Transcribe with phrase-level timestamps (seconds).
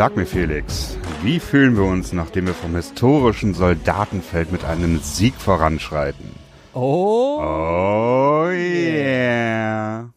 [0.00, 5.34] Sag mir, Felix, wie fühlen wir uns, nachdem wir vom historischen Soldatenfeld mit einem Sieg
[5.34, 6.24] voranschreiten?
[6.72, 7.38] Oh.
[7.38, 10.08] Oh yeah.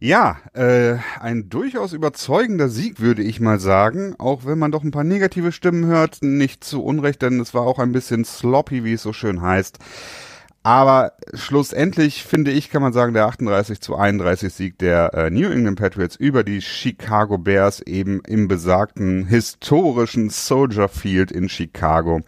[0.00, 4.90] Ja, äh, ein durchaus überzeugender Sieg, würde ich mal sagen, auch wenn man doch ein
[4.90, 8.94] paar negative Stimmen hört, nicht zu Unrecht, denn es war auch ein bisschen sloppy, wie
[8.94, 9.80] es so schön heißt.
[10.64, 15.50] Aber schlussendlich, finde ich, kann man sagen, der 38 zu 31 Sieg der äh, New
[15.50, 22.22] England Patriots über die Chicago Bears eben im besagten historischen Soldier Field in Chicago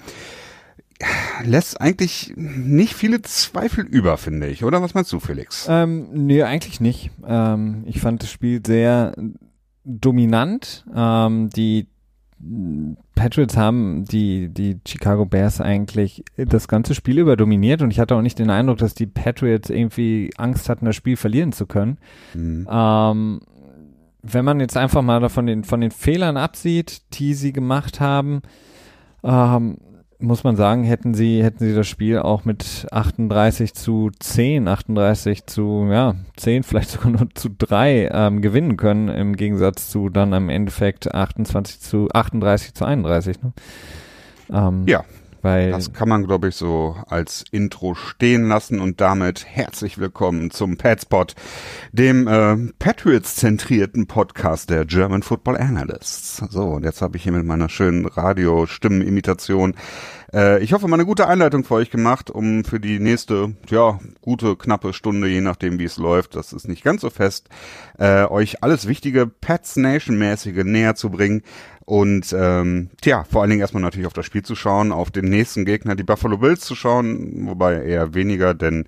[1.44, 4.64] lässt eigentlich nicht viele Zweifel über, finde ich.
[4.64, 5.66] Oder was meinst du, Felix?
[5.68, 7.10] Ähm, nee, eigentlich nicht.
[7.26, 9.14] Ähm, ich fand das Spiel sehr
[9.84, 10.84] dominant.
[10.94, 11.88] Ähm, die
[13.16, 18.14] Patriots haben die, die Chicago Bears eigentlich das ganze Spiel über dominiert und ich hatte
[18.14, 21.98] auch nicht den Eindruck, dass die Patriots irgendwie Angst hatten, das Spiel verlieren zu können.
[22.34, 22.68] Mhm.
[22.70, 23.40] Ähm,
[24.22, 28.42] wenn man jetzt einfach mal davon den, von den Fehlern absieht, die sie gemacht haben,
[29.24, 29.78] ähm,
[30.18, 35.46] muss man sagen, hätten sie, hätten sie das Spiel auch mit 38 zu 10, 38
[35.46, 40.32] zu, ja, 10, vielleicht sogar nur zu 3 ähm, gewinnen können, im Gegensatz zu dann
[40.32, 43.42] im Endeffekt 28 zu 38 zu 31.
[43.42, 43.52] Ne?
[44.52, 45.04] Ähm, ja,
[45.46, 50.50] weil das kann man, glaube ich, so als Intro stehen lassen und damit herzlich willkommen
[50.50, 51.36] zum Padspot,
[51.92, 56.38] dem äh, Patriots-zentrierten Podcast der German Football Analysts.
[56.50, 59.74] So, und jetzt habe ich hier mit meiner schönen Radio-Stimmenimitation
[60.32, 63.98] äh, ich hoffe, mal eine gute Einleitung für euch gemacht, um für die nächste, ja,
[64.20, 67.48] gute, knappe Stunde, je nachdem, wie es läuft, das ist nicht ganz so fest,
[67.98, 71.42] äh, euch alles wichtige Pets Nation-mäßige näher zu bringen.
[71.86, 75.26] Und ähm, tja, vor allen Dingen erstmal natürlich auf das Spiel zu schauen, auf den
[75.26, 78.86] nächsten Gegner, die Buffalo Bills zu schauen, wobei eher weniger, denn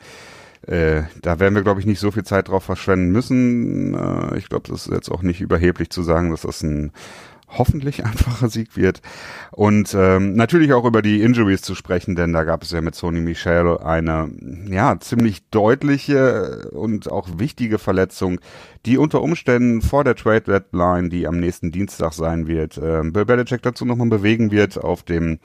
[0.66, 3.94] äh, da werden wir, glaube ich, nicht so viel Zeit drauf verschwenden müssen.
[3.94, 6.90] Äh, ich glaube, das ist jetzt auch nicht überheblich zu sagen, dass das ein
[7.48, 9.00] hoffentlich einfacher Sieg wird.
[9.52, 12.94] Und ähm, natürlich auch über die Injuries zu sprechen, denn da gab es ja mit
[12.94, 14.30] Sony Michel eine
[14.68, 18.40] ja ziemlich deutliche und auch wichtige Verletzung,
[18.86, 23.24] die unter Umständen vor der Trade Deadline, die am nächsten Dienstag sein wird, äh, Bill
[23.24, 25.38] Belichick dazu nochmal bewegen wird auf dem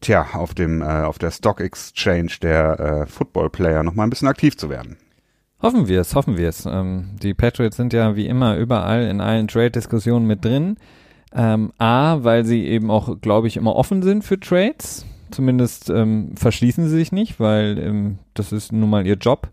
[0.00, 4.28] Tja, auf dem, äh, auf der Stock Exchange der äh, Football Player nochmal ein bisschen
[4.28, 4.96] aktiv zu werden.
[5.60, 6.64] Hoffen wir es, hoffen wir es.
[6.64, 10.78] Ähm, die Patriots sind ja wie immer überall in allen Trade-Diskussionen mit drin.
[11.32, 15.06] Ähm, A, weil sie eben auch, glaube ich, immer offen sind für Trades.
[15.30, 19.48] Zumindest ähm, verschließen sie sich nicht, weil ähm, das ist nun mal ihr Job,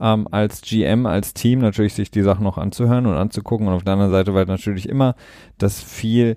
[0.00, 3.68] ähm, als GM, als Team natürlich sich die Sachen noch anzuhören und anzugucken.
[3.68, 5.14] Und auf der anderen Seite, weil natürlich immer
[5.56, 6.36] das viel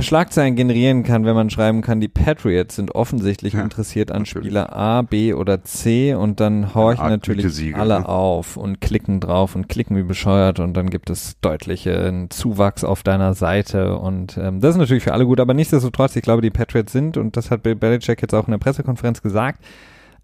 [0.00, 4.46] Schlagzeilen generieren kann, wenn man schreiben kann, die Patriots sind offensichtlich ja, interessiert an natürlich.
[4.46, 8.08] Spieler A, B oder C und dann horchen natürlich alle ne?
[8.08, 13.02] auf und klicken drauf und klicken wie bescheuert und dann gibt es deutlichen Zuwachs auf
[13.02, 16.50] deiner Seite und ähm, das ist natürlich für alle gut, aber nichtsdestotrotz, ich glaube, die
[16.50, 19.64] Patriots sind und das hat Bill Belichick jetzt auch in der Pressekonferenz gesagt,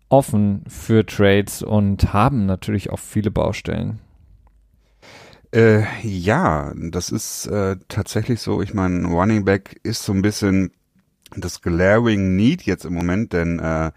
[0.08, 3.98] offen für Trades und haben natürlich auch viele Baustellen.
[5.53, 8.60] Äh, ja, das ist äh, tatsächlich so.
[8.60, 10.72] Ich meine, Running Back ist so ein bisschen
[11.36, 13.92] das glaring Need jetzt im Moment, denn äh,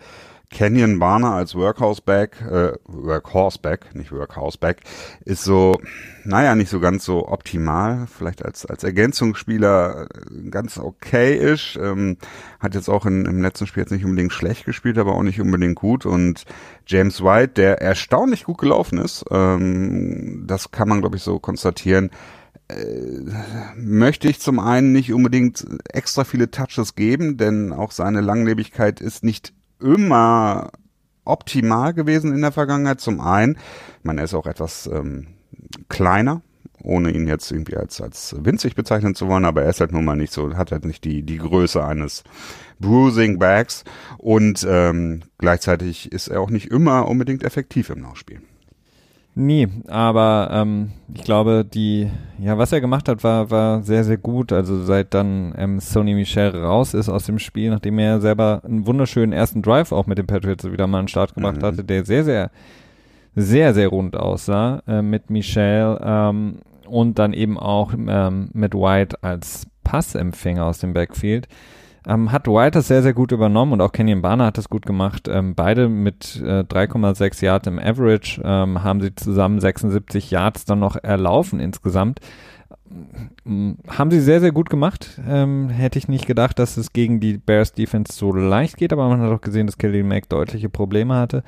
[0.51, 4.81] Canyon Barner als Workhorseback, äh, Workhorseback, nicht Workhouseback,
[5.23, 5.79] ist so,
[6.25, 8.06] naja, nicht so ganz so optimal.
[8.07, 11.78] Vielleicht als, als Ergänzungsspieler äh, ganz okay-ish.
[11.81, 12.17] Ähm,
[12.59, 15.40] hat jetzt auch in, im letzten Spiel jetzt nicht unbedingt schlecht gespielt, aber auch nicht
[15.40, 16.06] unbedingt gut.
[16.06, 16.44] Und
[16.85, 22.11] James White, der erstaunlich gut gelaufen ist, ähm, das kann man, glaube ich, so konstatieren
[22.67, 23.23] äh,
[23.78, 29.23] möchte ich zum einen nicht unbedingt extra viele Touches geben, denn auch seine Langlebigkeit ist
[29.23, 30.71] nicht immer
[31.25, 32.99] optimal gewesen in der Vergangenheit.
[32.99, 33.57] Zum einen,
[34.03, 35.28] man ist auch etwas ähm,
[35.89, 36.41] kleiner,
[36.83, 40.05] ohne ihn jetzt irgendwie als, als winzig bezeichnen zu wollen, aber er ist halt nun
[40.05, 42.23] mal nicht so, hat halt nicht die, die Größe eines
[42.79, 43.83] Bruising Bags
[44.17, 48.41] und ähm, gleichzeitig ist er auch nicht immer unbedingt effektiv im Nachspiel.
[49.33, 54.17] Nie, aber ähm, ich glaube, die, ja, was er gemacht hat, war, war sehr, sehr
[54.17, 54.51] gut.
[54.51, 58.85] Also seit dann ähm, Sony Michel raus ist aus dem Spiel, nachdem er selber einen
[58.85, 61.66] wunderschönen ersten Drive auch mit dem Patriots wieder mal an den Start gemacht mhm.
[61.66, 62.51] hatte, der sehr, sehr,
[63.33, 69.23] sehr, sehr rund aussah äh, mit Michel ähm, und dann eben auch ähm, mit White
[69.23, 71.47] als Passempfänger aus dem Backfield.
[72.07, 74.85] Ähm, hat White das sehr, sehr gut übernommen und auch Kenyon Barner hat das gut
[74.85, 75.27] gemacht.
[75.27, 80.79] Ähm, beide mit äh, 3,6 Yards im Average ähm, haben sie zusammen 76 Yards dann
[80.79, 82.19] noch erlaufen insgesamt.
[83.45, 85.19] Ähm, haben sie sehr, sehr gut gemacht.
[85.27, 89.07] Ähm, hätte ich nicht gedacht, dass es gegen die Bears Defense so leicht geht, aber
[89.07, 91.43] man hat auch gesehen, dass Kelly Mack deutliche Probleme hatte.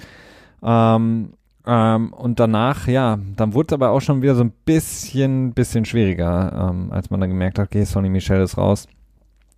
[0.64, 1.34] Ähm,
[1.66, 5.86] Ähm, und danach, ja, dann wurde es aber auch schon wieder so ein bisschen, bisschen
[5.86, 8.88] schwieriger, ähm, als man dann gemerkt hat, okay, Sonny Michel ist raus.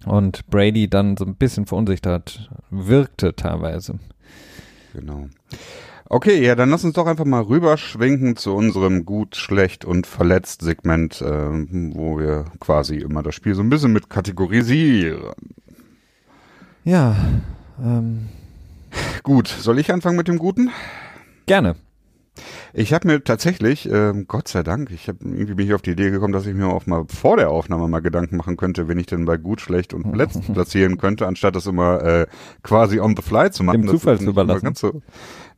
[0.05, 3.99] Und Brady dann so ein bisschen verunsichert wirkte teilweise.
[4.93, 5.27] Genau.
[6.07, 10.61] Okay, ja, dann lass uns doch einfach mal rüberschwenken zu unserem gut, schlecht und verletzt
[10.61, 11.25] Segment, äh,
[11.95, 15.33] wo wir quasi immer das Spiel so ein bisschen mit kategorisieren.
[16.83, 17.15] Ja.
[17.81, 18.27] Ähm.
[19.23, 20.69] Gut, soll ich anfangen mit dem Guten?
[21.47, 21.75] Gerne.
[22.73, 25.91] Ich habe mir tatsächlich, ähm, Gott sei Dank, ich habe irgendwie bin ich auf die
[25.91, 28.99] Idee gekommen, dass ich mir auch mal vor der Aufnahme mal Gedanken machen könnte, wenn
[28.99, 32.27] ich denn bei gut, schlecht und verletzt platzieren könnte, anstatt das immer äh,
[32.63, 33.81] quasi on the fly zu machen.
[33.81, 34.75] Dem Zufall zu überlassen.
[34.75, 35.01] So,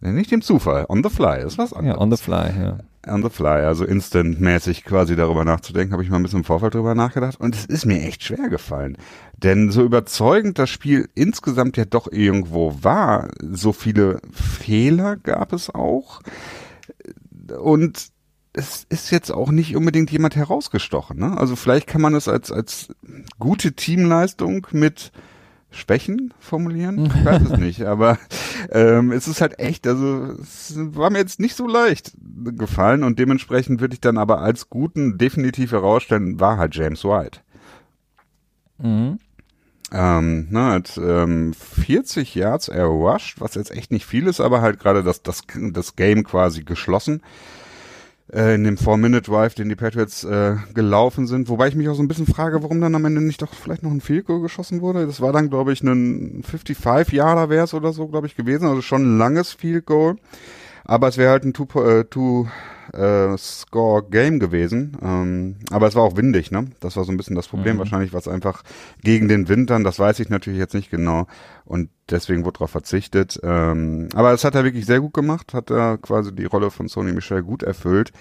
[0.01, 1.97] nicht dem Zufall, on the fly, ist was anderes.
[1.97, 2.77] Ja, on the fly, ja.
[3.07, 6.73] On the fly, also instant-mäßig quasi darüber nachzudenken, habe ich mal ein bisschen im Vorfeld
[6.73, 8.97] drüber nachgedacht und es ist mir echt schwer gefallen.
[9.38, 15.73] Denn so überzeugend das Spiel insgesamt ja doch irgendwo war, so viele Fehler gab es
[15.73, 16.21] auch
[17.51, 18.09] und
[18.53, 21.19] es ist jetzt auch nicht unbedingt jemand herausgestochen.
[21.19, 21.38] Ne?
[21.38, 22.89] Also vielleicht kann man es als, als
[23.39, 25.11] gute Teamleistung mit
[25.69, 27.05] Schwächen formulieren?
[27.05, 28.17] Ich weiß es nicht, aber
[28.71, 32.13] ähm, es ist halt echt, also es war mir jetzt nicht so leicht
[32.57, 37.41] gefallen und dementsprechend würde ich dann aber als guten definitiv herausstellen, war halt James White.
[38.79, 39.19] Mhm.
[39.93, 44.79] Ähm, ne, hat ähm, 40 Yards errushed, was jetzt echt nicht viel ist, aber halt
[44.79, 47.21] gerade das, das, das Game quasi geschlossen
[48.33, 51.49] äh, in dem Four-Minute-Drive, den die Patriots äh, gelaufen sind.
[51.49, 53.83] Wobei ich mich auch so ein bisschen frage, warum dann am Ende nicht doch vielleicht
[53.83, 55.05] noch ein Field Goal geschossen wurde.
[55.05, 58.67] Das war dann, glaube ich, ein 55-Yarder wäre es oder so, glaube ich, gewesen.
[58.67, 60.17] Also schon ein langes Field Goal.
[60.83, 62.47] Aber es wäre halt ein Two,
[62.93, 64.97] äh, two äh, Score Game gewesen.
[65.01, 66.65] Ähm, aber es war auch windig, ne?
[66.79, 67.79] Das war so ein bisschen das Problem mhm.
[67.79, 68.63] wahrscheinlich, was einfach
[69.03, 71.27] gegen den Wind dann, das weiß ich natürlich jetzt nicht genau.
[71.65, 73.39] Und deswegen wurde darauf verzichtet.
[73.43, 76.87] Ähm, aber es hat er wirklich sehr gut gemacht, hat er quasi die Rolle von
[76.87, 78.11] Sony Michel gut erfüllt.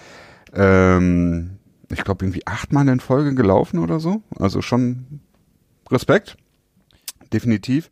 [0.53, 1.57] Ähm,
[1.89, 4.21] ich glaube, irgendwie achtmal in Folge gelaufen oder so.
[4.37, 5.21] Also schon
[5.89, 6.37] Respekt.
[7.33, 7.89] Definitiv.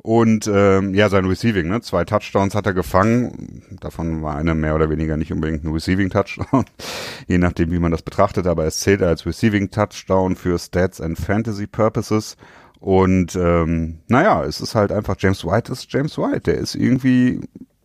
[0.00, 1.80] Und ähm, ja, sein Receiving, ne?
[1.80, 3.62] Zwei Touchdowns hat er gefangen.
[3.80, 6.64] Davon war einer mehr oder weniger nicht unbedingt ein Receiving-Touchdown,
[7.26, 11.66] je nachdem, wie man das betrachtet, aber es zählt als Receiving-Touchdown für Stats and Fantasy
[11.66, 12.36] Purposes.
[12.80, 16.42] Und ähm, naja, es ist halt einfach, James White ist James White.
[16.42, 17.40] Der ist irgendwie,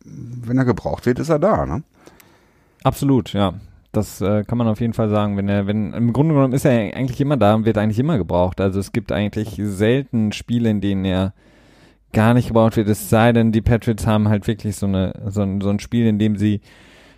[0.05, 1.81] wenn er gebraucht wird, ist er da, ne?
[2.83, 3.55] Absolut, ja.
[3.91, 5.37] Das äh, kann man auf jeden Fall sagen.
[5.37, 8.17] Wenn er, wenn im Grunde genommen ist er eigentlich immer da und wird eigentlich immer
[8.17, 8.61] gebraucht.
[8.61, 11.33] Also es gibt eigentlich selten Spiele, in denen er
[12.13, 15.41] gar nicht gebraucht wird, es sei denn, die Patriots haben halt wirklich so eine so
[15.41, 16.61] ein, so ein Spiel, in dem sie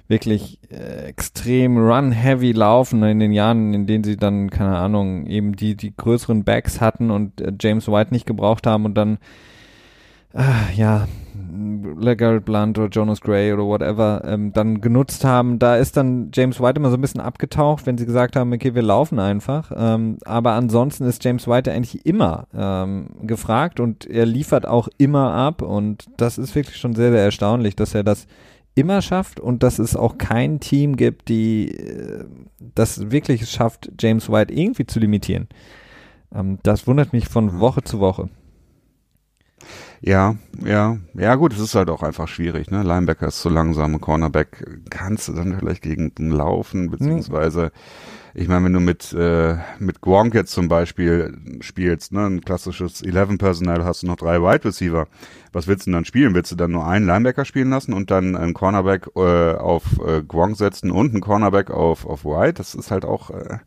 [0.07, 5.55] wirklich äh, extrem run-heavy laufen in den Jahren, in denen sie dann, keine Ahnung, eben
[5.55, 9.17] die, die größeren Backs hatten und äh, James White nicht gebraucht haben und dann
[10.33, 11.07] äh, ja,
[11.99, 16.59] LeGarrette Blunt oder Jonas Gray oder whatever ähm, dann genutzt haben, da ist dann James
[16.59, 19.71] White immer so ein bisschen abgetaucht, wenn sie gesagt haben, okay, wir laufen einfach.
[19.75, 25.33] Ähm, aber ansonsten ist James White eigentlich immer ähm, gefragt und er liefert auch immer
[25.33, 28.27] ab und das ist wirklich schon sehr, sehr erstaunlich, dass er das
[28.75, 32.25] immer schafft und dass es auch kein Team gibt, die äh,
[32.59, 35.47] das wirklich schafft, James White irgendwie zu limitieren.
[36.33, 38.29] Ähm, das wundert mich von Woche zu Woche.
[40.01, 42.83] Ja, ja, ja gut, es ist halt auch einfach schwierig, ne?
[42.83, 47.71] Linebacker ist zu langsam, Cornerback kannst du dann vielleicht gegen den laufen, beziehungsweise,
[48.33, 53.03] ich meine, wenn du mit, äh, mit Gronk jetzt zum Beispiel spielst, ne, ein klassisches
[53.03, 55.07] 11-Personal, hast du noch drei Wide Receiver.
[55.53, 56.35] Was willst du denn dann spielen?
[56.35, 60.21] Willst du dann nur einen Linebacker spielen lassen und dann einen Cornerback äh, auf äh,
[60.21, 62.55] Gronk setzen und einen Cornerback auf, auf White?
[62.55, 63.59] Das ist halt auch äh,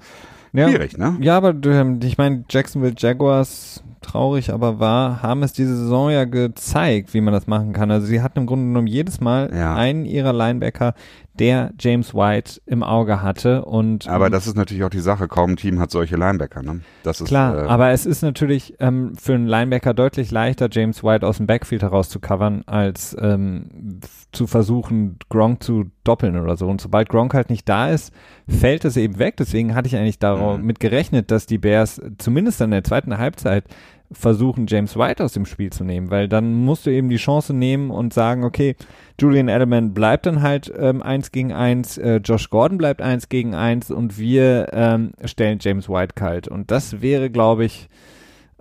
[0.52, 1.16] schwierig, ja, ne?
[1.20, 6.24] Ja, aber ähm, ich meine, Jacksonville Jaguars traurig aber war, haben es diese Saison ja
[6.24, 7.90] gezeigt, wie man das machen kann.
[7.90, 9.74] Also sie hatten im Grunde genommen jedes Mal ja.
[9.74, 10.94] einen ihrer Linebacker,
[11.38, 15.28] der James White im Auge hatte und aber das ist natürlich auch die Sache.
[15.28, 16.62] Kaum ein Team hat solche Linebacker.
[16.62, 16.80] Ne?
[17.02, 17.64] Das ist klar.
[17.64, 21.46] Äh, aber es ist natürlich ähm, für einen Linebacker deutlich leichter, James White aus dem
[21.46, 24.00] Backfield heraus zu covern, als ähm,
[24.32, 26.66] zu versuchen, Gronk zu doppeln oder so.
[26.66, 28.12] Und sobald Gronk halt nicht da ist,
[28.48, 29.36] fällt es eben weg.
[29.36, 30.74] Deswegen hatte ich eigentlich darauf mhm.
[30.74, 33.64] gerechnet, dass die Bears zumindest in der zweiten Halbzeit
[34.10, 37.52] versuchen, James White aus dem Spiel zu nehmen, weil dann musst du eben die Chance
[37.52, 38.74] nehmen und sagen, okay,
[39.20, 43.54] Julian Edelman bleibt dann halt ähm, eins gegen eins, äh, Josh Gordon bleibt eins gegen
[43.54, 46.48] eins und wir ähm, stellen James White kalt.
[46.48, 47.88] Und das wäre, glaube ich,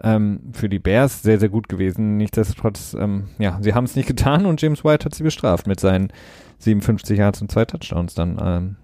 [0.04, 2.18] ähm, für die Bears sehr, sehr gut gewesen.
[2.18, 5.80] Nichtsdestotrotz, ähm, ja, sie haben es nicht getan und James White hat sie bestraft mit
[5.80, 6.12] seinen
[6.60, 8.38] 57 Yards und zwei Touchdowns dann.
[8.42, 8.76] Ähm,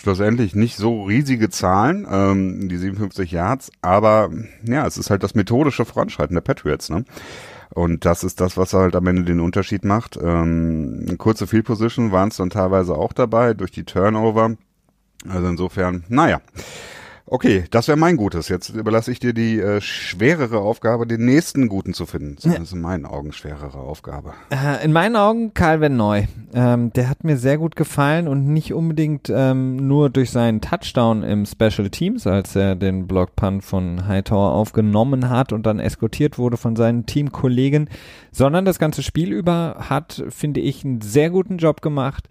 [0.00, 4.30] schlussendlich nicht so riesige Zahlen, ähm, die 57 Yards, aber
[4.64, 7.04] ja, es ist halt das methodische Voranschreiten der Patriots, ne?
[7.72, 10.18] Und das ist das, was halt am Ende den Unterschied macht.
[10.20, 14.56] Ähm, kurze Field Position waren es dann teilweise auch dabei durch die Turnover.
[15.28, 16.40] Also insofern, naja.
[17.32, 18.48] Okay, das wäre mein Gutes.
[18.48, 22.34] Jetzt überlasse ich dir die äh, schwerere Aufgabe, den nächsten Guten zu finden.
[22.42, 24.34] Das ist in meinen Augen schwerere Aufgabe.
[24.50, 26.24] Äh, in meinen Augen Calvin Neu.
[26.52, 31.22] Ähm, der hat mir sehr gut gefallen und nicht unbedingt ähm, nur durch seinen Touchdown
[31.22, 36.36] im Special Teams, als er den Block Punt von Hightower aufgenommen hat und dann eskortiert
[36.36, 37.88] wurde von seinen Teamkollegen,
[38.32, 42.26] sondern das ganze Spiel über hat, finde ich, einen sehr guten Job gemacht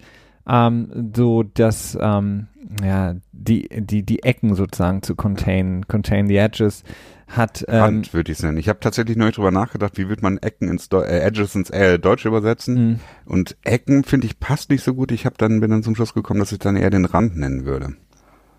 [0.50, 2.48] ähm, so dass ähm,
[2.82, 6.82] ja die die die Ecken sozusagen zu contain contain the edges
[7.28, 8.58] hat ähm, Hand würde ich es nennen.
[8.58, 11.70] Ich habe tatsächlich neu drüber nachgedacht, wie wird man Ecken ins Do äh, Edges ins
[11.70, 13.00] äh, Deutsch übersetzen mhm.
[13.24, 15.12] und Ecken finde ich passt nicht so gut.
[15.12, 17.64] Ich habe dann bin dann zum Schluss gekommen, dass ich dann eher den Rand nennen
[17.64, 17.94] würde.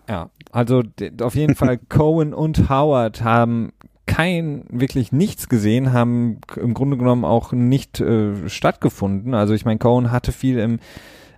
[0.08, 0.82] Ja, also
[1.20, 3.72] auf jeden Fall Cohen und Howard haben
[4.06, 9.34] kein, wirklich nichts gesehen, haben im Grunde genommen auch nicht äh, stattgefunden.
[9.34, 10.80] Also ich meine, Cohen hatte viel im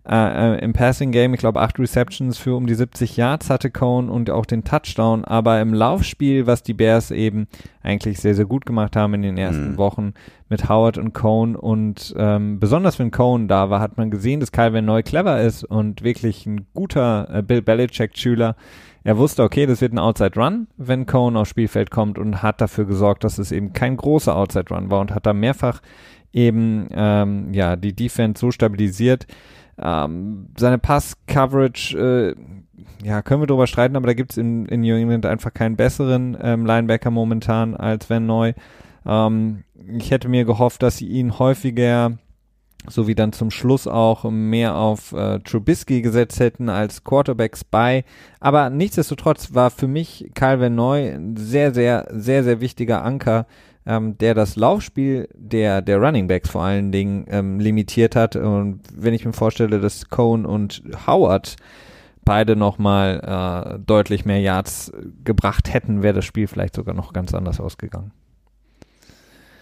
[0.06, 3.70] äh, äh, im Passing Game, ich glaube, acht Receptions für um die 70 Yards hatte
[3.70, 5.24] Cone und auch den Touchdown.
[5.24, 7.46] Aber im Laufspiel, was die Bears eben
[7.82, 9.78] eigentlich sehr, sehr gut gemacht haben in den ersten mhm.
[9.78, 10.14] Wochen
[10.50, 14.52] mit Howard und Cone und ähm, besonders wenn Cone da war, hat man gesehen, dass
[14.52, 18.56] Calvin Neu clever ist und wirklich ein guter äh, Bill Belichick-Schüler.
[19.04, 22.60] Er wusste, okay, das wird ein Outside Run, wenn Cone aufs Spielfeld kommt und hat
[22.60, 25.80] dafür gesorgt, dass es eben kein großer Outside Run war und hat da mehrfach
[26.34, 29.26] eben ähm, ja die Defense so stabilisiert,
[29.78, 32.34] ähm, seine Pass-Coverage, äh,
[33.04, 36.36] ja, können wir drüber streiten, aber da gibt's in, in New England einfach keinen besseren
[36.40, 38.52] ähm, Linebacker momentan als Van Neu.
[39.06, 39.64] Ähm,
[39.98, 42.18] ich hätte mir gehofft, dass sie ihn häufiger
[42.86, 48.04] so wie dann zum Schluss auch mehr auf äh, Trubisky gesetzt hätten als Quarterback Spy.
[48.40, 53.46] Aber nichtsdestotrotz war für mich Kyle Van Neu ein sehr, sehr, sehr, sehr wichtiger Anker
[53.86, 58.36] ähm, der das Laufspiel der, der Running Backs vor allen Dingen ähm, limitiert hat.
[58.36, 61.56] Und wenn ich mir vorstelle, dass Cohn und Howard
[62.24, 64.92] beide nochmal äh, deutlich mehr Yards
[65.24, 68.12] gebracht hätten, wäre das Spiel vielleicht sogar noch ganz anders ausgegangen.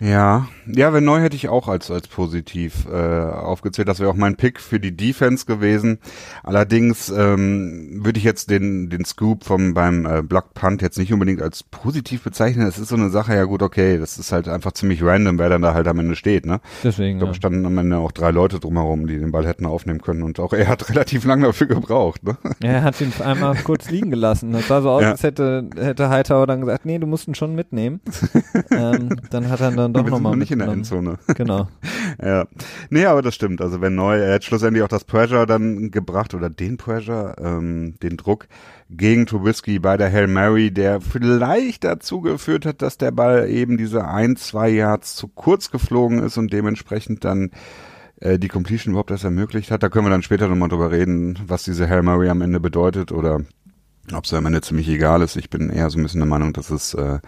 [0.02, 3.86] Ja, ja, wenn neu hätte ich auch als als positiv äh, aufgezählt.
[3.86, 5.98] Das wäre auch mein Pick für die Defense gewesen.
[6.42, 11.12] Allerdings ähm, würde ich jetzt den den Scoop vom beim äh, Block Punt jetzt nicht
[11.12, 12.66] unbedingt als positiv bezeichnen.
[12.66, 15.48] Es ist so eine Sache, ja gut, okay, das ist halt einfach ziemlich random, wer
[15.48, 16.60] dann da halt am Ende steht, ne?
[16.82, 17.12] Deswegen.
[17.12, 17.36] Ich glaube, ja.
[17.36, 20.52] standen am Ende auch drei Leute drumherum, die den Ball hätten aufnehmen können und auch
[20.52, 22.36] er hat relativ lange dafür gebraucht, ne?
[22.60, 24.50] Ja, er hat ihn einmal kurz liegen gelassen.
[24.50, 25.12] Das sah so aus, ja.
[25.12, 28.00] als hätte hätte Hightower dann gesagt, nee, du musst ihn schon mitnehmen.
[28.72, 30.36] ähm, dann hat er dann dann doch nochmal.
[30.36, 31.18] nicht in der Endzone.
[31.34, 31.68] Genau.
[32.22, 32.46] ja.
[32.90, 33.60] Nee, aber das stimmt.
[33.60, 37.94] Also wenn neu, er hat schlussendlich auch das Pressure dann gebracht oder den Pressure, ähm,
[38.02, 38.48] den Druck
[38.90, 43.76] gegen Trubisky bei der Hail Mary, der vielleicht dazu geführt hat, dass der Ball eben
[43.76, 47.50] diese ein, zwei Yards zu kurz geflogen ist und dementsprechend dann
[48.20, 49.82] äh, die Completion überhaupt erst ermöglicht hat.
[49.82, 53.12] Da können wir dann später nochmal drüber reden, was diese Hail Mary am Ende bedeutet
[53.12, 53.40] oder
[54.12, 55.36] ob es am Ende ziemlich egal ist.
[55.36, 57.20] Ich bin eher so ein bisschen der Meinung, dass es äh,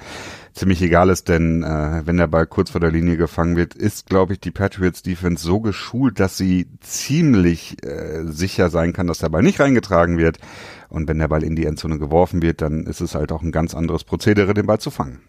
[0.52, 4.06] ziemlich egal ist, denn äh, wenn der Ball kurz vor der Linie gefangen wird, ist,
[4.06, 9.18] glaube ich, die Patriots Defense so geschult, dass sie ziemlich äh, sicher sein kann, dass
[9.18, 10.38] der Ball nicht reingetragen wird.
[10.88, 13.52] Und wenn der Ball in die Endzone geworfen wird, dann ist es halt auch ein
[13.52, 15.20] ganz anderes Prozedere, den Ball zu fangen.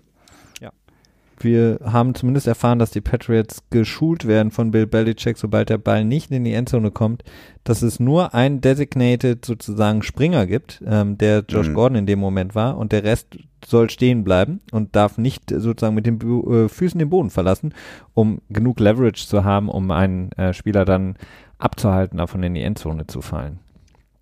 [1.39, 6.05] Wir haben zumindest erfahren, dass die Patriots geschult werden von Bill Belichick, sobald der Ball
[6.05, 7.23] nicht in die Endzone kommt,
[7.63, 11.73] dass es nur einen designated sozusagen Springer gibt, ähm, der Josh mhm.
[11.73, 15.95] Gordon in dem Moment war und der Rest soll stehen bleiben und darf nicht sozusagen
[15.95, 17.73] mit den äh, Füßen den Boden verlassen,
[18.13, 21.15] um genug Leverage zu haben, um einen äh, Spieler dann
[21.57, 23.59] abzuhalten, davon in die Endzone zu fallen.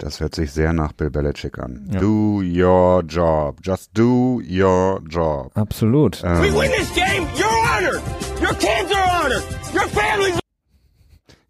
[0.03, 1.87] Das hört sich sehr nach Bill Belichick an.
[1.89, 2.01] Ja.
[2.01, 3.61] Do your job.
[3.63, 5.49] Just do your job.
[5.55, 6.21] Absolut.
[6.25, 6.41] Ähm.
[6.41, 7.25] We win this game.
[7.37, 8.01] You're honored.
[8.41, 9.43] Your kids are honored.
[9.73, 10.39] Your family's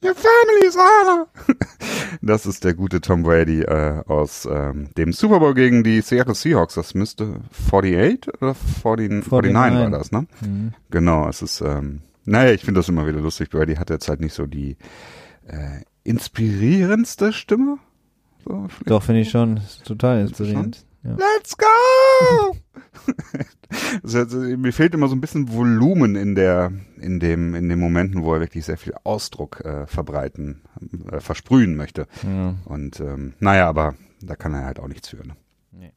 [0.03, 1.27] Your family's honored.
[2.21, 6.35] Das ist der gute Tom Brady äh, aus ähm, dem Super Bowl gegen die Seattle
[6.35, 6.75] Seahawks.
[6.75, 10.27] Das müsste 48 oder 40, 49, 49 war das, ne?
[10.41, 10.73] Mhm.
[10.89, 13.49] Genau, es ist, ähm, naja, ich finde das immer wieder lustig.
[13.49, 14.77] Brady hat jetzt halt nicht so die
[15.47, 17.79] äh, inspirierendste Stimme.
[18.45, 19.61] So, Doch, finde ich schon.
[19.85, 20.85] total inspirierend.
[21.03, 21.15] Ja.
[21.15, 22.55] Let's go!
[24.03, 28.23] also, mir fehlt immer so ein bisschen Volumen in der, in dem, in den Momenten,
[28.23, 30.61] wo er wirklich sehr viel Ausdruck äh, verbreiten,
[31.11, 32.07] äh, versprühen möchte.
[32.23, 32.55] Ja.
[32.65, 35.27] Und ähm, naja, aber da kann er halt auch nichts für.
[35.27, 35.35] Ne?
[35.71, 35.91] Nee.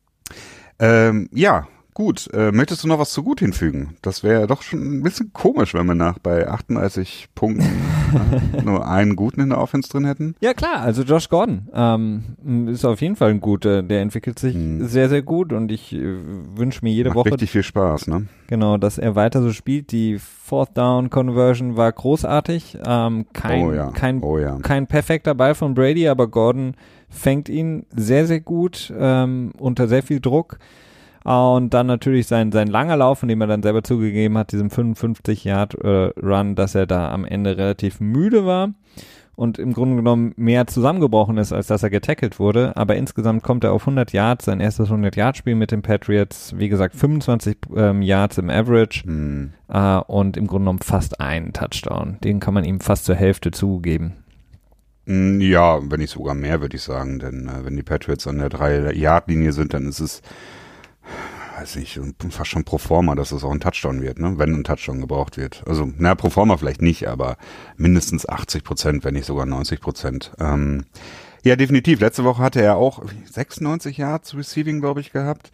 [0.78, 2.28] Ähm, ja, gut.
[2.34, 3.96] Äh, möchtest du noch was zu gut hinfügen?
[4.02, 8.86] Das wäre doch schon ein bisschen komisch, wenn wir nach bei 38 Punkten äh, nur
[8.86, 10.34] einen guten in der Offense drin hätten.
[10.40, 13.82] Ja klar, also Josh Gordon ähm, ist auf jeden Fall ein guter.
[13.82, 14.86] Der entwickelt sich hm.
[14.86, 16.18] sehr, sehr gut und ich äh,
[16.54, 17.32] wünsche mir jede Macht Woche.
[17.32, 18.26] richtig viel Spaß, ne?
[18.48, 19.90] Genau, dass er weiter so spielt.
[19.90, 22.76] Die Fourth Down Conversion war großartig.
[22.86, 23.90] Ähm, kein, oh ja.
[23.92, 24.58] Kein, oh ja.
[24.58, 26.74] kein perfekter Ball von Brady, aber Gordon
[27.08, 30.58] fängt ihn sehr, sehr gut ähm, unter sehr viel Druck.
[31.26, 34.68] Und dann natürlich sein, sein langer Lauf, in dem er dann selber zugegeben hat, diesem
[34.68, 38.74] 55-Yard-Run, äh, dass er da am Ende relativ müde war
[39.34, 42.76] und im Grunde genommen mehr zusammengebrochen ist, als dass er getackelt wurde.
[42.76, 46.54] Aber insgesamt kommt er auf 100 Yards, sein erstes 100-Yard-Spiel mit den Patriots.
[46.56, 49.52] Wie gesagt, 25 ähm, Yards im Average hm.
[49.66, 52.18] äh, und im Grunde genommen fast einen Touchdown.
[52.22, 54.12] Den kann man ihm fast zur Hälfte zugeben.
[55.06, 57.18] Hm, ja, wenn nicht sogar mehr, würde ich sagen.
[57.18, 60.22] Denn äh, wenn die Patriots an der 3-Yard-Linie sind, dann ist es
[61.56, 61.98] weiß nicht,
[62.30, 64.38] fast schon pro forma, dass es auch ein Touchdown wird, ne?
[64.38, 65.62] wenn ein Touchdown gebraucht wird.
[65.66, 67.36] Also, na, pro forma vielleicht nicht, aber
[67.76, 70.32] mindestens 80 Prozent, wenn nicht sogar 90 Prozent.
[70.38, 70.84] Ähm,
[71.44, 72.00] ja, definitiv.
[72.00, 75.50] Letzte Woche hatte er auch 96 Yards Receiving, glaube ich, gehabt.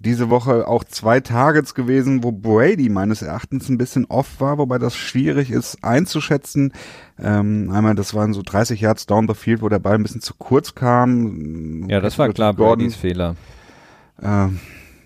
[0.00, 4.78] Diese Woche auch zwei Targets gewesen, wo Brady meines Erachtens ein bisschen off war, wobei
[4.78, 6.72] das schwierig ist einzuschätzen.
[7.18, 10.20] Ähm, einmal, das waren so 30 Yards down the field, wo der Ball ein bisschen
[10.20, 11.88] zu kurz kam.
[11.88, 13.34] Ja, das war klar Bradys Fehler.
[14.22, 14.60] Ähm,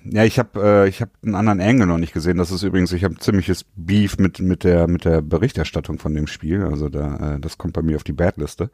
[0.05, 2.39] ja, ich habe äh, ich habe einen anderen Angle noch nicht gesehen.
[2.39, 6.27] Das ist übrigens, ich habe ziemliches Beef mit mit der mit der Berichterstattung von dem
[6.27, 6.63] Spiel.
[6.65, 8.71] Also da äh, das kommt bei mir auf die Badliste.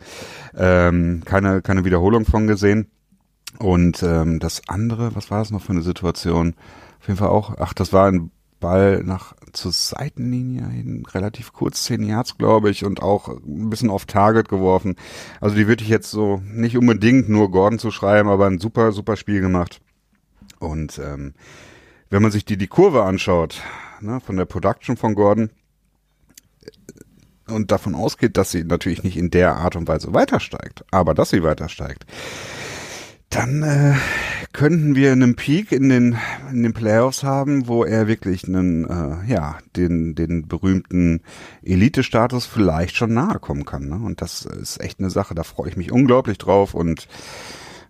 [0.57, 2.89] Ähm, keine keine Wiederholung von gesehen.
[3.59, 6.55] Und ähm, das andere, was war das noch für eine Situation?
[7.01, 7.57] Auf jeden Fall auch.
[7.59, 8.31] Ach, das war ein
[8.61, 13.91] Ball nach zur Seitenlinie hin, relativ kurz, zehn Yards, glaube ich, und auch ein bisschen
[13.91, 14.97] off Target geworfen.
[15.41, 18.93] Also die würde ich jetzt so nicht unbedingt nur Gordon zu schreiben, aber ein super,
[18.93, 19.81] super Spiel gemacht.
[20.59, 21.35] Und ähm,
[22.11, 23.63] wenn man sich die, die Kurve anschaut,
[24.01, 25.51] ne, von der Production von Gordon,
[26.63, 30.85] äh, und davon ausgeht, dass sie natürlich nicht in der Art und Weise weiter steigt,
[30.91, 32.05] aber dass sie weiter steigt,
[33.31, 33.95] dann äh,
[34.53, 36.19] könnten wir einen Peak in den
[36.51, 41.21] in den Playoffs haben, wo er wirklich einen äh, ja den den berühmten
[41.63, 43.89] Elite-Status vielleicht schon nahe kommen kann.
[43.89, 43.97] Ne?
[43.97, 47.07] Und das ist echt eine Sache, da freue ich mich unglaublich drauf und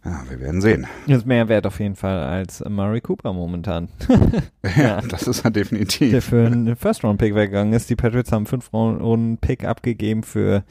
[0.09, 0.87] ja, wir werden sehen.
[1.07, 3.89] Das ist mehr wert auf jeden Fall als Murray Cooper momentan.
[4.63, 6.11] ja, ja, das ist er definitiv.
[6.11, 7.91] Der für einen First-Round-Pick weggegangen ist.
[7.91, 10.65] Die Patriots haben fünf Runden-Pick abgegeben für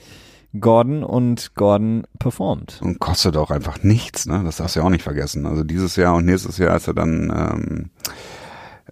[0.59, 2.79] Gordon und Gordon performt.
[2.81, 4.41] Und kostet auch einfach nichts, ne?
[4.43, 5.45] Das darfst du ja auch nicht vergessen.
[5.45, 7.89] Also dieses Jahr und nächstes Jahr, als er dann ähm,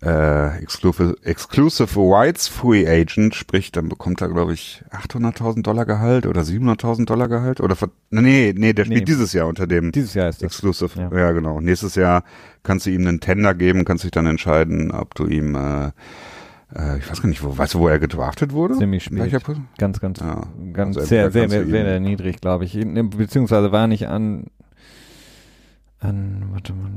[0.06, 6.28] äh, Exclusive, Exclusive Rights Free Agent, sprich, dann bekommt er, glaube ich, 800.000 Dollar Gehalt
[6.28, 7.76] oder 700.000 Dollar Gehalt oder
[8.12, 10.52] nee, nee, der spielt nee, dieses Jahr unter dem dieses Jahr ist das.
[10.52, 11.00] Exclusive.
[11.00, 11.18] Ja.
[11.18, 11.60] ja, genau.
[11.60, 12.24] Nächstes Jahr
[12.62, 15.92] kannst du ihm einen Tender geben, kannst dich dann entscheiden, ob du ihm äh,
[16.76, 18.78] äh, ich weiß gar nicht, wo, weißt du, wo er gedraftet wurde?
[18.78, 19.32] Ziemlich spät.
[19.78, 20.44] Ganz, ganz, ja.
[20.74, 22.74] ganz also sehr, sehr, sehr, sehr niedrig, glaube ich.
[22.74, 24.46] Beziehungsweise war nicht an,
[26.00, 26.92] an, warte mal,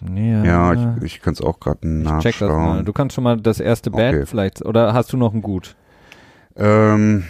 [0.00, 2.20] Nee, ja, ich, ich kann es auch gerade nachschauen.
[2.20, 2.84] Check das mal.
[2.84, 4.26] Du kannst schon mal das erste Bad okay.
[4.26, 5.74] vielleicht, oder hast du noch ein Gut?
[6.56, 7.24] Ähm,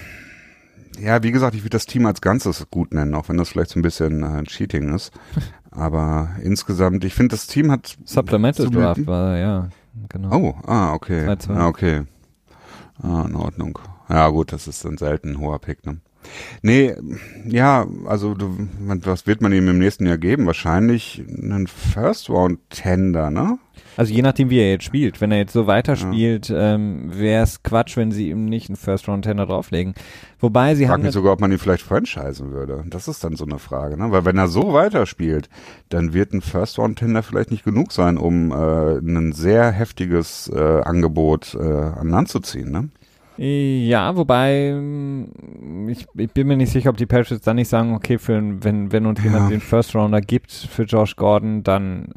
[1.00, 3.70] ja, wie gesagt, ich würde das Team als Ganzes gut nennen, auch wenn das vielleicht
[3.70, 5.12] so ein bisschen äh, Cheating ist.
[5.70, 7.98] Aber insgesamt, ich finde, das Team hat.
[8.04, 9.68] Supplemental Draft war, ja,
[10.08, 10.34] genau.
[10.34, 11.36] Oh, ah, okay.
[11.48, 12.04] Ah, okay.
[13.02, 13.78] Ah, in Ordnung.
[14.08, 15.98] Ja, gut, das ist dann selten ein hoher Pick, ne?
[16.62, 16.94] Nee,
[17.46, 20.46] ja, also du, was wird man ihm im nächsten Jahr geben?
[20.46, 23.58] Wahrscheinlich einen First Round Tender, ne?
[23.96, 25.20] Also je nachdem, wie er jetzt spielt.
[25.20, 26.74] Wenn er jetzt so weiterspielt, ja.
[26.74, 29.94] ähm, wäre es Quatsch, wenn sie ihm nicht einen First Round Tender drauflegen.
[30.38, 31.02] Wobei sie Frag haben.
[31.02, 32.84] mich sogar, ob man ihn vielleicht franchisen würde.
[32.88, 34.10] Das ist dann so eine Frage, ne?
[34.10, 35.48] Weil wenn er so weiterspielt,
[35.88, 40.50] dann wird ein First Round Tender vielleicht nicht genug sein, um äh, ein sehr heftiges
[40.54, 42.90] äh, Angebot äh, an Land zu ziehen, ne?
[43.38, 47.94] Ja, wobei mm, ich, ich, bin mir nicht sicher, ob die Patriots dann nicht sagen,
[47.94, 49.50] okay, für, wenn, wenn uns jemand ja.
[49.50, 52.12] den First Rounder gibt für Josh Gordon, dann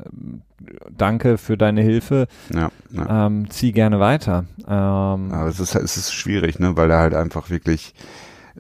[0.65, 2.27] äh, danke für deine Hilfe.
[2.53, 3.27] Ja, ja.
[3.27, 4.45] Ähm, zieh gerne weiter.
[4.65, 7.93] Ähm, Aber es ist, es ist schwierig, ne, weil er halt einfach wirklich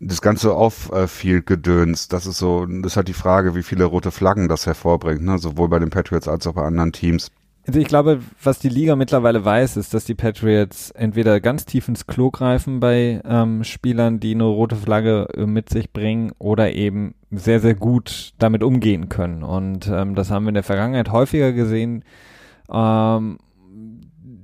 [0.01, 4.47] das ganze Off-Field-Gedöns, das ist so, das ist halt die Frage, wie viele rote Flaggen
[4.47, 7.31] das hervorbringt, ne, sowohl bei den Patriots als auch bei anderen Teams.
[7.69, 11.87] Also ich glaube, was die Liga mittlerweile weiß, ist, dass die Patriots entweder ganz tief
[11.87, 16.73] ins Klo greifen bei ähm, Spielern, die eine rote Flagge äh, mit sich bringen, oder
[16.73, 19.43] eben sehr, sehr gut damit umgehen können.
[19.43, 22.03] Und ähm, das haben wir in der Vergangenheit häufiger gesehen.
[22.71, 23.37] Ähm,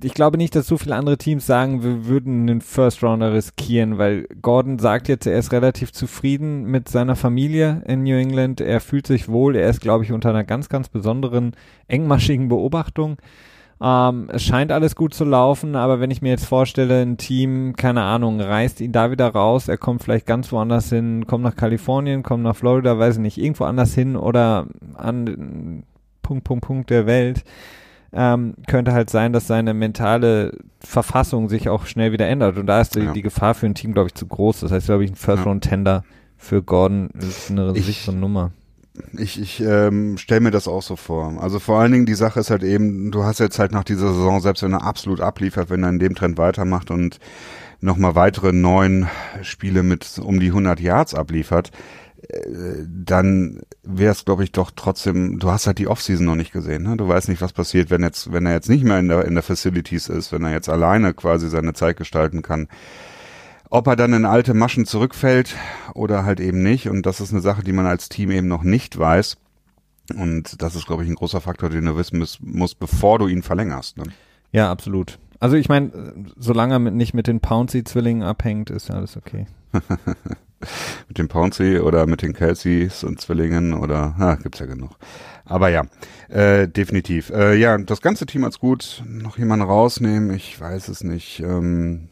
[0.02, 3.98] ich glaube nicht, dass so viele andere Teams sagen, wir würden einen First Rounder riskieren,
[3.98, 8.60] weil Gordon sagt jetzt, er ist relativ zufrieden mit seiner Familie in New England.
[8.60, 9.56] Er fühlt sich wohl.
[9.56, 11.52] Er ist, glaube ich, unter einer ganz, ganz besonderen,
[11.88, 13.18] engmaschigen Beobachtung.
[13.80, 17.74] Ähm, es scheint alles gut zu laufen, aber wenn ich mir jetzt vorstelle, ein Team,
[17.76, 21.56] keine Ahnung, reißt ihn da wieder raus, er kommt vielleicht ganz woanders hin, kommt nach
[21.56, 25.84] Kalifornien, kommt nach Florida, weiß ich nicht, irgendwo anders hin oder an
[26.22, 27.44] Punkt, Punkt, Punkt der Welt,
[28.16, 32.56] ähm, könnte halt sein, dass seine mentale Verfassung sich auch schnell wieder ändert.
[32.56, 33.12] Und da ist die, ja.
[33.12, 34.60] die Gefahr für ein Team, glaube ich, zu groß.
[34.60, 36.02] Das heißt, glaube ich, ein First-Round-Tender
[36.38, 38.52] für Gordon ist eine ich, sichere Nummer.
[39.18, 41.34] Ich, ich ähm, stelle mir das auch so vor.
[41.40, 44.08] Also vor allen Dingen die Sache ist halt eben, du hast jetzt halt nach dieser
[44.08, 47.18] Saison, selbst wenn er absolut abliefert, wenn er in dem Trend weitermacht und
[47.80, 49.08] nochmal weitere neun
[49.42, 51.70] Spiele mit um die 100 Yards abliefert,
[52.88, 56.82] dann wäre es, glaube ich, doch trotzdem, du hast halt die Offseason noch nicht gesehen,
[56.82, 56.96] ne?
[56.96, 59.34] Du weißt nicht, was passiert, wenn jetzt, wenn er jetzt nicht mehr in der, in
[59.34, 62.68] der Facilities ist, wenn er jetzt alleine quasi seine Zeit gestalten kann.
[63.68, 65.54] Ob er dann in alte Maschen zurückfällt
[65.94, 66.88] oder halt eben nicht.
[66.88, 69.36] Und das ist eine Sache, die man als Team eben noch nicht weiß.
[70.14, 73.42] Und das ist, glaube ich, ein großer Faktor, den du wissen musst, bevor du ihn
[73.42, 73.98] verlängerst.
[73.98, 74.04] Ne?
[74.52, 75.18] Ja, absolut.
[75.40, 79.46] Also ich meine, solange er mit, nicht mit den Pouncy-Zwillingen abhängt, ist alles okay.
[81.08, 84.96] mit dem Pouncy oder mit den Kelseys und Zwillingen oder, ah, gibt's ja genug.
[85.44, 85.84] Aber ja,
[86.28, 87.30] äh, definitiv.
[87.30, 89.02] Äh, ja, das ganze Team hat's gut.
[89.06, 91.40] Noch jemanden rausnehmen, ich weiß es nicht.
[91.40, 92.08] Ähm,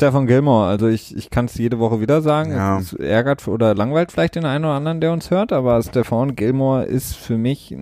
[0.00, 2.52] Stefan Gilmore, also ich, ich kann es jede Woche wieder sagen.
[2.52, 2.78] Ja.
[2.78, 6.84] Es ärgert oder langweilt vielleicht den einen oder anderen, der uns hört, aber Stefan Gilmore
[6.84, 7.76] ist für mich,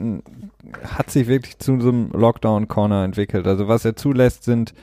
[0.83, 3.47] hat sich wirklich zu so einem Lockdown-Corner entwickelt.
[3.47, 4.75] Also was er zulässt, sind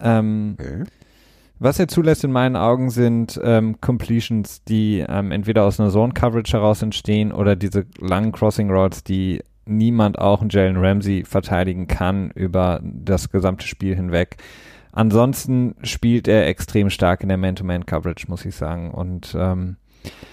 [0.00, 0.84] ähm, okay.
[1.58, 6.54] Was er zulässt in meinen Augen sind ähm, Completions, die ähm, entweder aus einer Zone-Coverage
[6.54, 12.30] heraus entstehen oder diese langen Crossing Routes, die niemand, auch ein Jalen Ramsey, verteidigen kann
[12.30, 14.38] über das gesamte Spiel hinweg.
[14.94, 18.92] Ansonsten spielt er extrem stark in der Man-to-Man-Coverage, muss ich sagen.
[18.92, 19.76] Und ähm,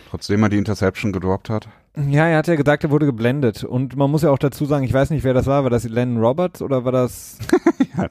[0.09, 1.67] trotzdem er die Interception gedroppt hat.
[1.97, 3.63] Ja, er hat ja gesagt, er wurde geblendet.
[3.63, 5.63] Und man muss ja auch dazu sagen, ich weiß nicht, wer das war.
[5.63, 7.39] War das Lennon Roberts oder war das?
[7.97, 8.07] ja,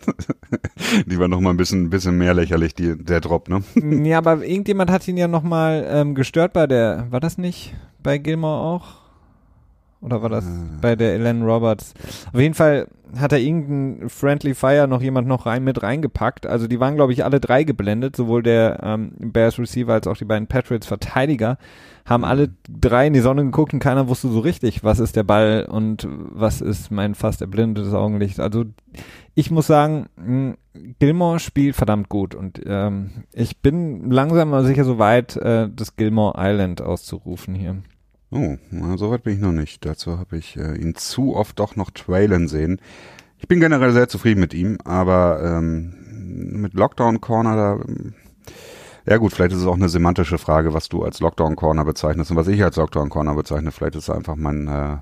[1.06, 3.62] die war noch mal ein bisschen, bisschen mehr lächerlich, die, der Drop, ne?
[4.04, 7.74] ja, aber irgendjemand hat ihn ja noch mal ähm, gestört bei der, war das nicht
[8.02, 8.99] bei Gilmore auch?
[10.00, 10.50] Oder war das äh.
[10.80, 11.94] bei der Ellen Roberts?
[12.32, 16.46] Auf jeden Fall hat er irgendein Friendly Fire noch jemand noch rein mit reingepackt.
[16.46, 20.16] Also die waren, glaube ich, alle drei geblendet, sowohl der ähm, Bears Receiver als auch
[20.16, 21.58] die beiden Patriots Verteidiger
[22.06, 25.22] haben alle drei in die Sonne geguckt und keiner wusste so richtig, was ist der
[25.22, 28.40] Ball und was ist mein fast erblindetes Augenlicht.
[28.40, 28.64] Also
[29.34, 30.56] ich muss sagen, hm,
[30.98, 35.96] Gilmore spielt verdammt gut und ähm, ich bin langsam aber sicher so weit, äh, das
[35.96, 37.76] Gilmore Island auszurufen hier.
[38.32, 39.84] Oh, na, so weit bin ich noch nicht.
[39.84, 42.80] Dazu habe ich äh, ihn zu oft doch noch trailen sehen.
[43.38, 45.94] Ich bin generell sehr zufrieden mit ihm, aber ähm,
[46.60, 47.72] mit Lockdown Corner da.
[47.86, 48.14] Ähm,
[49.06, 52.30] ja gut, vielleicht ist es auch eine semantische Frage, was du als Lockdown Corner bezeichnest
[52.30, 53.72] und was ich als Lockdown Corner bezeichne.
[53.72, 54.98] Vielleicht ist einfach mein äh,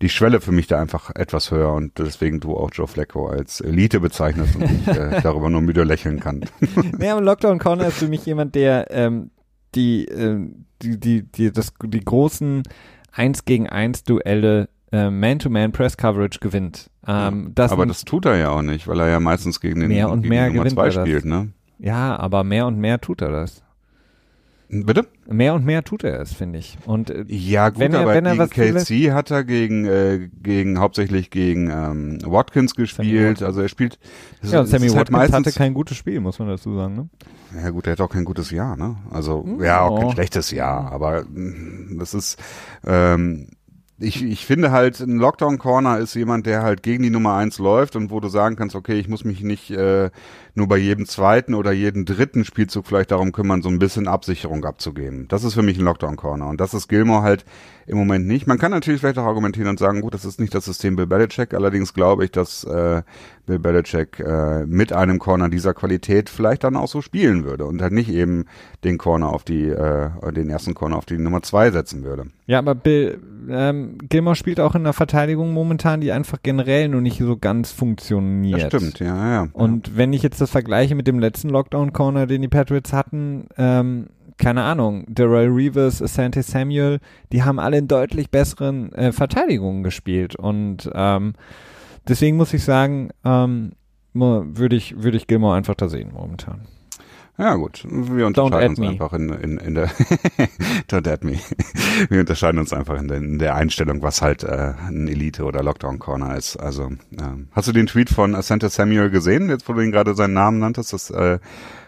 [0.00, 3.60] die Schwelle für mich da einfach etwas höher und deswegen du auch Joe Flacco als
[3.60, 6.44] Elite bezeichnest und ich äh, darüber nur müde lächeln kann.
[6.98, 9.30] nee, aber Lockdown Corner ist für mich jemand, der ähm,
[9.74, 10.38] die, äh,
[10.82, 12.62] die, die, die, das, die großen
[13.12, 16.90] 1 gegen 1 Duelle äh, Man-to-Man Press Coverage gewinnt.
[17.06, 19.88] Ähm, das aber das tut er ja auch nicht, weil er ja meistens gegen den
[19.88, 21.50] mehr und gegen mehr Nummer 2 spielt, ne?
[21.78, 23.63] Ja, aber mehr und mehr tut er das.
[24.82, 25.06] Bitte?
[25.28, 26.76] Mehr und mehr tut er es, finde ich.
[26.86, 30.78] Und äh, ja gut, wenn er, aber er gegen KC hat er gegen äh, gegen
[30.78, 33.42] hauptsächlich gegen ähm, Watkins gespielt.
[33.42, 33.98] Also er spielt.
[34.42, 36.94] Ja, und Sammy halt Watkins halt hatte kein gutes Spiel, muss man dazu sagen.
[36.96, 37.08] Ne?
[37.62, 38.96] Ja gut, er hat auch kein gutes Jahr, ne?
[39.10, 39.62] Also oh.
[39.62, 42.42] ja, auch kein schlechtes Jahr, aber mm, das ist
[42.84, 43.48] ähm,
[43.98, 47.94] ich, ich finde halt, ein Lockdown-Corner ist jemand, der halt gegen die Nummer eins läuft
[47.94, 50.10] und wo du sagen kannst, okay, ich muss mich nicht äh,
[50.54, 54.64] nur bei jedem zweiten oder jedem dritten Spielzug vielleicht darum kümmern, so ein bisschen Absicherung
[54.64, 55.26] abzugeben.
[55.28, 56.46] Das ist für mich ein Lockdown-Corner.
[56.48, 57.44] Und das ist Gilmore halt
[57.86, 58.46] im Moment nicht.
[58.46, 61.06] Man kann natürlich vielleicht auch argumentieren und sagen, gut, das ist nicht das System Bill
[61.06, 61.54] Belichick.
[61.54, 63.02] Allerdings glaube ich, dass äh,
[63.46, 67.82] Bill Belichick äh, mit einem Corner dieser Qualität vielleicht dann auch so spielen würde und
[67.82, 68.46] halt nicht eben
[68.84, 72.26] den Corner auf die, äh, den ersten Corner auf die Nummer zwei setzen würde.
[72.46, 73.18] Ja, aber Bill,
[73.50, 77.70] ähm, Gilmore spielt auch in der Verteidigung momentan, die einfach generell nur nicht so ganz
[77.70, 78.72] funktioniert.
[78.72, 79.48] Das stimmt, ja, ja.
[79.52, 79.92] Und ja.
[79.96, 84.62] wenn ich jetzt das vergleiche mit dem letzten Lockdown-Corner, den die Patriots hatten, ähm, keine
[84.62, 87.00] Ahnung, Daryl Reeves, Asante Samuel,
[87.32, 91.34] die haben alle in deutlich besseren äh, Verteidigungen gespielt und ähm,
[92.06, 93.72] deswegen muss ich sagen, ähm,
[94.12, 96.66] würde ich, würde ich Gilmore einfach da sehen momentan.
[97.36, 98.88] Ja gut, wir unterscheiden uns me.
[98.88, 99.88] einfach in, in, in der
[100.88, 101.40] Don't add me.
[102.08, 105.62] Wir unterscheiden uns einfach in der, in der Einstellung, was halt äh, ein Elite oder
[105.64, 106.56] Lockdown Corner ist.
[106.56, 110.14] Also ähm, hast du den Tweet von Asante Samuel gesehen, jetzt wo du ihn gerade
[110.14, 110.92] seinen Namen nanntest?
[110.92, 111.40] Das äh,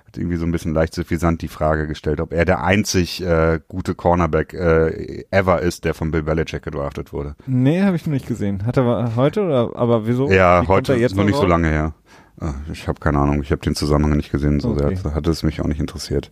[0.07, 3.61] hat irgendwie so ein bisschen leicht suffisant die Frage gestellt, ob er der einzig äh,
[3.69, 7.37] gute Cornerback äh, ever ist, der von Bill Belichick gedraftet wurde.
[7.47, 8.67] Nee, habe ich noch nicht gesehen.
[8.67, 10.29] Hat er heute oder aber wieso?
[10.29, 11.95] Ja, Wie heute jetzt noch nicht so lange her.
[12.40, 14.94] Ah, ich habe keine Ahnung, ich habe den Zusammenhang nicht gesehen, so okay.
[14.94, 16.31] sehr hat es mich auch nicht interessiert.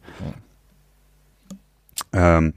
[2.13, 2.39] Ja.
[2.39, 2.55] Ähm,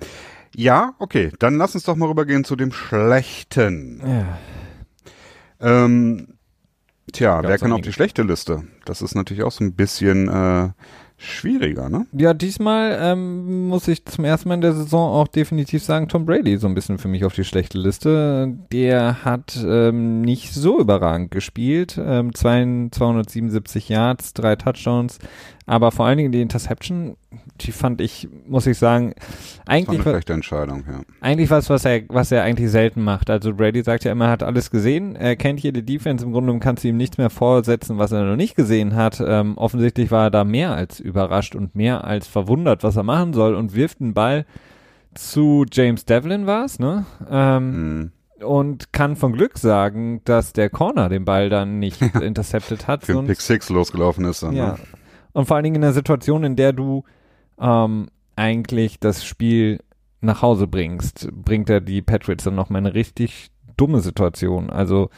[0.55, 4.01] ja, okay, dann lass uns doch mal rübergehen zu dem Schlechten.
[4.05, 4.37] Ja.
[5.59, 6.33] Ähm,
[7.13, 8.63] tja, wer kann auf die schlechte Liste?
[8.85, 10.69] Das ist natürlich auch so ein bisschen äh,
[11.17, 12.05] schwieriger, ne?
[12.11, 16.25] Ja, diesmal ähm, muss ich zum ersten Mal in der Saison auch definitiv sagen, Tom
[16.25, 18.53] Brady so ein bisschen für mich auf die schlechte Liste.
[18.71, 21.99] Der hat ähm, nicht so überragend gespielt.
[21.99, 25.17] Ähm, 277 Yards, drei Touchdowns,
[25.69, 27.17] aber vor allen Dingen die Interception,
[27.59, 29.13] die fand ich, muss ich sagen,
[29.65, 29.97] eigentlich.
[29.97, 31.01] Das war eine schlechte Entscheidung, ja.
[31.19, 33.29] Eigentlich was, was er, was er eigentlich selten macht.
[33.29, 35.17] Also Brady sagt ja immer, er hat alles gesehen.
[35.17, 36.23] Er kennt jede Defense.
[36.23, 39.21] Im Grunde kannst du ihm nichts mehr vorsetzen, was er noch nicht gesehen hat.
[39.25, 43.33] Ähm, offensichtlich war er da mehr als überrascht und mehr als verwundert, was er machen
[43.33, 44.45] soll und wirft einen Ball
[45.15, 47.05] zu James Devlin war's, ne?
[47.29, 48.11] Ähm, mm
[48.43, 53.03] und kann von Glück sagen, dass der Corner den Ball dann nicht intercepted hat.
[53.03, 54.53] Für Pick Six losgelaufen ist dann.
[54.53, 54.77] Ja, ne?
[55.37, 57.03] Und vor allen Dingen in einer Situation, in der du
[57.59, 59.77] ähm, eigentlich das Spiel
[60.19, 64.71] nach Hause bringst, bringt er die Patriots dann nochmal eine richtig dumme Situation.
[64.71, 65.11] Also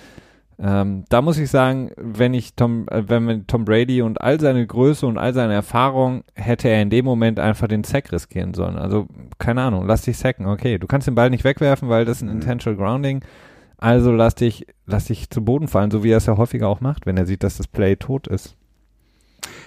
[0.59, 4.67] ähm, da muss ich sagen, wenn ich Tom, äh, wenn Tom Brady und all seine
[4.67, 8.75] Größe und all seine Erfahrung hätte er in dem Moment einfach den Sack riskieren sollen.
[8.75, 10.47] Also keine Ahnung, lass dich sacken.
[10.47, 12.41] Okay, du kannst den Ball nicht wegwerfen, weil das ist ein mhm.
[12.41, 13.21] intentional grounding.
[13.77, 16.81] Also lass dich, lass dich zu Boden fallen, so wie er es ja häufiger auch
[16.81, 18.57] macht, wenn er sieht, dass das Play tot ist.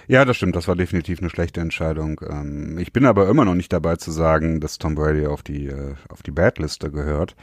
[0.07, 0.55] Ja, das stimmt.
[0.55, 2.19] Das war definitiv eine schlechte Entscheidung.
[2.27, 5.67] Ähm, ich bin aber immer noch nicht dabei zu sagen, dass Tom Brady auf die
[5.67, 7.35] äh, auf die Bad-Liste gehört.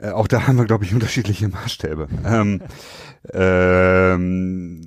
[0.00, 2.08] Äh, auch da haben wir, glaube ich, unterschiedliche Maßstäbe.
[2.24, 2.60] ähm,
[3.32, 4.84] ähm,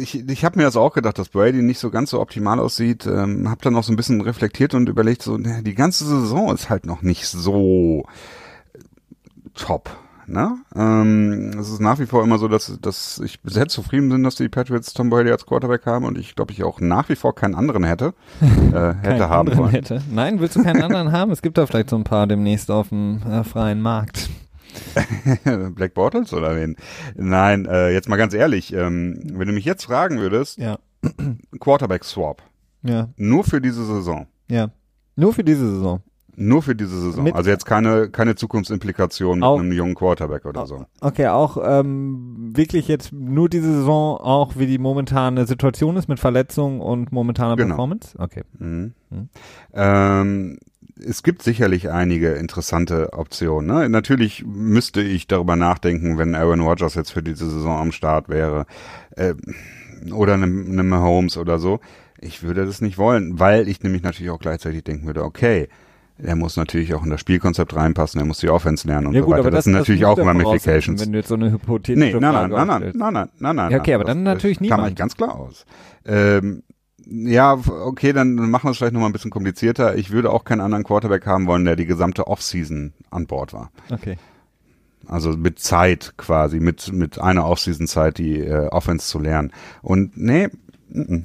[0.00, 3.06] ich ich habe mir also auch gedacht, dass Brady nicht so ganz so optimal aussieht.
[3.06, 6.70] Ähm, habe dann auch so ein bisschen reflektiert und überlegt, so die ganze Saison ist
[6.70, 8.04] halt noch nicht so
[9.54, 9.90] top.
[10.28, 10.58] Ne?
[10.74, 14.34] Ähm, es ist nach wie vor immer so, dass, dass ich sehr zufrieden bin, dass
[14.34, 17.34] die Patriots Tom Brady als Quarterback haben und ich glaube, ich auch nach wie vor
[17.34, 19.70] keinen anderen hätte, äh, hätte haben wollen.
[19.70, 20.02] Hätte.
[20.10, 21.30] Nein, willst du keinen anderen haben?
[21.30, 24.28] Es gibt da vielleicht so ein paar demnächst auf dem äh, freien Markt.
[25.74, 26.76] Black Bottles oder wen?
[27.14, 30.78] Nein, äh, jetzt mal ganz ehrlich, ähm, wenn du mich jetzt fragen würdest, ja.
[31.60, 32.42] Quarterback Swap.
[32.82, 33.08] Ja.
[33.16, 34.26] Nur für diese Saison.
[34.48, 34.70] Ja.
[35.14, 36.02] Nur für diese Saison.
[36.38, 37.24] Nur für diese Saison.
[37.24, 40.84] Mit also jetzt keine, keine Zukunftsimplikationen mit einem jungen Quarterback oder so.
[41.00, 46.20] Okay, auch ähm, wirklich jetzt nur diese Saison, auch wie die momentane Situation ist mit
[46.20, 47.68] Verletzungen und momentaner genau.
[47.68, 48.18] Performance?
[48.18, 48.42] Okay.
[48.58, 48.92] Mhm.
[49.08, 49.28] Mhm.
[49.72, 50.58] Ähm,
[51.02, 53.74] es gibt sicherlich einige interessante Optionen.
[53.74, 53.88] Ne?
[53.88, 58.66] Natürlich müsste ich darüber nachdenken, wenn Aaron Rodgers jetzt für diese Saison am Start wäre.
[59.16, 59.34] Äh,
[60.12, 61.80] oder einem, einem Mahomes oder so.
[62.20, 65.68] Ich würde das nicht wollen, weil ich nämlich natürlich auch gleichzeitig denken würde, okay,
[66.18, 69.20] er muss natürlich auch in das Spielkonzept reinpassen, er muss die Offense lernen und ja,
[69.20, 69.40] gut, so weiter.
[69.40, 71.00] Aber das, das sind das natürlich auch Ramifications.
[71.00, 73.70] Wenn du jetzt so eine hypothetische nee, nein, nein, nein, nein, nein, nein, nein, nein.
[73.72, 74.70] Ja, okay, aber das, dann natürlich nicht.
[74.70, 75.66] Kam man ganz klar aus.
[76.06, 76.62] Ähm,
[77.08, 79.94] ja, okay, dann machen wir es vielleicht nochmal ein bisschen komplizierter.
[79.96, 83.70] Ich würde auch keinen anderen Quarterback haben wollen, der die gesamte Offseason an Bord war.
[83.90, 84.16] Okay.
[85.06, 89.52] Also mit Zeit quasi, mit, mit einer Offseason-Zeit die äh, Offense zu lernen.
[89.82, 90.48] Und nee,
[90.92, 91.24] n -n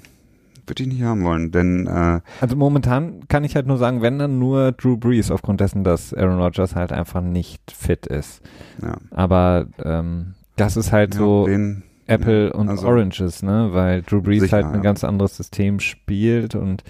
[0.72, 4.18] würde ich nicht haben wollen, denn äh, also momentan kann ich halt nur sagen, wenn
[4.18, 8.42] dann nur Drew Brees aufgrund dessen, dass Aaron Rodgers halt einfach nicht fit ist.
[8.82, 8.96] Ja.
[9.12, 14.02] Aber ähm, das ist halt ja, so den, Apple ja, und also Oranges, ne, weil
[14.02, 16.84] Drew Brees sicher, halt ein ganz anderes System spielt und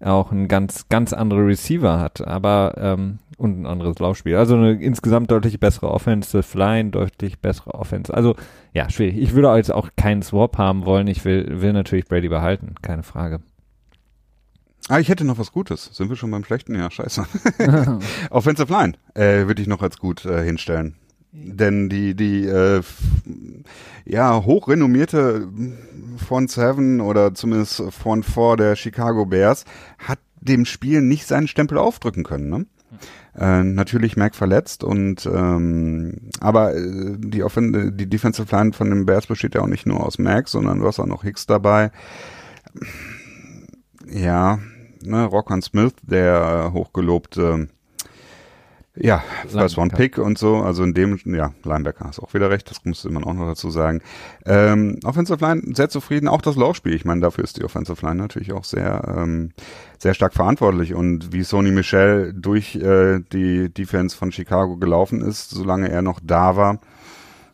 [0.00, 2.26] auch ein ganz ganz andere Receiver hat.
[2.26, 4.36] Aber ähm, und ein anderes Laufspiel.
[4.36, 8.12] Also eine insgesamt deutlich bessere Offensive Line, deutlich bessere Offense.
[8.12, 8.36] Also
[8.74, 9.16] ja, schwierig.
[9.16, 11.06] Ich würde jetzt auch keinen Swap haben wollen.
[11.06, 13.40] Ich will, will natürlich Brady behalten, keine Frage.
[14.88, 15.90] Ah, ich hätte noch was Gutes.
[15.92, 16.74] Sind wir schon beim Schlechten?
[16.74, 17.24] Ja, scheiße.
[18.30, 20.96] Offensive Line äh, würde ich noch als gut äh, hinstellen.
[21.32, 22.82] Denn die, die äh,
[24.04, 25.48] ja, hochrenommierte
[26.16, 29.64] Front Seven oder zumindest Front Four der Chicago Bears
[29.98, 32.48] hat dem Spiel nicht seinen Stempel aufdrücken können.
[32.48, 32.66] Ne?
[33.38, 39.06] Äh, natürlich Mac verletzt und ähm, aber äh, die, Offen die Defensive Line von den
[39.06, 41.92] Bears besteht ja auch nicht nur aus Mac, sondern du hast auch noch Hicks dabei.
[44.10, 44.58] Ja,
[45.02, 47.68] ne, Rockon Smith, der hochgelobte
[49.02, 52.70] ja, First One Pick und so, also in dem, ja, Linebacker hast auch wieder recht,
[52.70, 54.02] das musste man auch noch dazu sagen.
[54.44, 58.16] Ähm, Offensive Line sehr zufrieden, auch das Laufspiel, ich meine, dafür ist die Offensive Line
[58.16, 59.52] natürlich auch sehr, ähm,
[59.98, 60.94] sehr stark verantwortlich.
[60.94, 66.20] Und wie Sony Michel durch äh, die Defense von Chicago gelaufen ist, solange er noch
[66.22, 66.78] da war,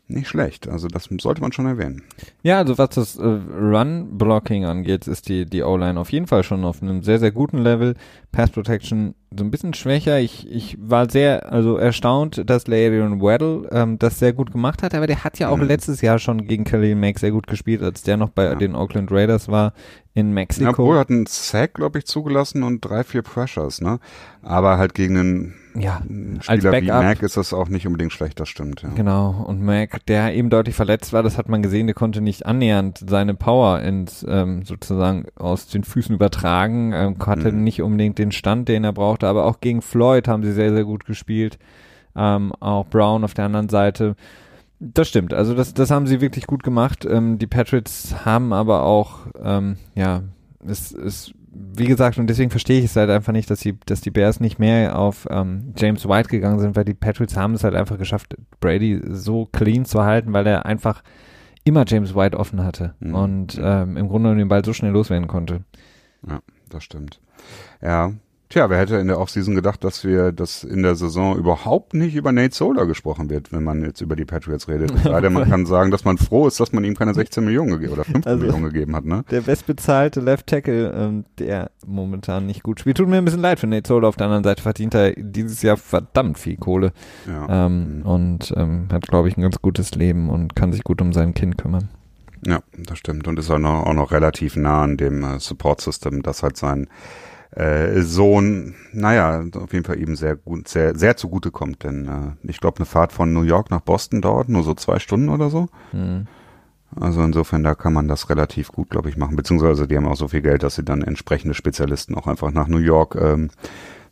[0.08, 0.68] nicht schlecht.
[0.68, 2.02] Also das sollte man schon erwähnen.
[2.42, 6.64] Ja, also was das äh, Run-Blocking angeht, ist die, die O-Line auf jeden Fall schon
[6.64, 7.94] auf einem sehr, sehr guten Level.
[8.30, 10.20] Pass Protection so ein bisschen schwächer.
[10.20, 14.94] Ich, ich war sehr also erstaunt, dass Le'Veon Weddle ähm, das sehr gut gemacht hat,
[14.94, 15.66] aber der hat ja auch mhm.
[15.66, 18.54] letztes Jahr schon gegen Khalil Mack sehr gut gespielt, als der noch bei ja.
[18.54, 19.72] den Oakland Raiders war
[20.14, 20.70] in Mexiko.
[20.70, 23.98] Ja, Bull hat einen Sack, glaube ich, zugelassen und drei, vier Pressures, ne?
[24.42, 26.00] Aber halt gegen einen ja,
[26.40, 28.82] Spieler wie Mac ist das auch nicht unbedingt schlecht, das stimmt.
[28.82, 28.90] Ja.
[28.90, 32.46] Genau, und Mac, der eben deutlich verletzt war, das hat man gesehen, der konnte nicht
[32.46, 37.64] annähernd seine Power ins ähm, sozusagen aus den Füßen übertragen, ähm, hatte mhm.
[37.64, 40.84] nicht unbedingt den Stand, den er brauchte, aber auch gegen Floyd haben sie sehr, sehr
[40.84, 41.58] gut gespielt.
[42.14, 44.16] Ähm, auch Brown auf der anderen Seite.
[44.78, 47.06] Das stimmt, also das, das haben sie wirklich gut gemacht.
[47.08, 50.22] Ähm, die Patriots haben aber auch, ähm, ja,
[50.66, 54.00] es, es, wie gesagt, und deswegen verstehe ich es halt einfach nicht, dass die, dass
[54.00, 57.64] die Bears nicht mehr auf ähm, James White gegangen sind, weil die Patriots haben es
[57.64, 61.02] halt einfach geschafft, Brady so clean zu halten, weil er einfach
[61.64, 63.14] immer James White offen hatte mhm.
[63.14, 65.64] und ähm, im Grunde den Ball so schnell loswerden konnte.
[66.26, 67.20] Ja, das stimmt.
[67.82, 68.12] Ja,
[68.48, 72.14] Tja, wer hätte in der Offseason gedacht, dass wir, dass in der Saison überhaupt nicht
[72.14, 74.92] über Nate Solder gesprochen wird, wenn man jetzt über die Patriots redet.
[75.02, 77.94] Leider man kann sagen, dass man froh ist, dass man ihm keine 16 Millionen gegeben
[77.94, 79.24] oder 15 also, Millionen gegeben hat, ne?
[79.32, 82.98] Der bestbezahlte Left Tackle, ähm, der momentan nicht gut spielt.
[82.98, 84.06] Tut mir ein bisschen leid für Nate Solder.
[84.06, 86.92] Auf der anderen Seite verdient er dieses Jahr verdammt viel Kohle.
[87.26, 87.66] Ja.
[87.66, 88.02] Ähm, mhm.
[88.02, 91.34] Und ähm, hat, glaube ich, ein ganz gutes Leben und kann sich gut um sein
[91.34, 91.88] Kind kümmern.
[92.46, 93.26] Ja, das stimmt.
[93.26, 96.86] Und ist auch noch, auch noch relativ nah an dem äh, Support-System, das halt sein
[97.56, 102.50] äh, Sohn, naja, auf jeden Fall eben sehr gut, sehr, sehr zugute kommt, denn äh,
[102.50, 105.48] ich glaube, eine Fahrt von New York nach Boston dauert nur so zwei Stunden oder
[105.48, 105.68] so.
[105.92, 106.26] Mhm.
[106.94, 109.36] Also insofern, da kann man das relativ gut, glaube ich, machen.
[109.36, 112.68] Beziehungsweise die haben auch so viel Geld, dass sie dann entsprechende Spezialisten auch einfach nach
[112.68, 113.50] New York ähm,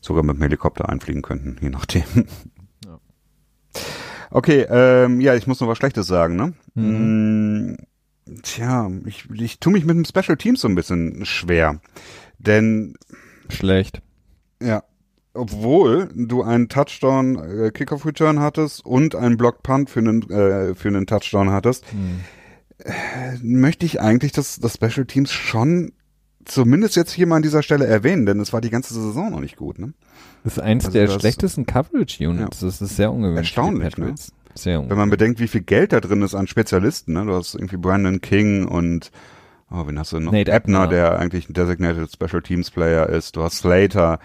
[0.01, 2.05] sogar mit dem Helikopter einfliegen könnten, je nachdem.
[2.85, 2.99] Ja.
[4.31, 6.53] Okay, ähm, ja, ich muss noch was Schlechtes sagen, ne?
[6.75, 7.73] Mhm.
[7.73, 7.77] Mm,
[8.43, 11.81] tja, ich, ich tue mich mit dem Special Teams so ein bisschen schwer.
[12.39, 12.95] Denn
[13.49, 14.03] Schlecht.
[14.63, 14.83] Ja.
[15.37, 20.77] Obwohl du einen Touchdown äh, Kickoff Return hattest und einen Block Punt für einen äh,
[20.77, 22.21] für einen Touchdown hattest, hm.
[22.79, 22.93] äh,
[23.43, 25.93] möchte ich eigentlich das das Special Teams schon
[26.45, 29.41] zumindest jetzt hier mal an dieser Stelle erwähnen, denn es war die ganze Saison noch
[29.41, 29.95] nicht gut, ne?
[30.45, 32.61] Das ist eins also der schlechtesten Coverage Units.
[32.61, 32.67] Ja.
[32.67, 33.39] Das ist sehr ungewöhnlich.
[33.39, 34.15] Erstaunlich, ne?
[34.55, 34.91] Sehr ungewöhnlich.
[34.91, 37.25] Wenn man bedenkt, wie viel Geld da drin ist an Spezialisten, ne?
[37.25, 39.11] Du hast irgendwie Brandon King und
[39.70, 40.33] oh, wen hast du noch?
[40.33, 43.37] Nate Ebner, der eigentlich ein Designated Special Teams Player ist.
[43.37, 44.18] Du hast Slater,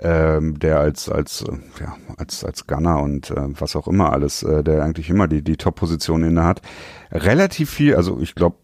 [0.00, 4.42] ähm, der als als äh, ja als als Gunner und äh, was auch immer alles,
[4.42, 6.62] äh, der eigentlich immer die die Top-Position inne hat.
[7.10, 8.56] Relativ viel, also ich glaube,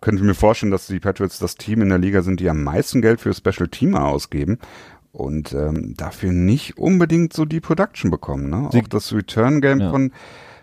[0.00, 3.00] könnte mir vorstellen, dass die Patriots das Team in der Liga sind, die am meisten
[3.00, 4.58] Geld für Special Teamer ausgeben
[5.12, 8.50] und ähm, dafür nicht unbedingt so die Production bekommen.
[8.50, 8.68] Ne?
[8.68, 9.90] Auch das Return Game ja.
[9.90, 10.12] von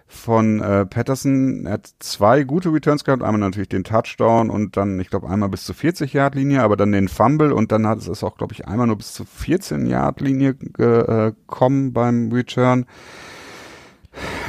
[0.08, 1.66] von äh, Patterson.
[1.66, 5.50] Er hat zwei gute Returns gehabt, einmal natürlich den Touchdown und dann, ich glaube, einmal
[5.50, 8.88] bis zur 40-Yard-Linie, aber dann den Fumble und dann hat es auch, glaube ich, einmal
[8.88, 12.86] nur bis zur 14-Yard-Linie äh, gekommen beim Return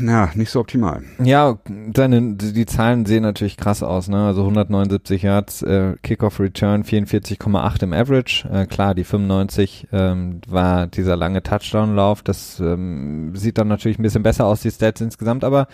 [0.01, 1.03] ja, nicht so optimal.
[1.23, 4.27] Ja, deine, die Zahlen sehen natürlich krass aus, ne?
[4.27, 8.49] Also 179 Yards, äh, Kickoff Return 44,8 im Average.
[8.49, 12.23] Äh, klar, die 95 ähm, war dieser lange Touchdown-Lauf.
[12.23, 15.67] Das ähm, sieht dann natürlich ein bisschen besser aus, die Stats insgesamt, aber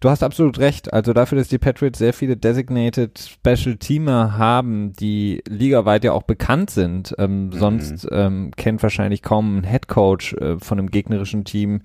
[0.00, 0.92] du hast absolut recht.
[0.92, 6.24] Also dafür, dass die Patriots sehr viele Designated Special Teamer haben, die ligaweit ja auch
[6.24, 7.14] bekannt sind.
[7.18, 7.52] Ähm, mhm.
[7.52, 11.80] Sonst ähm, kennt wahrscheinlich kaum ein Head Coach äh, von einem gegnerischen Team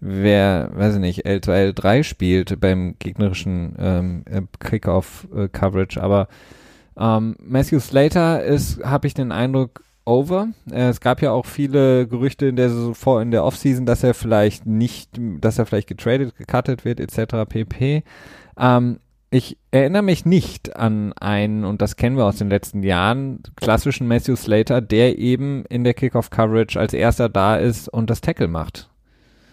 [0.00, 6.28] wer, weiß ich nicht, L2, L3 spielt beim gegnerischen ähm, äh, Kickoff-Coverage, aber
[6.98, 10.48] ähm, Matthew Slater ist, habe ich den Eindruck, over.
[10.70, 14.14] Äh, es gab ja auch viele Gerüchte in der vor in der Offseason, dass er
[14.14, 15.10] vielleicht nicht,
[15.40, 17.48] dass er vielleicht getradet, gecuttet wird, etc.
[17.48, 18.02] pp.
[18.58, 18.98] Ähm,
[19.32, 24.08] ich erinnere mich nicht an einen, und das kennen wir aus den letzten Jahren, klassischen
[24.08, 28.89] Matthew Slater, der eben in der Kickoff-Coverage als erster da ist und das Tackle macht.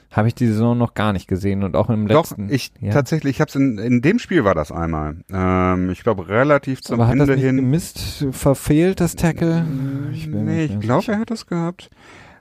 [0.09, 2.47] Habe ich die Saison noch gar nicht gesehen und auch im letzten.
[2.47, 2.91] Doch, ich ja.
[2.91, 5.17] tatsächlich, ich habe es in, in dem Spiel war das einmal.
[5.31, 7.57] Ähm, ich glaube relativ zum Aber Ende hat das nicht hin.
[7.57, 9.65] Gemisst, verfehlt das Tackle?
[10.13, 11.89] Ich nee, ich glaube, er hat das gehabt.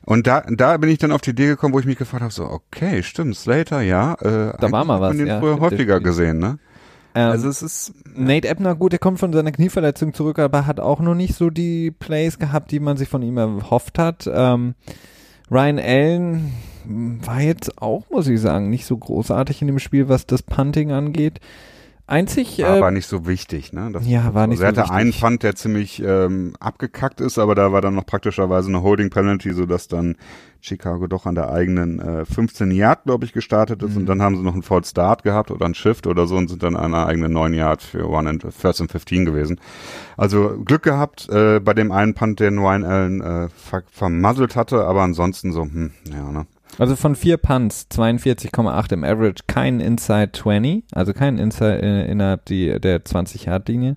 [0.05, 2.33] Und da, da bin ich dann auf die Idee gekommen, wo ich mich gefragt habe,
[2.33, 4.15] so, okay, stimmt, Slater, ja.
[4.15, 5.11] Äh, da war mal was.
[5.11, 6.61] Man den ja, früher häufiger gesehen, ne?
[7.17, 10.79] Ähm, also es ist Nate Ebner, gut, der kommt von seiner Knieverletzung zurück, aber hat
[10.79, 14.31] auch noch nicht so die Plays gehabt, die man sich von ihm erhofft hat.
[14.33, 14.75] Ähm,
[15.51, 16.53] Ryan Allen
[16.87, 20.93] war jetzt auch, muss ich sagen, nicht so großartig in dem Spiel, was das Punting
[20.93, 21.41] angeht.
[22.07, 22.59] einzig.
[22.61, 23.91] War äh, aber nicht so wichtig, ne?
[23.93, 24.78] Das ja, war nicht so, wichtig.
[24.78, 28.68] Er hatte einen Pfand, der ziemlich ähm, abgekackt ist, aber da war dann noch praktischerweise
[28.68, 30.16] eine Holding Penalty, sodass dann
[30.61, 33.99] Chicago doch an der eigenen äh, 15 Yard, glaube ich, gestartet ist mhm.
[33.99, 36.49] und dann haben sie noch einen Fall Start gehabt oder einen Shift oder so und
[36.49, 39.61] sind dann an einer eigenen 9 Yard für One and First and 15 gewesen.
[40.16, 44.84] Also Glück gehabt äh, bei dem einen Punt, den Ryan Allen äh, ver vermasselt hatte,
[44.84, 46.47] aber ansonsten so, hm, ja, ne?
[46.79, 52.45] Also von vier Punts, 42,8 im Average, kein Inside 20, also kein Inside äh, innerhalb
[52.45, 53.97] die, der 20-Yard-Linie.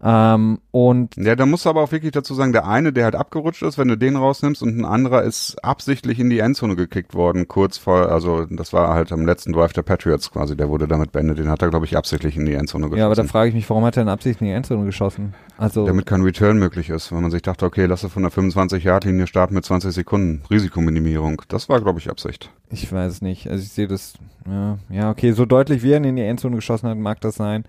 [0.00, 3.16] Ähm, und ja, da musst du aber auch wirklich dazu sagen, der eine, der halt
[3.16, 7.14] abgerutscht ist, wenn du den rausnimmst, und ein anderer ist absichtlich in die Endzone gekickt
[7.14, 10.86] worden, kurz vor, also das war halt am letzten Drive der Patriots quasi, der wurde
[10.86, 11.38] damit beendet.
[11.38, 12.98] Den hat er, glaube ich, absichtlich in die Endzone geschossen.
[12.98, 15.34] Ja, aber da frage ich mich, warum hat er denn absichtlich in die Endzone geschossen?
[15.56, 18.30] Also damit kein Return möglich ist, weil man sich dachte, okay, lass es von der
[18.30, 21.42] 25-Yard-Linie starten mit 20 Sekunden Risikominimierung.
[21.48, 22.50] Das war, glaube ich, Absicht.
[22.70, 23.50] Ich weiß es nicht.
[23.50, 24.14] Also ich sehe das,
[24.46, 27.64] ja, ja, okay, so deutlich wie er in die Endzone geschossen hat, mag das sein.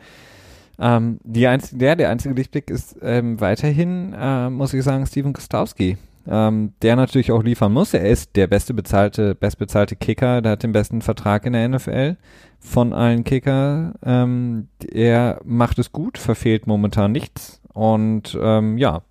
[0.80, 5.34] Ähm, die einzige, der, der einzige Lichtblick ist ähm, weiterhin, äh, muss ich sagen, Steven
[5.34, 5.98] Kostowski.
[6.28, 7.94] Ähm, der natürlich auch liefern muss.
[7.94, 12.18] Er ist der beste bezahlte, bestbezahlte Kicker, der hat den besten Vertrag in der NFL
[12.60, 13.94] von allen Kicker.
[14.06, 17.62] Ähm, er macht es gut, verfehlt momentan nichts.
[17.74, 19.02] Und ähm, ja,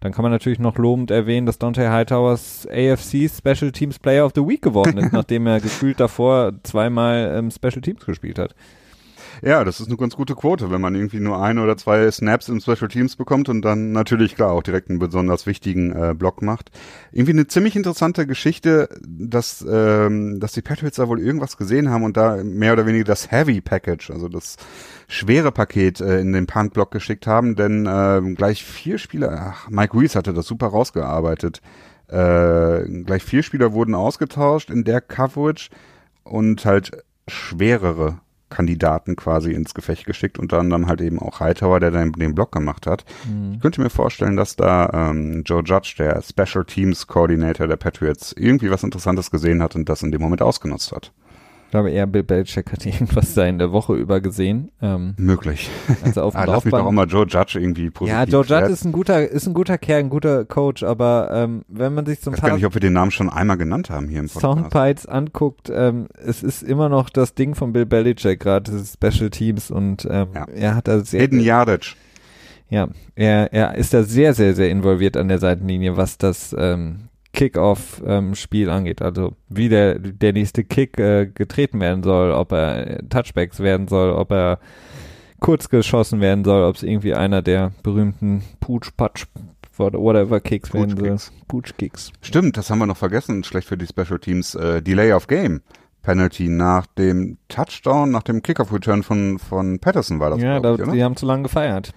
[0.00, 4.32] dann kann man natürlich noch lobend erwähnen, dass Dante Hightowers AFC Special Teams Player of
[4.34, 8.54] the Week geworden ist, nachdem er gefühlt davor zweimal ähm, Special Teams gespielt hat.
[9.42, 12.48] Ja, das ist eine ganz gute Quote, wenn man irgendwie nur ein oder zwei Snaps
[12.48, 16.42] im Special Teams bekommt und dann natürlich klar auch direkt einen besonders wichtigen äh, Block
[16.42, 16.70] macht.
[17.12, 22.04] Irgendwie eine ziemlich interessante Geschichte, dass, ähm, dass die Patriots da wohl irgendwas gesehen haben
[22.04, 24.56] und da mehr oder weniger das Heavy Package, also das
[25.08, 29.98] schwere Paket äh, in den Punt-Block geschickt haben, denn äh, gleich vier Spieler, ach, Mike
[29.98, 31.60] Reese hatte das super rausgearbeitet.
[32.08, 35.70] Äh, gleich vier Spieler wurden ausgetauscht in der Coverage
[36.24, 38.20] und halt schwerere
[38.50, 42.52] Kandidaten quasi ins Gefecht geschickt, unter anderem halt eben auch Hightower, der dann den Block
[42.52, 43.04] gemacht hat.
[43.26, 43.54] Mhm.
[43.54, 48.32] Ich könnte mir vorstellen, dass da ähm, Joe Judge, der Special Teams Coordinator der Patriots,
[48.36, 51.12] irgendwie was Interessantes gesehen hat und das in dem Moment ausgenutzt hat.
[51.70, 54.72] Ich glaube eher Bill Belichick hat irgendwas da in der Woche über gesehen.
[54.82, 55.70] Ähm, Möglich.
[56.02, 58.12] Also auf dem ah, Lauf mich doch auch mal Joe Judge irgendwie positiv.
[58.12, 61.64] Ja, Joe Judge ist ein guter, ist ein guter Kerl, ein guter Coach, aber ähm,
[61.68, 63.88] wenn man sich zum Ich weiß gar nicht, ob wir den Namen schon einmal genannt
[63.88, 64.40] haben hier im Podcast.
[64.40, 69.70] Soundbites anguckt, ähm, es ist immer noch das Ding von Bill Belichick, gerade Special Teams
[69.70, 70.46] und ähm, ja.
[70.52, 71.20] er hat da sehr...
[71.20, 71.94] Hayden Yardage.
[72.68, 77.10] Ja, er, er ist da sehr, sehr, sehr involviert an der Seitenlinie, was das ähm,
[77.32, 79.02] Kick-Off-Spiel ähm, angeht.
[79.02, 84.10] Also wie der, der nächste Kick äh, getreten werden soll, ob er Touchbacks werden soll,
[84.10, 84.58] ob er
[85.38, 89.26] kurz geschossen werden soll, ob es irgendwie einer der berühmten Pooch-Patch
[89.78, 91.16] whatever Kicks werden soll.
[91.48, 92.12] Pooch-Kicks.
[92.20, 94.54] Stimmt, das haben wir noch vergessen, schlecht für die Special Teams.
[94.54, 95.62] Äh, Delay of Game.
[96.02, 100.40] Penalty nach dem Touchdown, nach dem Kickoff-Return von, von Patterson war das.
[100.40, 101.92] Ja, da, ich, die haben zu lange gefeiert.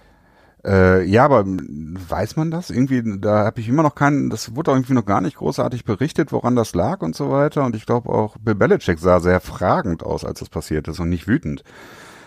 [0.64, 2.70] Äh, ja, aber weiß man das?
[2.70, 6.32] Irgendwie, da habe ich immer noch keinen, das wurde irgendwie noch gar nicht großartig berichtet,
[6.32, 7.64] woran das lag und so weiter.
[7.64, 11.10] Und ich glaube auch, Bill Belichick sah sehr fragend aus, als das passiert ist und
[11.10, 11.64] nicht wütend.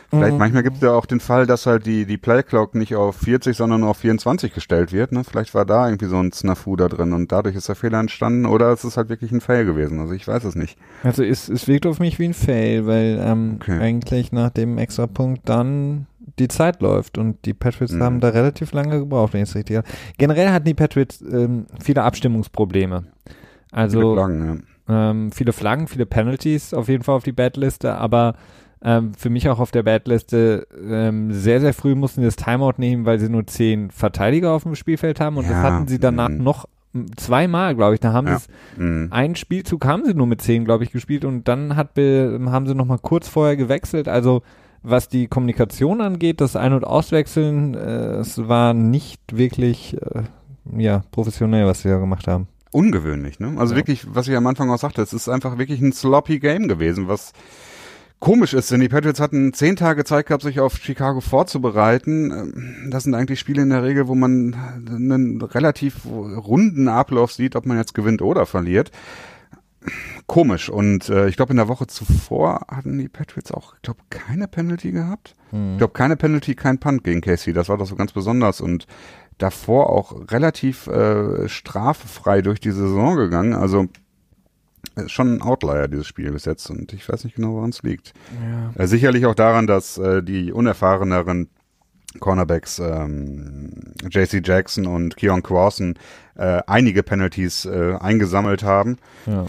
[0.10, 0.40] Vielleicht mhm.
[0.40, 3.58] manchmal gibt es ja auch den Fall, dass halt die, die Playclock nicht auf 40,
[3.58, 5.12] sondern nur auf 24 gestellt wird.
[5.12, 5.26] Ne?
[5.26, 8.46] Vielleicht war da irgendwie so ein Snafu da drin und dadurch ist der Fehler entstanden
[8.46, 10.00] oder es ist halt wirklich ein Fail gewesen.
[10.00, 10.78] Also ich weiß es nicht.
[11.04, 13.80] Also es, es wirkt auf mich wie ein Fail, weil ähm, okay.
[13.80, 16.08] eigentlich nach dem Extrapunkt dann
[16.40, 18.04] die Zeit läuft und die Patriots mhm.
[18.04, 19.88] haben da relativ lange gebraucht, wenn ich es richtig habe.
[20.18, 23.06] Generell hatten die Patriots ähm, viele Abstimmungsprobleme.
[23.72, 25.10] Also viele Flaggen, ja.
[25.10, 28.36] ähm, viele Flaggen, viele Penalties auf jeden Fall auf die Badliste, aber
[28.82, 32.76] ähm, für mich auch auf der Badliste ähm, sehr, sehr früh mussten sie das Timeout
[32.78, 36.00] nehmen, weil sie nur zehn Verteidiger auf dem Spielfeld haben und ja, das hatten sie
[36.00, 36.44] danach mh.
[36.44, 36.68] noch
[37.16, 38.00] zweimal, glaube ich.
[38.00, 38.40] Da haben ja.
[38.40, 39.08] sie mhm.
[39.12, 42.76] einen Spielzug haben sie nur mit zehn, glaube ich, gespielt und dann hat, haben sie
[42.76, 44.08] noch mal kurz vorher gewechselt.
[44.08, 44.42] Also
[44.84, 50.24] was die Kommunikation angeht, das Ein- und Auswechseln, äh, es war nicht wirklich äh,
[50.78, 52.48] ja, professionell, was sie da gemacht haben.
[52.72, 53.56] Ungewöhnlich, ne?
[53.58, 53.78] Also ja.
[53.78, 57.08] wirklich, was ich am Anfang auch sagte, es ist einfach wirklich ein sloppy Game gewesen,
[57.08, 57.34] was
[58.20, 62.32] komisch ist, denn die Patriots hatten zehn Tage Zeit gehabt, sich auf Chicago vorzubereiten.
[62.32, 64.56] Ähm, das sind eigentlich Spiele in der Regel, wo man
[64.88, 68.92] einen relativ runden Ablauf sieht, ob man jetzt gewinnt oder verliert
[70.28, 70.70] komisch.
[70.70, 74.48] Und äh, ich glaube, in der Woche zuvor hatten die Patriots auch, ich glaube, keine
[74.48, 75.36] Penalty gehabt.
[75.52, 75.74] Mhm.
[75.74, 77.54] Ich glaube, keine Penalty, kein Punt gegen Casey.
[77.54, 78.62] Das war doch so ganz besonders.
[78.62, 78.88] Und
[79.38, 83.54] davor auch relativ äh, straffrei durch die Saison gegangen.
[83.54, 83.88] Also
[84.96, 86.70] ist schon ein Outlier, dieses Spiel bis jetzt.
[86.70, 88.14] Und ich weiß nicht genau, woran es liegt.
[88.42, 88.82] Ja.
[88.82, 91.50] Äh, sicherlich auch daran, dass äh, die unerfahreneren
[92.20, 93.72] Cornerbacks ähm,
[94.10, 95.96] JC Jackson und Keon Crossan
[96.36, 98.98] äh, einige Penalties äh, eingesammelt haben.
[99.26, 99.46] Ja.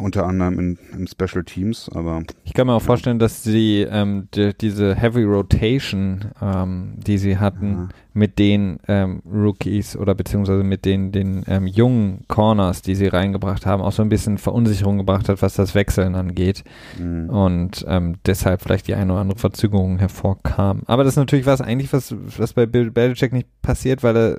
[0.00, 2.22] Unter anderem in, in Special Teams, aber.
[2.44, 7.38] Ich kann mir auch vorstellen, dass sie ähm, die, diese Heavy Rotation, ähm, die sie
[7.38, 7.88] hatten, ja.
[8.12, 13.66] mit den ähm, Rookies oder beziehungsweise mit den, den ähm, jungen Corners, die sie reingebracht
[13.66, 16.64] haben, auch so ein bisschen Verunsicherung gebracht hat, was das Wechseln angeht.
[16.98, 17.30] Mhm.
[17.30, 20.82] Und ähm, deshalb vielleicht die eine oder andere Verzögerung hervorkam.
[20.86, 24.32] Aber das ist natürlich was eigentlich, was, was bei Bill Belichick nicht passiert, weil er
[24.34, 24.38] äh,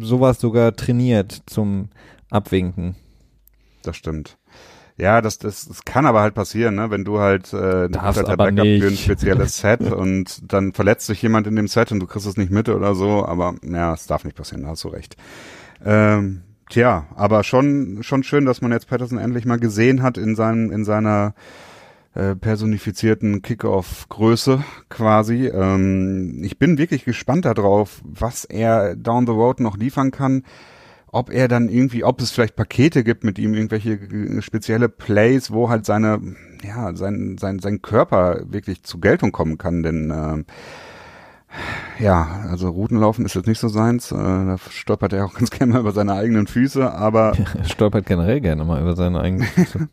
[0.00, 1.88] sowas sogar trainiert zum
[2.30, 2.96] Abwinken
[3.84, 4.38] das stimmt.
[4.96, 6.90] Ja, das, das, das kann aber halt passieren, ne?
[6.90, 8.82] wenn du halt äh, Darfst halt aber Backup nicht.
[8.82, 12.28] für ein spezielles Set und dann verletzt sich jemand in dem Set und du kriegst
[12.28, 15.16] es nicht mit oder so, aber ja, es darf nicht passieren, da hast du recht.
[15.84, 20.36] Ähm, tja, aber schon, schon schön, dass man jetzt Patterson endlich mal gesehen hat in
[20.36, 21.34] seinem, in seiner
[22.14, 25.48] äh, personifizierten Kickoff-Größe quasi.
[25.48, 30.44] Ähm, ich bin wirklich gespannt darauf, was er down the road noch liefern kann
[31.14, 35.68] ob er dann irgendwie, ob es vielleicht Pakete gibt mit ihm, irgendwelche spezielle Plays, wo
[35.68, 36.20] halt seine,
[36.64, 43.24] ja, sein, sein, sein Körper wirklich zu Geltung kommen kann, denn äh, ja, also Routenlaufen
[43.24, 44.10] ist jetzt nicht so seins.
[44.10, 47.32] Äh, da stolpert er auch ganz gerne mal über seine eigenen Füße, aber.
[47.58, 49.88] er stolpert generell gerne mal über seine eigenen Füße.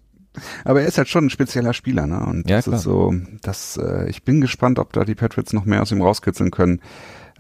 [0.66, 2.26] aber er ist halt schon ein spezieller Spieler, ne?
[2.26, 2.78] Und ja, das klar.
[2.78, 3.14] ist so,
[3.44, 6.82] das, äh, ich bin gespannt, ob da die Patriots noch mehr aus ihm rauskitzeln können.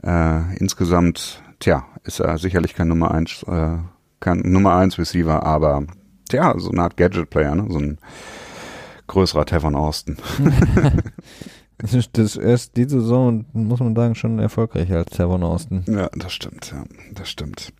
[0.03, 3.77] Äh, insgesamt tja, ist er sicherlich kein Nummer eins, äh,
[4.19, 5.85] kein Nummer eins Receiver, aber
[6.29, 7.67] tja, so eine Art Gadget-Player, ne?
[7.69, 7.97] so ein
[9.07, 10.17] größerer Tevon Austin.
[11.77, 15.83] das ist, das ist die Saison, muss man sagen, schon erfolgreicher als Tevon Austin.
[15.87, 16.83] Ja, das stimmt, ja,
[17.13, 17.73] das stimmt.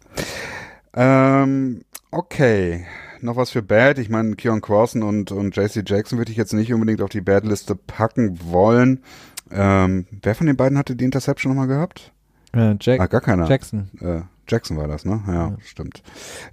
[0.93, 2.85] Ähm, okay,
[3.21, 3.97] noch was für Bad.
[3.99, 7.21] Ich meine, Keon Crossan und, und JC Jackson würde ich jetzt nicht unbedingt auf die
[7.21, 9.03] Bad-Liste packen wollen.
[9.51, 12.13] Ähm, wer von den beiden hatte die Interception nochmal gehabt?
[12.53, 13.47] Äh, Jack ah, gar keiner.
[13.47, 13.89] Jackson.
[13.99, 15.21] Äh, Jackson war das, ne?
[15.27, 15.57] Ja, ja.
[15.63, 16.03] stimmt.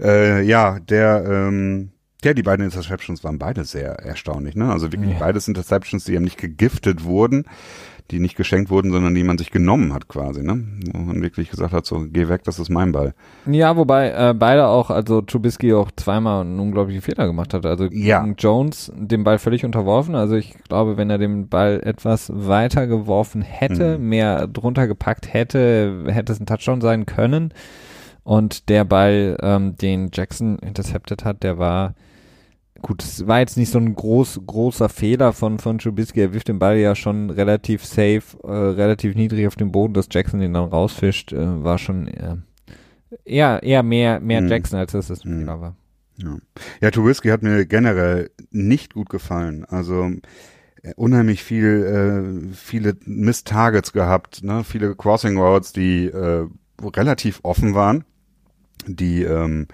[0.00, 1.90] Äh, ja, der, ähm,
[2.22, 4.70] ja, die beiden Interceptions waren beide sehr erstaunlich, ne?
[4.70, 5.18] Also wirklich ja.
[5.18, 7.44] beides Interceptions, die ja nicht gegiftet wurden
[8.10, 10.64] die nicht geschenkt wurden, sondern die man sich genommen hat quasi, ne?
[10.92, 13.14] Wo man wirklich gesagt hat, so, geh weg, das ist mein Ball.
[13.46, 17.66] Ja, wobei äh, beide auch, also Trubisky auch zweimal einen unglaublichen Fehler gemacht hat.
[17.66, 18.26] Also ja.
[18.38, 20.14] Jones den Ball völlig unterworfen.
[20.14, 24.08] Also ich glaube, wenn er den Ball etwas weiter geworfen hätte, mhm.
[24.08, 27.52] mehr drunter gepackt hätte, hätte es ein Touchdown sein können.
[28.24, 31.94] Und der Ball, ähm, den Jackson intercepted hat, der war
[32.82, 36.20] gut, es war jetzt nicht so ein groß, großer Fehler von, von Trubisky.
[36.20, 40.08] Er wirft den Ball ja schon relativ safe, äh, relativ niedrig auf dem Boden, dass
[40.10, 42.36] Jackson den dann rausfischt, äh, war schon äh,
[43.24, 44.48] eher, eher mehr, mehr mhm.
[44.48, 45.38] Jackson, als dass es ein mhm.
[45.40, 45.76] Fehler war.
[46.16, 46.36] Ja.
[46.80, 49.64] ja, Trubisky hat mir generell nicht gut gefallen.
[49.64, 50.10] Also
[50.82, 54.64] äh, unheimlich viel, äh, viele Miss-Targets gehabt, ne?
[54.64, 56.46] viele Crossing Routes, die äh,
[56.82, 58.04] relativ offen waren
[58.86, 59.68] die ähm,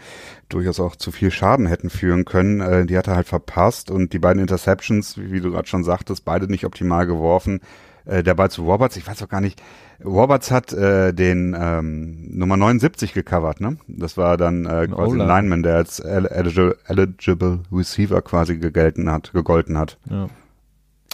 [0.48, 2.60] durchaus auch zu viel Schaden hätten führen können.
[2.60, 5.84] Äh, die hat er halt verpasst und die beiden Interceptions, wie, wie du gerade schon
[5.84, 7.60] sagtest, beide nicht optimal geworfen.
[8.06, 9.62] Äh, der Ball zu Roberts, ich weiß auch gar nicht,
[10.04, 13.78] Roberts hat äh, den ähm, Nummer 79 gecovert, ne?
[13.86, 19.32] Das war dann äh, quasi ein Lineman, der als eligible, eligible Receiver quasi gegelten hat,
[19.32, 19.98] gegolten hat.
[20.10, 20.28] Ja.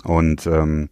[0.03, 0.89] Und ähm,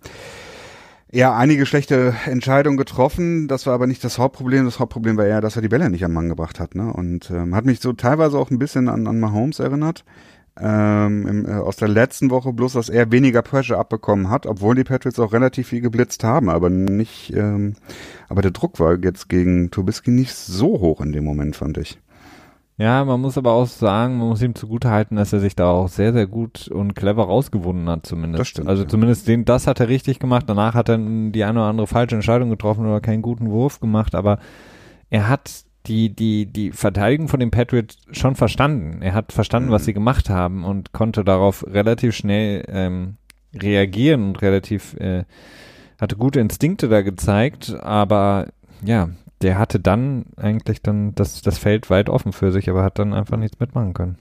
[1.11, 3.49] ja, einige schlechte Entscheidungen getroffen.
[3.49, 4.67] Das war aber nicht das Hauptproblem.
[4.67, 6.75] Das Hauptproblem war eher, dass er die Bälle nicht am Mann gebracht hat.
[6.75, 6.93] Ne?
[6.93, 10.05] Und ähm, hat mich so teilweise auch ein bisschen an, an Mahomes erinnert.
[10.61, 14.75] Ähm, im, äh, aus der letzten Woche bloß, dass er weniger Pressure abbekommen hat, obwohl
[14.75, 17.75] die Patriots auch relativ viel geblitzt haben, aber nicht, ähm,
[18.29, 22.01] aber der Druck war jetzt gegen Trubisky nicht so hoch in dem Moment, fand ich.
[22.79, 25.89] Ja, man muss aber auch sagen, man muss ihm zugutehalten, dass er sich da auch
[25.89, 28.41] sehr, sehr gut und clever rausgewunden hat, zumindest.
[28.41, 28.69] Das stimmt.
[28.69, 28.89] Also ja.
[28.89, 30.45] zumindest den, das hat er richtig gemacht.
[30.47, 34.15] Danach hat er die eine oder andere falsche Entscheidung getroffen oder keinen guten Wurf gemacht,
[34.15, 34.39] aber
[35.11, 39.03] er hat die, die, die Verteidigung von den Patriots schon verstanden.
[39.03, 39.73] Er hat verstanden, mhm.
[39.73, 43.17] was sie gemacht haben und konnte darauf relativ schnell ähm,
[43.55, 45.25] reagieren und relativ äh,
[46.01, 48.47] hatte gute Instinkte da gezeigt, aber
[48.85, 49.09] ja,
[49.43, 53.15] der hatte dann eigentlich dann das, das Feld weit offen für sich, aber hat dann
[53.15, 54.19] einfach nichts mitmachen können.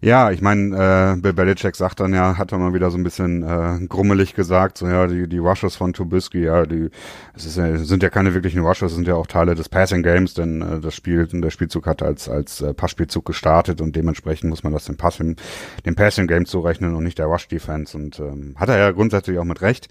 [0.00, 3.02] Ja, ich meine, äh, Bill Belichick sagt dann ja, hat er mal wieder so ein
[3.02, 6.90] bisschen äh, grummelig gesagt, so ja, die, die Rushes von Trubisky, ja, die
[7.34, 10.62] es ist, sind ja keine wirklichen Rushes, sind ja auch Teile des Passing Games, denn
[10.62, 14.72] äh, das Spiel, der Spielzug hat als als äh, Passspielzug gestartet und dementsprechend muss man
[14.72, 18.68] das dem Pass dem Passing Game zurechnen und nicht der Rush Defense und ähm, hat
[18.68, 19.88] er ja grundsätzlich auch mit recht.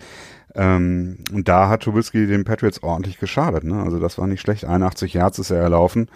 [0.56, 3.64] Ähm, und da hat Trubisky den Patriots ordentlich geschadet.
[3.64, 3.82] Ne?
[3.84, 4.66] Also das war nicht schlecht.
[4.66, 6.10] 81 Yards ist er erlaufen.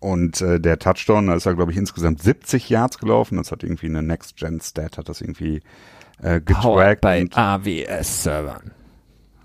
[0.00, 3.36] Und äh, der Touchdown, da ist er, glaube ich, insgesamt 70 Yards gelaufen.
[3.36, 5.62] Das hat irgendwie eine Next-Gen-Stat, hat das irgendwie
[6.20, 7.00] äh, getrackt.
[7.00, 8.72] bei AWS-Servern.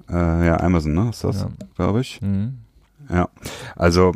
[0.09, 1.09] Äh, ja, Amazon, ne?
[1.09, 1.49] Ist das, ja.
[1.75, 2.21] glaube ich.
[2.21, 2.59] Mhm.
[3.09, 3.29] Ja,
[3.75, 4.13] also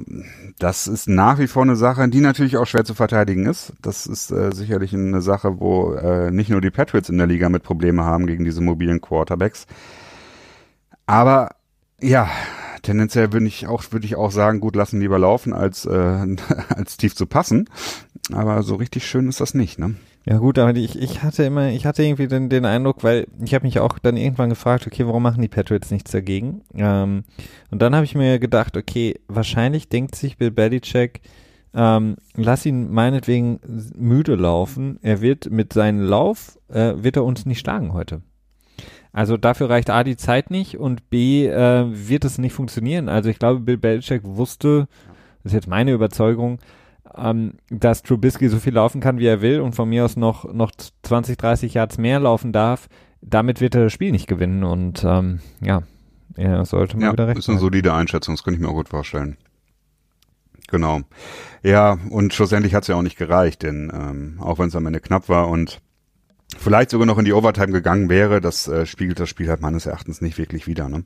[0.59, 3.73] das ist nach wie vor eine Sache, die natürlich auch schwer zu verteidigen ist.
[3.81, 7.49] Das ist äh, sicherlich eine Sache, wo äh, nicht nur die Patriots in der Liga
[7.49, 9.65] mit Probleme haben gegen diese mobilen Quarterbacks.
[11.11, 11.55] Aber
[11.99, 12.29] ja,
[12.83, 15.91] tendenziell würde ich auch würde ich auch sagen, gut lassen lieber laufen als äh,
[16.69, 17.69] als tief zu passen.
[18.31, 19.95] Aber so richtig schön ist das nicht, ne?
[20.25, 23.53] Ja gut, aber ich, ich hatte immer, ich hatte irgendwie den, den Eindruck, weil ich
[23.55, 26.61] habe mich auch dann irgendwann gefragt, okay, warum machen die Patriots nichts dagegen?
[26.75, 27.23] Ähm,
[27.71, 31.21] und dann habe ich mir gedacht, okay, wahrscheinlich denkt sich Bill Belichick,
[31.73, 33.59] ähm, lass ihn meinetwegen
[33.97, 34.99] müde laufen.
[35.01, 38.21] Er wird mit seinem Lauf, äh, wird er uns nicht schlagen heute.
[39.13, 43.09] Also dafür reicht A die Zeit nicht und B äh, wird es nicht funktionieren.
[43.09, 44.87] Also ich glaube, Bill Belichick wusste,
[45.43, 46.59] das ist jetzt meine Überzeugung,
[47.17, 50.51] ähm, dass Trubisky so viel laufen kann, wie er will und von mir aus noch,
[50.53, 50.71] noch
[51.03, 52.87] 20, 30 Yards mehr laufen darf,
[53.21, 55.83] damit wird er das Spiel nicht gewinnen und ähm, ja,
[56.35, 58.75] er sollte mal ja, wieder recht ist eine solide Einschätzung, das könnte ich mir auch
[58.75, 59.37] gut vorstellen.
[60.69, 61.01] Genau.
[61.63, 64.85] Ja, und schlussendlich hat es ja auch nicht gereicht, denn ähm, auch wenn es am
[64.85, 65.81] Ende knapp war und
[66.61, 69.85] vielleicht sogar noch in die Overtime gegangen wäre, das äh, spiegelt das Spiel halt meines
[69.85, 70.89] Erachtens nicht wirklich wieder.
[70.89, 71.03] Ne?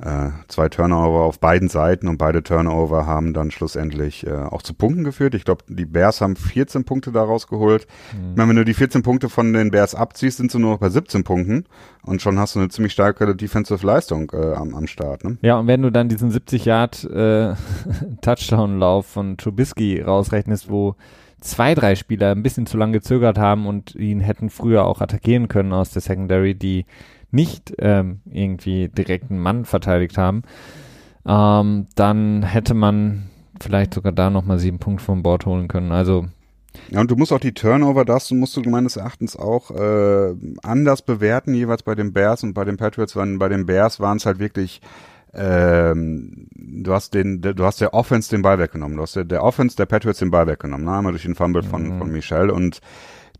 [0.00, 4.74] Äh, zwei Turnover auf beiden Seiten und beide Turnover haben dann schlussendlich äh, auch zu
[4.74, 5.34] Punkten geführt.
[5.34, 7.86] Ich glaube, die Bears haben 14 Punkte daraus geholt.
[8.12, 8.30] Mhm.
[8.30, 10.78] Ich meine, wenn du die 14 Punkte von den Bears abziehst, sind sie nur noch
[10.78, 11.64] bei 17 Punkten
[12.02, 15.24] und schon hast du eine ziemlich starke Defensive Leistung äh, am, am Start.
[15.24, 15.38] Ne?
[15.42, 17.54] Ja, und wenn du dann diesen 70 Yard äh,
[18.22, 20.96] Touchdown-Lauf von Trubisky rausrechnest, wo
[21.40, 25.48] zwei, drei Spieler ein bisschen zu lange gezögert haben und ihn hätten früher auch attackieren
[25.48, 26.86] können aus der Secondary, die
[27.30, 30.42] nicht ähm, irgendwie direkten Mann verteidigt haben,
[31.26, 33.30] ähm, dann hätte man
[33.60, 35.92] vielleicht sogar da nochmal sieben Punkte vom Bord holen können.
[35.92, 36.26] Also
[36.90, 41.02] ja, und du musst auch die Turnover, das musst du meines Erachtens auch äh, anders
[41.02, 43.16] bewerten, jeweils bei den Bears und bei den Patriots.
[43.16, 44.80] Weil bei den Bears waren es halt wirklich
[45.38, 48.96] ähm, du hast den, du hast der Offense den Ball weggenommen.
[48.96, 50.84] Du hast der, der Offense der Patriots den Ball weggenommen.
[50.84, 50.92] Ne?
[50.92, 51.98] Einmal durch den Fumble von, mhm.
[51.98, 52.80] von Michelle und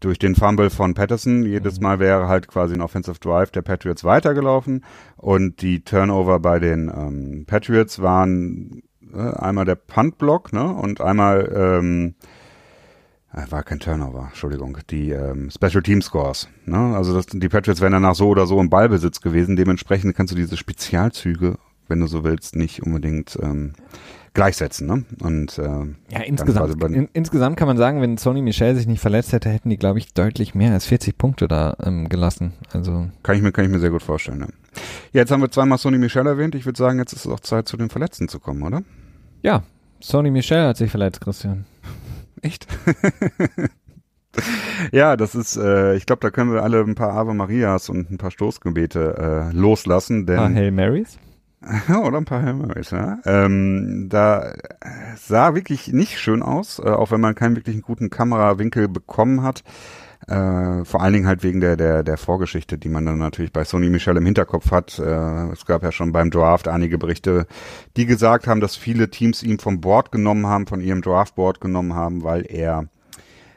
[0.00, 1.44] durch den Fumble von Patterson.
[1.44, 1.82] Jedes mhm.
[1.82, 4.84] Mal wäre halt quasi ein Offensive Drive der Patriots weitergelaufen
[5.16, 8.82] und die Turnover bei den ähm, Patriots waren
[9.12, 10.72] äh, einmal der Punt-Block ne?
[10.72, 12.14] und einmal ähm,
[13.32, 16.48] äh, war kein Turnover, Entschuldigung, die ähm, Special Team Scores.
[16.64, 16.94] Ne?
[16.96, 19.56] Also das, die Patriots wären danach so oder so im Ballbesitz gewesen.
[19.56, 21.58] Dementsprechend kannst du diese Spezialzüge
[21.88, 23.72] wenn du so willst, nicht unbedingt ähm,
[24.34, 24.86] gleichsetzen.
[24.86, 25.04] Ne?
[25.20, 29.32] Und äh, ja, insgesamt, in, insgesamt kann man sagen, wenn Sony Michel sich nicht verletzt
[29.32, 32.52] hätte, hätten die, glaube ich, deutlich mehr als 40 Punkte da ähm, gelassen.
[32.72, 34.38] Also kann ich mir kann ich mir sehr gut vorstellen.
[34.38, 34.48] Ne?
[35.12, 36.54] Ja, jetzt haben wir zweimal Sony Michel erwähnt.
[36.54, 38.82] Ich würde sagen, jetzt ist es auch Zeit, zu den Verletzten zu kommen, oder?
[39.42, 39.62] Ja,
[40.00, 41.64] Sony Michel hat sich verletzt, Christian.
[42.42, 42.68] Echt?
[44.92, 48.10] ja, das ist, äh, ich glaube, da können wir alle ein paar Ave Marias und
[48.10, 50.26] ein paar Stoßgebete äh, loslassen.
[50.26, 51.18] Denn, ein paar Hail Marys?
[51.88, 53.18] Oder ein paar Hammerways, ja.
[53.24, 54.52] Ähm, da
[55.16, 59.64] sah wirklich nicht schön aus, äh, auch wenn man keinen wirklichen guten Kamerawinkel bekommen hat.
[60.28, 63.64] Äh, vor allen Dingen halt wegen der, der, der Vorgeschichte, die man dann natürlich bei
[63.64, 64.98] Sony Michel im Hinterkopf hat.
[64.98, 67.46] Äh, es gab ja schon beim Draft einige Berichte,
[67.96, 71.94] die gesagt haben, dass viele Teams ihn vom Board genommen haben, von ihrem Draftboard genommen
[71.94, 72.88] haben, weil er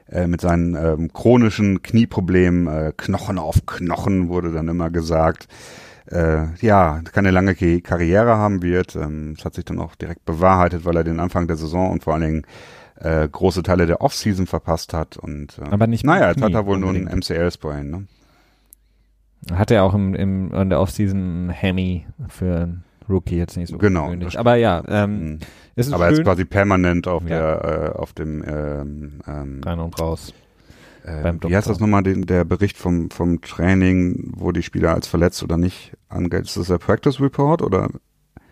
[0.07, 5.47] äh, mit seinen ähm, chronischen Knieproblemen, äh, Knochen auf Knochen wurde dann immer gesagt,
[6.07, 8.95] äh, ja, keine lange Karriere haben wird.
[8.95, 12.03] Ähm, das hat sich dann auch direkt bewahrheitet, weil er den Anfang der Saison und
[12.03, 12.45] vor allen Dingen
[12.95, 15.17] äh, große Teile der Offseason verpasst hat.
[15.17, 17.05] Und, äh, Aber nicht Naja, jetzt hat er wohl unbedingt.
[17.05, 17.89] nur einen MCL-Sprain.
[17.89, 18.07] Ne?
[19.53, 22.69] Hat er auch im, im, in der Offseason Hemi für
[23.09, 24.39] Rookie jetzt nicht so genau, gewöhnlich.
[24.39, 25.39] Aber ja, ähm, mhm.
[25.75, 26.15] ist Aber schön.
[26.17, 27.29] jetzt quasi permanent auf ja.
[27.29, 30.33] der, äh, auf dem ähm, ähm, Rein und raus.
[31.03, 35.07] Äh, wie heißt das nochmal, den, der Bericht vom, vom Training, wo die Spieler als
[35.07, 36.45] verletzt oder nicht angeht?
[36.45, 37.89] Ist das der Practice Report oder?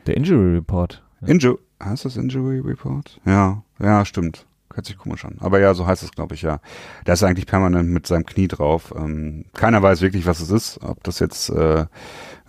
[0.08, 1.04] Der Injury Report.
[1.22, 1.28] Ja.
[1.28, 3.20] Inju heißt das Injury Report?
[3.26, 4.46] Ja, ja, stimmt.
[4.74, 5.38] Hört sich komisch an.
[5.40, 6.60] Aber ja, so heißt es, glaube ich, ja.
[7.08, 8.94] Der ist eigentlich permanent mit seinem Knie drauf.
[8.96, 10.80] Ähm, keiner weiß wirklich, was es ist.
[10.84, 11.86] Ob das jetzt äh,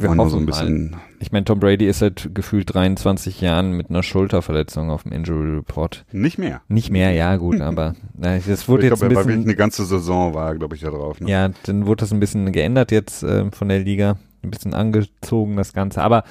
[0.01, 0.90] wir nur so ein bisschen.
[0.90, 1.01] Mal.
[1.18, 5.57] Ich meine, Tom Brady ist seit gefühlt 23 Jahren mit einer Schulterverletzung auf dem Injury
[5.57, 6.05] Report.
[6.12, 6.62] Nicht mehr.
[6.68, 9.42] Nicht mehr, ja, gut, aber na, das wurde ich jetzt glaub, ein bisschen.
[9.44, 11.20] eine ganze Saison war, glaube ich, da drauf.
[11.20, 11.30] Ne?
[11.30, 15.57] Ja, dann wurde das ein bisschen geändert jetzt äh, von der Liga, ein bisschen angezogen
[15.57, 16.03] das Ganze.
[16.03, 16.24] Aber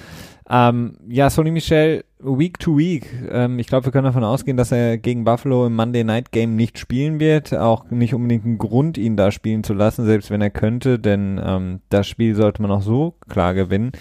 [0.50, 3.08] ähm, ja, Sony Michel, Week to Week.
[3.32, 6.56] Ähm, ich glaube, wir können davon ausgehen, dass er gegen Buffalo im Monday Night Game
[6.56, 7.54] nicht spielen wird.
[7.54, 11.40] Auch nicht unbedingt ein Grund, ihn da spielen zu lassen, selbst wenn er könnte, denn
[11.44, 13.94] ähm, das Spiel sollte man auch so klar gewinnen.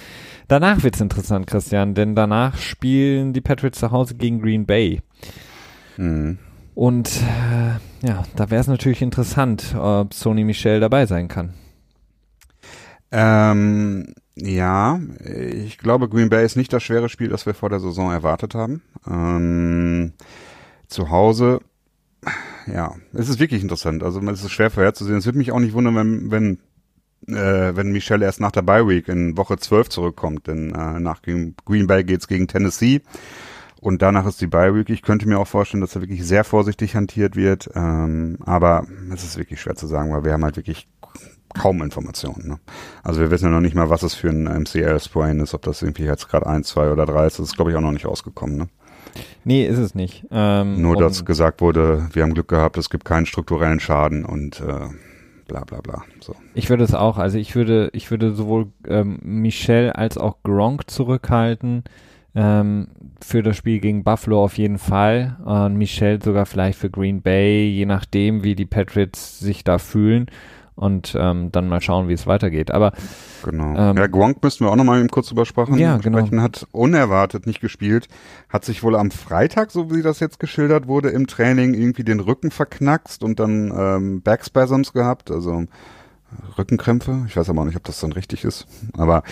[0.48, 5.00] Danach wird's interessant, Christian, denn danach spielen die Patriots zu Hause gegen Green Bay.
[5.96, 6.38] Mhm.
[6.74, 11.54] Und äh, ja, da wäre es natürlich interessant, ob Sony Michel dabei sein kann.
[13.10, 15.00] Ähm, Ja,
[15.64, 18.54] ich glaube, Green Bay ist nicht das schwere Spiel, das wir vor der Saison erwartet
[18.54, 18.82] haben.
[19.06, 20.12] Ähm,
[20.88, 21.60] zu Hause,
[22.66, 24.02] ja, es ist wirklich interessant.
[24.02, 25.18] Also es ist schwer vorherzusehen.
[25.18, 26.58] Es würde mich auch nicht wundern, wenn, wenn
[27.34, 31.22] äh, wenn Michelle erst nach der Bye Week in Woche 12 zurückkommt, denn äh, nach
[31.22, 33.02] Green Bay geht's gegen Tennessee
[33.80, 34.90] und danach ist die Bye Week.
[34.90, 39.24] Ich könnte mir auch vorstellen, dass er wirklich sehr vorsichtig hantiert wird, ähm, aber es
[39.24, 40.88] ist wirklich schwer zu sagen, weil wir haben halt wirklich
[41.54, 42.48] kaum Informationen.
[42.48, 42.58] Ne?
[43.02, 45.82] Also wir wissen ja noch nicht mal, was es für ein MCL-Sprain ist, ob das
[45.82, 47.38] irgendwie jetzt gerade 1, 2 oder 3 ist.
[47.38, 48.56] Das ist, glaube ich, auch noch nicht rausgekommen.
[48.56, 48.68] Ne?
[49.44, 50.26] Nee, ist es nicht.
[50.30, 54.60] Ähm, Nur, dass gesagt wurde, wir haben Glück gehabt, es gibt keinen strukturellen Schaden und
[54.60, 54.88] äh,
[55.46, 56.04] bla bla bla.
[56.20, 56.34] So.
[56.54, 60.90] Ich würde es auch, also ich würde, ich würde sowohl ähm, Michel als auch Gronk
[60.90, 61.84] zurückhalten.
[62.34, 62.88] Ähm,
[63.24, 65.38] für das Spiel gegen Buffalo auf jeden Fall.
[65.44, 70.26] Und Michel sogar vielleicht für Green Bay, je nachdem, wie die Patriots sich da fühlen
[70.78, 72.70] und ähm, dann mal schauen, wie es weitergeht.
[72.70, 72.92] Aber
[73.44, 73.76] genau.
[73.76, 75.76] Ähm, ja, Gronk müssten wir auch nochmal kurz übersprechen.
[75.76, 76.30] Ja, genau.
[76.40, 78.08] Hat unerwartet nicht gespielt,
[78.48, 82.20] hat sich wohl am Freitag, so wie das jetzt geschildert wurde, im Training irgendwie den
[82.20, 85.64] Rücken verknackst und dann ähm, Backspasms gehabt, also
[86.56, 87.24] Rückenkrämpfe.
[87.26, 88.66] Ich weiß aber auch nicht, ob das dann richtig ist.
[88.96, 89.24] Aber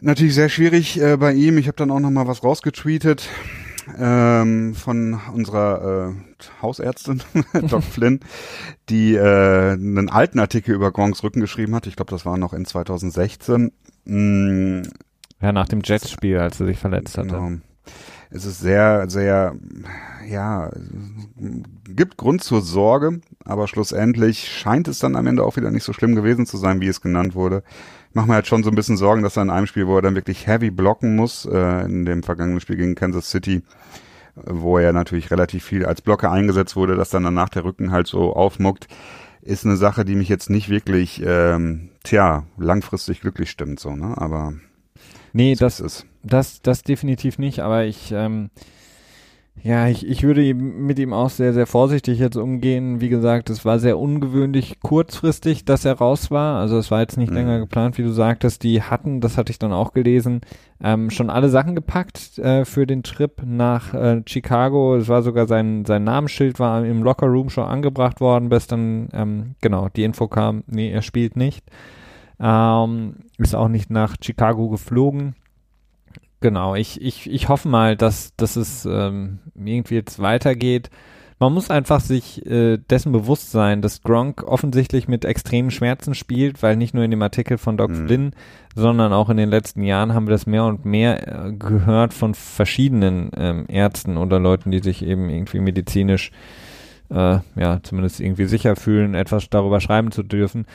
[0.00, 1.56] natürlich sehr schwierig äh, bei ihm.
[1.56, 3.28] Ich habe dann auch nochmal was rausgetweetet
[3.98, 7.22] ähm, von unserer äh, Hausärztin,
[7.68, 8.20] Doc Flynn,
[8.88, 11.86] die äh, einen alten Artikel über Gronks Rücken geschrieben hat.
[11.86, 13.72] Ich glaube, das war noch in 2016.
[14.04, 14.82] Mm,
[15.40, 17.28] ja, nach dem Jets-Spiel, als er sich verletzt hatte.
[17.28, 17.52] Genau.
[18.30, 19.56] Es ist sehr, sehr,
[20.28, 20.70] ja,
[21.88, 25.94] gibt Grund zur Sorge, aber schlussendlich scheint es dann am Ende auch wieder nicht so
[25.94, 27.62] schlimm gewesen zu sein, wie es genannt wurde
[28.18, 30.02] mache mir halt schon so ein bisschen Sorgen, dass er in einem Spiel, wo er
[30.02, 33.62] dann wirklich heavy blocken muss, äh, in dem vergangenen Spiel gegen Kansas City,
[34.34, 38.08] wo er natürlich relativ viel als Blocker eingesetzt wurde, dass dann danach der Rücken halt
[38.08, 38.88] so aufmuckt,
[39.40, 44.14] ist eine Sache, die mich jetzt nicht wirklich, ähm, tja, langfristig glücklich stimmt, so, ne?
[44.16, 44.52] Aber
[45.32, 47.60] nee, das ist das, das definitiv nicht.
[47.60, 48.50] Aber ich ähm,
[49.62, 53.00] ja, ich, ich würde mit ihm auch sehr, sehr vorsichtig jetzt umgehen.
[53.00, 56.60] Wie gesagt, es war sehr ungewöhnlich kurzfristig, dass er raus war.
[56.60, 57.36] Also es war jetzt nicht mhm.
[57.36, 58.62] länger geplant, wie du sagtest.
[58.62, 60.40] Die hatten, das hatte ich dann auch gelesen,
[60.82, 64.96] ähm, schon alle Sachen gepackt äh, für den Trip nach äh, Chicago.
[64.96, 69.54] Es war sogar sein, sein Namensschild war im Lockerroom schon angebracht worden, bis dann, ähm,
[69.60, 71.64] genau, die Info kam, nee, er spielt nicht.
[72.40, 75.34] Ähm, ist auch nicht nach Chicago geflogen.
[76.40, 80.90] Genau, ich, ich, ich hoffe mal, dass, dass es ähm, irgendwie jetzt weitergeht.
[81.40, 86.62] Man muss einfach sich äh, dessen bewusst sein, dass Gronk offensichtlich mit extremen Schmerzen spielt,
[86.62, 88.06] weil nicht nur in dem Artikel von Doc mhm.
[88.06, 88.32] Flynn,
[88.74, 92.34] sondern auch in den letzten Jahren haben wir das mehr und mehr äh, gehört von
[92.34, 96.32] verschiedenen ähm, Ärzten oder Leuten, die sich eben irgendwie medizinisch
[97.10, 100.66] äh, ja zumindest irgendwie sicher fühlen, etwas darüber schreiben zu dürfen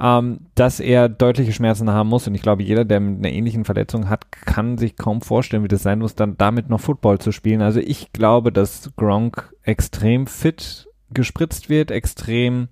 [0.00, 2.26] ähm, dass er deutliche Schmerzen haben muss.
[2.26, 5.68] Und ich glaube, jeder, der mit einer ähnlichen Verletzung hat, kann sich kaum vorstellen, wie
[5.68, 7.62] das sein muss, dann damit noch Football zu spielen.
[7.62, 12.68] Also ich glaube, dass Gronk extrem fit gespritzt wird, extrem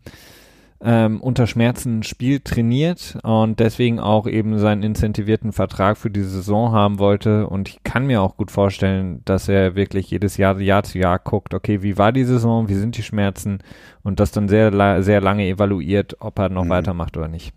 [0.84, 6.72] ähm, unter Schmerzen spielt, trainiert und deswegen auch eben seinen incentivierten Vertrag für die Saison
[6.72, 7.46] haben wollte.
[7.46, 11.18] Und ich kann mir auch gut vorstellen, dass er wirklich jedes Jahr, Jahr zu Jahr
[11.18, 13.60] guckt, okay, wie war die Saison, wie sind die Schmerzen
[14.02, 16.70] und das dann sehr, sehr lange evaluiert, ob er noch mhm.
[16.70, 17.54] weitermacht oder nicht.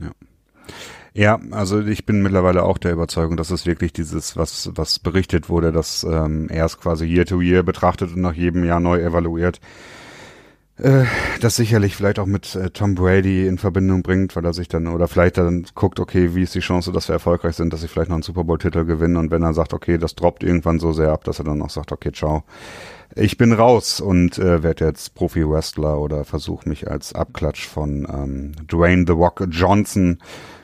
[0.00, 0.10] Ja.
[1.16, 5.48] Ja, also ich bin mittlerweile auch der Überzeugung, dass es wirklich dieses, was, was berichtet
[5.48, 9.00] wurde, dass ähm, er es quasi Year to Year betrachtet und nach jedem Jahr neu
[9.00, 9.60] evaluiert
[10.76, 11.04] äh,
[11.40, 14.88] das sicherlich vielleicht auch mit äh, Tom Brady in Verbindung bringt, weil er sich dann,
[14.88, 17.88] oder vielleicht dann guckt, okay, wie ist die Chance, dass wir erfolgreich sind, dass sie
[17.88, 19.16] vielleicht noch einen Super Bowl-Titel gewinnen.
[19.16, 21.70] Und wenn er sagt, okay, das droppt irgendwann so sehr ab, dass er dann auch
[21.70, 22.42] sagt, okay, ciao,
[23.14, 28.52] ich bin raus und äh, werde jetzt Profi-Wrestler oder versuche mich als Abklatsch von ähm,
[28.66, 30.18] Dwayne The Rock Johnson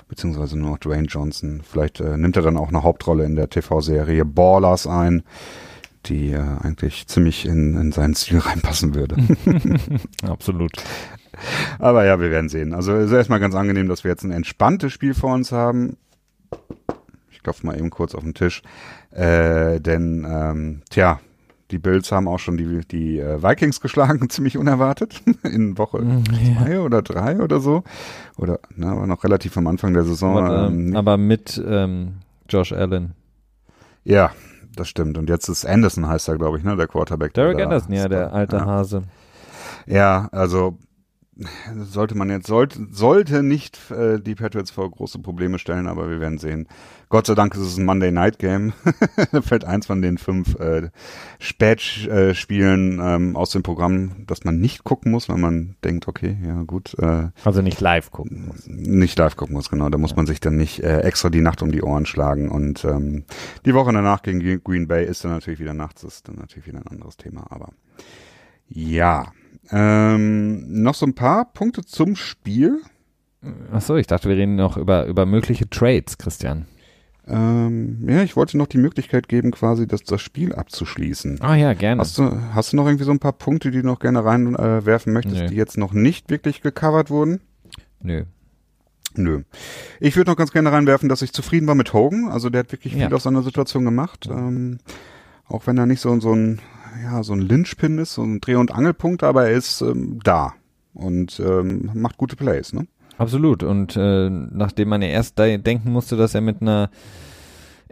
[0.08, 1.62] beziehungsweise nur noch Dwayne Johnson.
[1.62, 5.22] Vielleicht äh, nimmt er dann auch eine Hauptrolle in der TV-Serie Ballers ein
[6.06, 9.16] die äh, eigentlich ziemlich in, in seinen Stil reinpassen würde.
[10.22, 10.72] Absolut.
[11.78, 12.74] Aber ja, wir werden sehen.
[12.74, 15.96] Also es ist erstmal ganz angenehm, dass wir jetzt ein entspanntes Spiel vor uns haben.
[17.30, 18.62] Ich klopfe mal eben kurz auf den Tisch.
[19.10, 21.20] Äh, denn, ähm, tja,
[21.70, 26.24] die Bills haben auch schon die, die äh, Vikings geschlagen, ziemlich unerwartet, in Woche mm,
[26.32, 26.64] ja.
[26.64, 27.84] zwei oder drei oder so.
[28.36, 30.38] Oder, na, war noch relativ am Anfang der Saison.
[30.38, 32.16] Aber, ähm, aber mit ähm,
[32.48, 33.14] Josh Allen.
[34.02, 34.32] Ja,
[34.76, 35.18] das stimmt.
[35.18, 37.34] Und jetzt ist Anderson, heißt er, glaube ich, ne, der Quarterback.
[37.34, 38.66] Derek Anderson, ja, der alte ja.
[38.66, 39.02] Hase.
[39.86, 40.78] Ja, also
[41.74, 46.20] sollte man jetzt, sollte, sollte nicht äh, die Patriots vor große Probleme stellen, aber wir
[46.20, 46.68] werden sehen.
[47.08, 48.72] Gott sei Dank ist es ein Monday Night Game.
[49.42, 50.90] Fällt eins von den fünf äh,
[51.38, 56.62] Spätspielen ähm, aus dem Programm, das man nicht gucken muss, weil man denkt, okay, ja
[56.64, 56.94] gut.
[56.98, 58.66] Äh, also nicht live gucken muss.
[58.66, 59.88] Nicht live gucken muss, genau.
[59.88, 60.16] Da muss ja.
[60.16, 62.50] man sich dann nicht äh, extra die Nacht um die Ohren schlagen.
[62.50, 63.24] Und ähm,
[63.64, 66.80] die Woche danach gegen Green Bay ist dann natürlich wieder nachts, ist dann natürlich wieder
[66.80, 67.46] ein anderes Thema.
[67.50, 67.72] Aber
[68.68, 69.32] ja.
[69.72, 72.80] Ähm, noch so ein paar Punkte zum Spiel.
[73.72, 76.66] Achso, ich dachte, wir reden noch über, über mögliche Trades, Christian.
[77.26, 81.40] Ähm, ja, ich wollte noch die Möglichkeit geben, quasi das, das Spiel abzuschließen.
[81.40, 82.00] Ah ja, gerne.
[82.00, 85.12] Hast du, hast du noch irgendwie so ein paar Punkte, die du noch gerne reinwerfen
[85.12, 85.46] äh, möchtest, Nö.
[85.46, 87.40] die jetzt noch nicht wirklich gecovert wurden?
[88.02, 88.24] Nö.
[89.14, 89.42] Nö.
[90.00, 92.28] Ich würde noch ganz gerne reinwerfen, dass ich zufrieden war mit Hogan.
[92.28, 93.12] Also der hat wirklich viel ja.
[93.12, 94.28] aus seiner Situation gemacht.
[94.30, 94.78] Ähm,
[95.46, 96.60] auch wenn er nicht so, so ein
[97.02, 100.54] ja, so ein Lynchpin ist, so ein Dreh- und Angelpunkt, aber er ist ähm, da
[100.94, 102.86] und ähm, macht gute Plays, ne?
[103.18, 103.62] Absolut.
[103.62, 106.90] Und äh, nachdem man ja erst da denken musste, dass er mit einer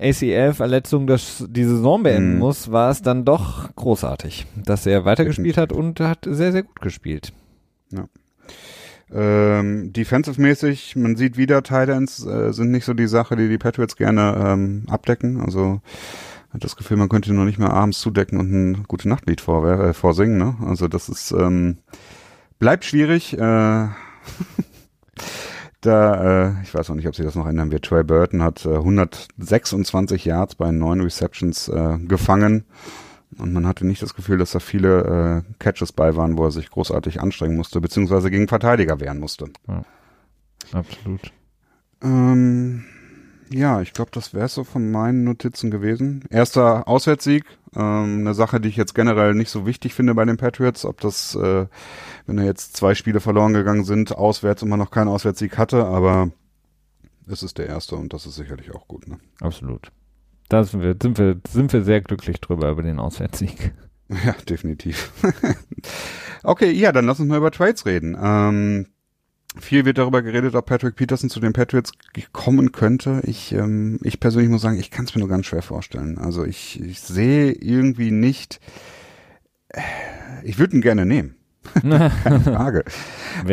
[0.00, 2.38] ACL-Verletzung die Saison beenden mhm.
[2.38, 6.80] muss, war es dann doch großartig, dass er weitergespielt hat und hat sehr, sehr gut
[6.80, 7.32] gespielt.
[7.90, 8.08] Ja.
[9.10, 13.96] Ähm, Defensive-mäßig, man sieht wieder, Titans äh, sind nicht so die Sache, die die Patriots
[13.96, 15.40] gerne ähm, abdecken.
[15.40, 15.80] Also
[16.58, 19.66] hat das Gefühl, man könnte nur nicht mehr abends zudecken und ein gute Nachtlied vor,
[19.68, 20.38] äh, vorsingen.
[20.38, 20.56] Ne?
[20.66, 21.78] Also das ist ähm,
[22.58, 23.34] bleibt schwierig.
[23.34, 23.38] Äh,
[25.80, 27.84] da, äh, ich weiß auch nicht, ob sie das noch ändern wird.
[27.84, 32.64] Trey Burton hat äh, 126 Yards bei neun Receptions äh, gefangen.
[33.38, 36.50] Und man hatte nicht das Gefühl, dass da viele äh, Catches bei waren, wo er
[36.50, 39.50] sich großartig anstrengen musste, beziehungsweise gegen Verteidiger wehren musste.
[39.68, 39.82] Ja,
[40.72, 41.32] absolut.
[42.02, 42.84] Ähm,
[43.50, 46.24] ja, ich glaube, das wäre so von meinen Notizen gewesen.
[46.30, 47.44] Erster Auswärtssieg,
[47.74, 51.00] ähm, eine Sache, die ich jetzt generell nicht so wichtig finde bei den Patriots, ob
[51.00, 51.66] das, äh,
[52.26, 55.84] wenn er jetzt zwei Spiele verloren gegangen sind, auswärts und man noch keinen Auswärtssieg hatte,
[55.84, 56.30] aber
[57.26, 59.06] es ist der erste und das ist sicherlich auch gut.
[59.08, 59.18] Ne?
[59.40, 59.92] Absolut.
[60.48, 63.72] Da sind wir, sind wir, sind wir sehr glücklich drüber über den Auswärtssieg.
[64.24, 65.12] Ja, definitiv.
[66.42, 68.16] okay, ja, dann lass uns mal über Trades reden.
[68.18, 68.86] Ähm,
[69.56, 71.92] viel wird darüber geredet, ob Patrick Peterson zu den Patriots
[72.32, 73.22] kommen könnte.
[73.24, 76.18] Ich, ähm, ich persönlich muss sagen, ich kann es mir nur ganz schwer vorstellen.
[76.18, 78.60] Also ich, ich sehe irgendwie nicht.
[80.44, 81.37] Ich würde ihn gerne nehmen.
[81.82, 82.10] Keine
[82.44, 82.84] Frage.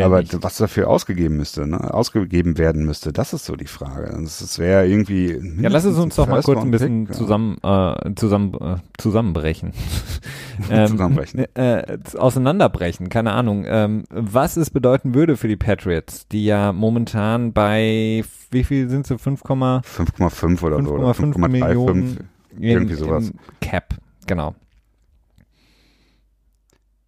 [0.01, 0.41] Aber nicht.
[0.41, 1.93] was dafür ausgegeben müsste, ne?
[1.93, 4.16] ausgegeben werden müsste, das ist so die Frage.
[4.24, 5.39] Es wäre irgendwie.
[5.62, 9.74] Ja, lass es uns doch mal kurz ein bisschen Pick, zusammen, äh, zusammen äh, zusammenbrechen.
[10.70, 11.45] ähm, zusammenbrechen.
[11.56, 13.66] Äh, auseinanderbrechen, keine Ahnung.
[13.68, 19.06] Ähm, was es bedeuten würde für die Patriots, die ja momentan bei wie viel sind
[19.08, 19.16] sie?
[19.16, 20.95] 5,5 oder 5, so.
[20.95, 22.30] 5,3, Millionen
[22.60, 23.32] irgendwie sowas.
[23.62, 23.95] Cap,
[24.28, 24.56] genau.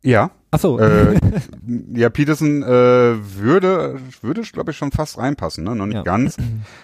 [0.03, 0.31] Ja.
[0.49, 0.79] Ach so.
[0.79, 1.19] Äh,
[1.93, 5.75] ja, Peterson äh, würde, würde glaube ich, schon fast reinpassen, ne?
[5.75, 6.03] Noch nicht ja.
[6.03, 6.37] ganz.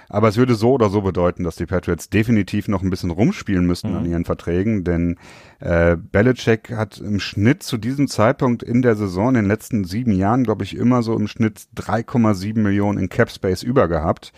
[0.10, 3.66] Aber es würde so oder so bedeuten, dass die Patriots definitiv noch ein bisschen rumspielen
[3.66, 3.98] müssten mhm.
[3.98, 5.18] an ihren Verträgen, denn
[5.60, 10.12] äh, Belichick hat im Schnitt zu diesem Zeitpunkt in der Saison in den letzten sieben
[10.12, 14.34] Jahren, glaube ich, immer so im Schnitt 3,7 Millionen in Cap Space über gehabt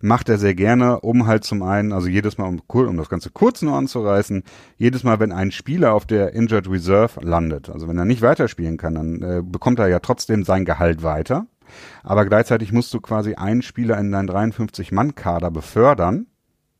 [0.00, 3.30] macht er sehr gerne, um halt zum einen, also jedes Mal, um, um das Ganze
[3.30, 4.44] kurz nur anzureißen,
[4.76, 8.76] jedes Mal, wenn ein Spieler auf der Injured Reserve landet, also wenn er nicht weiterspielen
[8.76, 11.46] kann, dann äh, bekommt er ja trotzdem sein Gehalt weiter.
[12.02, 16.26] Aber gleichzeitig musst du quasi einen Spieler in deinen 53-Mann-Kader befördern,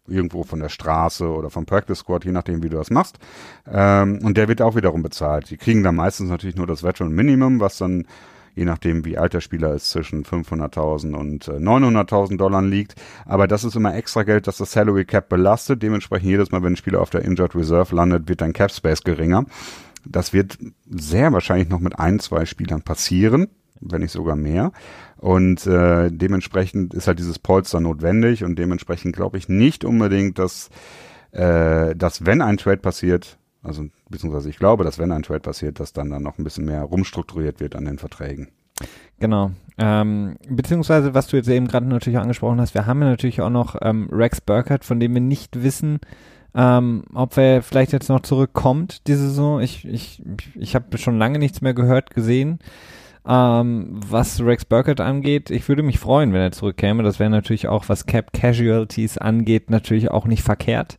[0.06, 3.18] irgendwo von der Straße oder vom Practice Squad, je nachdem, wie du das machst.
[3.70, 5.50] Ähm, und der wird auch wiederum bezahlt.
[5.50, 8.06] Die kriegen dann meistens natürlich nur das Veteran Minimum, was dann
[8.58, 12.96] je nachdem wie alt der Spieler ist, zwischen 500.000 und äh, 900.000 Dollar liegt.
[13.24, 15.80] Aber das ist immer extra Geld, das das Salary Cap belastet.
[15.80, 19.04] Dementsprechend jedes Mal, wenn ein Spieler auf der Injured Reserve landet, wird dein Cap Space
[19.04, 19.44] geringer.
[20.04, 20.58] Das wird
[20.90, 23.46] sehr wahrscheinlich noch mit ein, zwei Spielern passieren,
[23.80, 24.72] wenn nicht sogar mehr.
[25.18, 30.68] Und äh, dementsprechend ist halt dieses Polster notwendig und dementsprechend glaube ich nicht unbedingt, dass,
[31.30, 33.38] äh, dass wenn ein Trade passiert,
[33.68, 36.64] also beziehungsweise ich glaube, dass wenn ein Trade passiert, dass dann dann noch ein bisschen
[36.64, 38.48] mehr rumstrukturiert wird an den Verträgen.
[39.20, 39.50] Genau.
[39.78, 43.50] Ähm, beziehungsweise, was du jetzt eben gerade natürlich angesprochen hast, wir haben ja natürlich auch
[43.50, 46.00] noch ähm, Rex Burkhardt, von dem wir nicht wissen,
[46.54, 49.60] ähm, ob er vielleicht jetzt noch zurückkommt diese Saison.
[49.60, 50.22] Ich, ich,
[50.54, 52.60] ich habe schon lange nichts mehr gehört, gesehen.
[53.26, 57.02] Ähm, was Rex Burkhardt angeht, ich würde mich freuen, wenn er zurückkäme.
[57.02, 60.96] Das wäre natürlich auch, was Cap Casualties angeht, natürlich auch nicht verkehrt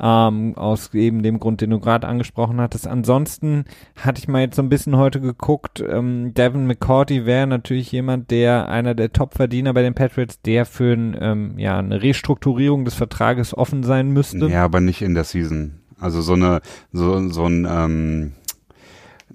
[0.00, 2.86] ähm, aus eben dem Grund, den du gerade angesprochen hattest.
[2.86, 3.64] Ansonsten
[3.96, 8.30] hatte ich mal jetzt so ein bisschen heute geguckt, ähm, Devin McCourty wäre natürlich jemand,
[8.30, 12.94] der einer der Top-Verdiener bei den Patriots, der für ein, ähm, ja, eine Restrukturierung des
[12.94, 14.46] Vertrages offen sein müsste.
[14.46, 15.80] Ja, aber nicht in der Season.
[16.00, 16.60] Also so eine,
[16.92, 18.32] so, so ein, ähm,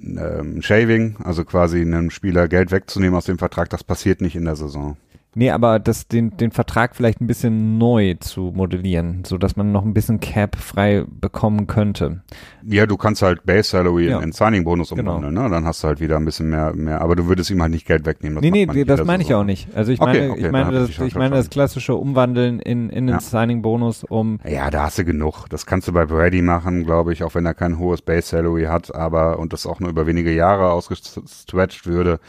[0.02, 4.46] ähm, Shaving, also quasi einem Spieler Geld wegzunehmen aus dem Vertrag, das passiert nicht in
[4.46, 4.98] der Saison.
[5.36, 9.72] Nee, aber das, den, den Vertrag vielleicht ein bisschen neu zu modellieren, so dass man
[9.72, 12.22] noch ein bisschen Cap frei bekommen könnte.
[12.64, 14.18] Ja, du kannst halt Base Salary ja.
[14.18, 15.16] in, in Signing Bonus genau.
[15.16, 15.48] umwandeln, genau.
[15.48, 15.54] ne?
[15.54, 17.88] Dann hast du halt wieder ein bisschen mehr, mehr, aber du würdest ihm halt nicht
[17.88, 18.36] Geld wegnehmen.
[18.36, 19.68] Das nee, nee, das meine ich auch nicht.
[19.76, 22.90] Also ich okay, meine, okay, ich meine, das, ich, ich meine das klassische Umwandeln in,
[22.90, 23.20] in den ja.
[23.20, 24.40] Signing Bonus um.
[24.48, 25.48] Ja, da hast du genug.
[25.50, 28.66] Das kannst du bei Brady machen, glaube ich, auch wenn er kein hohes Base Salary
[28.66, 32.20] hat, aber, und das auch nur über wenige Jahre ausgestretched würde.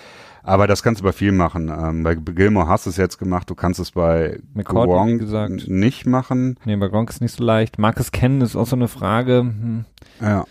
[0.46, 1.70] Aber das kannst du bei vielen machen.
[1.70, 5.68] Ähm, bei Gilmore hast du es jetzt gemacht, du kannst es bei Gronk gesagt.
[5.68, 6.58] nicht machen.
[6.66, 7.78] Nee, bei Gronk ist nicht so leicht.
[7.78, 9.38] Marcus Kennen ist auch so eine Frage.
[9.38, 9.86] Hm.
[10.20, 10.44] Ja.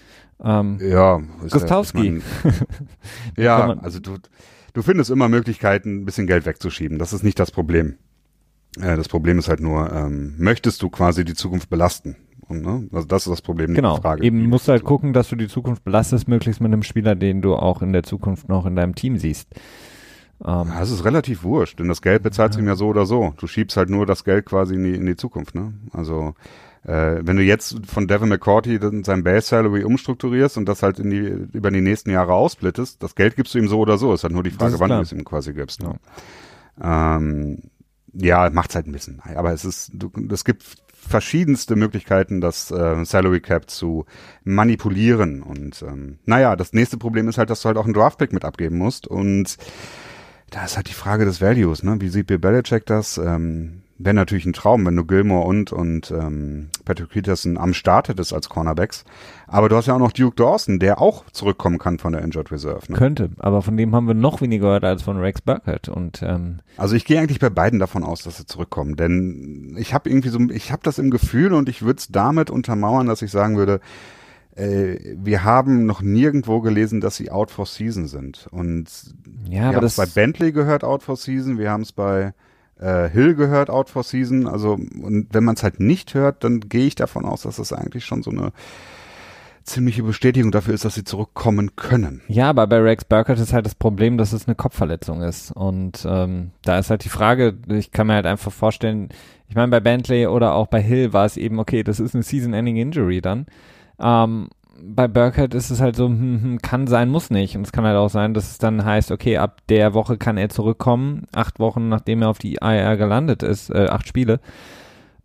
[0.44, 1.22] Ähm, ja.
[1.42, 2.24] Gustowski.
[3.38, 4.18] ja, also du,
[4.74, 6.98] du findest immer Möglichkeiten, ein bisschen Geld wegzuschieben.
[6.98, 7.98] Das ist nicht das Problem.
[8.80, 12.16] Äh, das Problem ist halt nur, ähm, möchtest du quasi die Zukunft belasten?
[12.48, 12.88] Und, ne?
[12.92, 13.74] Also das ist das Problem.
[13.74, 13.98] Genau.
[13.98, 17.16] Frage, Eben musst du halt gucken, dass du die Zukunft belastest, möglichst mit einem Spieler,
[17.16, 19.50] den du auch in der Zukunft noch in deinem Team siehst.
[20.46, 22.62] Ähm, das ist relativ wurscht, denn das Geld bezahlt ja.
[22.62, 23.34] ihm ja so oder so.
[23.38, 25.74] Du schiebst halt nur das Geld quasi in die, in die Zukunft, ne?
[25.92, 26.36] Also
[26.86, 31.10] äh, wenn du jetzt von Devin McCourty sein Base Salary umstrukturierst und das halt in
[31.10, 34.14] die, über die nächsten Jahre ausblittest, das Geld gibst du ihm so oder so.
[34.14, 35.82] Ist halt nur die Frage, wann du es ihm quasi gibst.
[35.82, 35.96] Ne?
[36.82, 37.16] Ja.
[37.16, 37.60] Ähm,
[38.14, 39.22] ja, macht's halt ein bisschen.
[39.34, 44.06] Aber es ist, du, es gibt verschiedenste Möglichkeiten, das äh, Salary Cap zu
[44.44, 45.42] manipulieren.
[45.42, 48.44] Und ähm, naja, das nächste Problem ist halt, dass du halt auch einen Draftpick mit
[48.44, 49.08] abgeben musst.
[49.08, 49.58] Und
[50.54, 51.98] da ist halt die Frage des Values, ne?
[52.00, 53.18] Wie sieht Bill Belichick das?
[53.18, 58.10] Ähm, Wäre natürlich ein Traum, wenn du Gilmore und, und ähm, Patrick Peterson am Start
[58.10, 59.06] hättest als Cornerbacks.
[59.48, 62.52] Aber du hast ja auch noch Duke Dawson, der auch zurückkommen kann von der Injured
[62.52, 62.92] Reserve.
[62.92, 62.98] Ne?
[62.98, 65.90] Könnte, aber von dem haben wir noch weniger gehört als von Rex Burkhardt.
[65.90, 68.96] Und, ähm also ich gehe eigentlich bei beiden davon aus, dass sie zurückkommen.
[68.96, 72.50] Denn ich habe irgendwie so, ich habe das im Gefühl und ich würde es damit
[72.50, 73.80] untermauern, dass ich sagen würde,
[74.56, 78.48] äh, wir haben noch nirgendwo gelesen, dass sie out for season sind.
[78.52, 78.86] Und
[79.50, 81.58] ja, wir haben es bei Bentley gehört, out for season.
[81.58, 82.34] Wir haben es bei
[82.80, 84.48] äh, Hill gehört, out for season.
[84.48, 87.74] Also, und wenn man es halt nicht hört, dann gehe ich davon aus, dass das
[87.74, 88.52] eigentlich schon so eine
[89.64, 92.22] ziemliche Bestätigung dafür ist, dass sie zurückkommen können.
[92.28, 95.52] Ja, aber bei Rex Burkhardt ist halt das Problem, dass es eine Kopfverletzung ist.
[95.52, 99.10] Und ähm, da ist halt die Frage, ich kann mir halt einfach vorstellen,
[99.48, 102.24] ich meine, bei Bentley oder auch bei Hill war es eben, okay, das ist eine
[102.24, 103.46] Season-Ending Injury dann.
[104.00, 104.50] Ähm,
[104.82, 107.56] bei Burkhardt ist es halt so, hm, hm, kann sein, muss nicht.
[107.56, 110.38] Und es kann halt auch sein, dass es dann heißt, okay, ab der Woche kann
[110.38, 114.40] er zurückkommen, acht Wochen nachdem er auf die IR gelandet ist, äh, acht Spiele,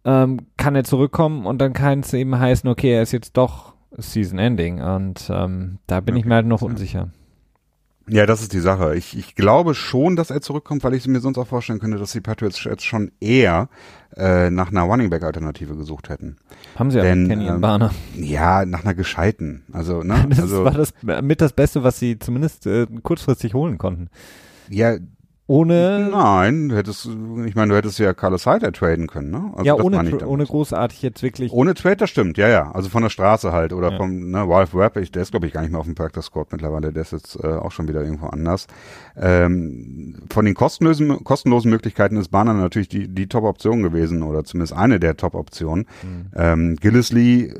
[0.04, 3.74] ähm, kann er zurückkommen und dann kann es eben heißen, okay, er ist jetzt doch
[3.96, 4.80] Season Ending.
[4.80, 6.20] Und ähm, da bin okay.
[6.20, 7.08] ich mir halt noch unsicher.
[8.09, 8.96] Ja, das ist die Sache.
[8.96, 12.12] Ich, ich glaube schon, dass er zurückkommt, weil ich mir sonst auch vorstellen könnte, dass
[12.12, 13.68] die Patriots jetzt schon eher
[14.16, 16.36] äh, nach einer Running Back Alternative gesucht hätten.
[16.76, 17.92] Haben sie ja Kenny ähm, Barner.
[18.14, 19.62] Ja, nach einer gescheiten.
[19.72, 20.26] Also, ne?
[20.30, 20.92] das also, war das
[21.22, 24.09] mit das Beste, was sie zumindest äh, kurzfristig holen konnten.
[24.68, 24.96] Ja,
[25.49, 26.11] ohne.
[26.12, 29.51] Nein, du hättest, ich meine, du hättest ja Carlos Hyde traden können, ne?
[29.55, 31.51] Also ja, ohne, ohne großartig jetzt wirklich.
[31.53, 32.70] Ohne Trade, das stimmt, ja, ja.
[32.72, 33.96] Also von der Straße halt oder ja.
[33.96, 36.26] vom, ne, Ralph Webb, ich, der ist glaube ich gar nicht mehr auf dem Practice
[36.26, 38.66] Squad mittlerweile, der ist jetzt äh, auch schon wieder irgendwo anders.
[39.16, 44.74] Ähm, von den kostenlosen, kostenlosen Möglichkeiten ist Banner natürlich die, die Top-Option gewesen oder zumindest
[44.74, 45.86] eine der Top-Optionen.
[46.03, 46.26] Mhm.
[46.36, 47.55] Ähm, Gillisley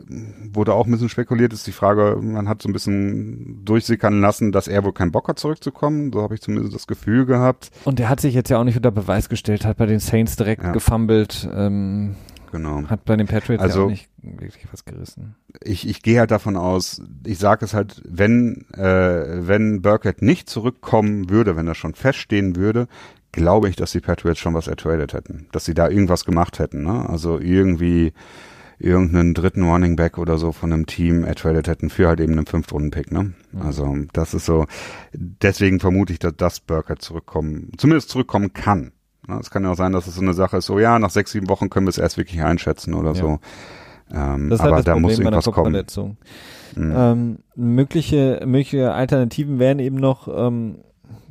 [0.53, 4.53] wurde auch ein bisschen spekuliert, ist die Frage, man hat so ein bisschen durchsickern lassen,
[4.53, 7.71] dass er wohl keinen Bock hat zurückzukommen, so habe ich zumindest das Gefühl gehabt.
[7.85, 10.37] Und der hat sich jetzt ja auch nicht unter Beweis gestellt, hat bei den Saints
[10.37, 10.73] direkt ja.
[10.73, 11.49] gefummelt.
[11.55, 12.17] Ähm,
[12.53, 12.83] genau.
[12.89, 15.37] Hat bei den Patriots also, ja auch nicht wirklich was gerissen.
[15.63, 20.49] Ich, ich gehe halt davon aus, ich sage es halt, wenn, äh, wenn Burkett nicht
[20.49, 22.89] zurückkommen würde, wenn er schon feststehen würde,
[23.33, 25.49] glaube ich, dass die Patriots schon was ertradet hätten.
[25.53, 26.83] Dass sie da irgendwas gemacht hätten.
[26.83, 27.09] Ne?
[27.09, 28.13] Also irgendwie
[28.79, 32.47] irgendeinen dritten Running Back oder so von einem Team ertradet hätten für halt eben einen
[32.47, 33.33] Fünftrunden-Pick, ne?
[33.53, 33.63] Mhm.
[33.63, 34.67] Also das ist so,
[35.13, 38.93] deswegen vermute ich, dass das Burkett zurückkommen, zumindest zurückkommen kann.
[39.27, 39.39] Ne?
[39.41, 41.33] Es kann ja auch sein, dass es so eine Sache ist, so ja, nach sechs,
[41.33, 43.15] sieben Wochen können wir es erst wirklich einschätzen oder ja.
[43.15, 43.41] so.
[44.11, 45.87] Ähm, das ist aber halt das da Problem muss irgendwas kommen.
[46.77, 46.95] Mhm.
[46.97, 50.79] Ähm, mögliche, mögliche Alternativen wären eben noch, ähm,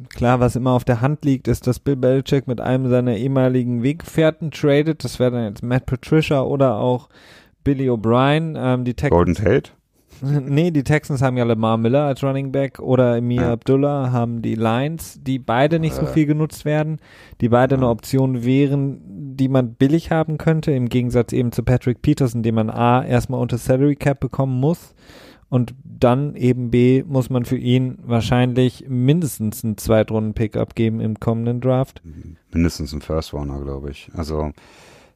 [0.09, 3.83] klar, was immer auf der Hand liegt, ist, dass Bill Belichick mit einem seiner ehemaligen
[3.83, 5.03] Weggefährten tradet.
[5.03, 7.09] Das wäre dann jetzt Matt Patricia oder auch
[7.63, 8.55] Billy O'Brien.
[8.57, 9.71] Ähm, die Texans, Golden Tate?
[10.21, 13.53] nee, die Texans haben ja Lamar Miller als Running Back oder Emir ja.
[13.53, 16.07] Abdullah haben die Lions, die beide nicht so äh.
[16.07, 16.99] viel genutzt werden,
[17.41, 17.81] die beide ja.
[17.81, 19.01] eine Option wären,
[19.35, 23.41] die man billig haben könnte, im Gegensatz eben zu Patrick Peterson, den man A erstmal
[23.41, 24.95] unter Salary Cap bekommen muss
[25.49, 31.61] und dann eben B muss man für ihn wahrscheinlich mindestens einen Zweitrunden-Pick abgeben im kommenden
[31.61, 32.01] Draft.
[32.51, 34.09] Mindestens ein First Runner, glaube ich.
[34.13, 34.51] Also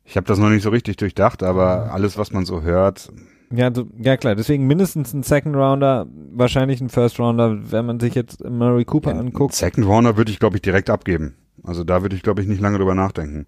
[0.05, 3.11] ich habe das noch nicht so richtig durchdacht, aber alles, was man so hört,
[3.53, 7.99] Ja, also, ja klar, deswegen mindestens ein Second Rounder, wahrscheinlich ein First Rounder, wenn man
[7.99, 9.53] sich jetzt Murray Cooper ja, anguckt.
[9.53, 11.35] Second Rounder würde ich, glaube ich, direkt abgeben.
[11.63, 13.45] Also da würde ich, glaube ich, nicht lange drüber nachdenken.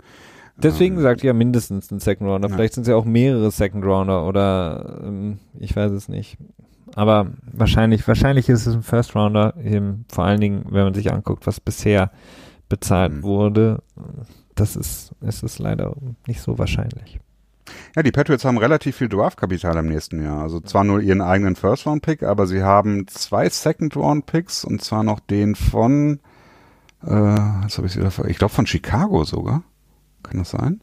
[0.58, 2.50] Deswegen ähm, sagt ja mindestens ein Second Rounder.
[2.50, 2.56] Ja.
[2.56, 6.38] Vielleicht sind es ja auch mehrere Second Rounder oder ähm, ich weiß es nicht.
[6.96, 11.12] Aber wahrscheinlich, wahrscheinlich ist es ein First Rounder, eben vor allen Dingen, wenn man sich
[11.12, 12.12] anguckt, was bisher
[12.70, 13.24] bezahlt mhm.
[13.24, 13.84] wurde.
[14.56, 15.96] Das ist, ist es leider
[16.28, 17.20] nicht so wahrscheinlich.
[17.96, 20.42] Ja, die Patriots haben relativ viel Draftkapital im nächsten Jahr.
[20.42, 25.56] Also zwar nur ihren eigenen First-Round-Pick, aber sie haben zwei Second-Round-Picks und zwar noch den
[25.56, 26.20] von,
[27.04, 29.64] äh, jetzt habe ich wieder, ich glaube von Chicago sogar.
[30.24, 30.82] Kann das sein?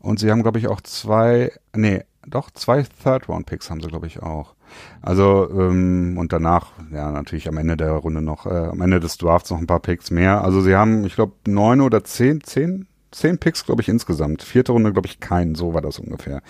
[0.00, 4.22] Und sie haben, glaube ich, auch zwei, nee, doch, zwei Third-Round-Picks haben sie, glaube ich,
[4.22, 4.54] auch.
[5.02, 9.18] Also, ähm, und danach, ja, natürlich am Ende der Runde noch, äh, am Ende des
[9.18, 10.44] Drafts noch ein paar Picks mehr.
[10.44, 14.42] Also sie haben, ich glaube, neun oder zehn, zehn zehn Picks, glaube ich, insgesamt.
[14.42, 15.54] Vierte Runde, glaube ich, keinen.
[15.54, 16.42] So war das ungefähr.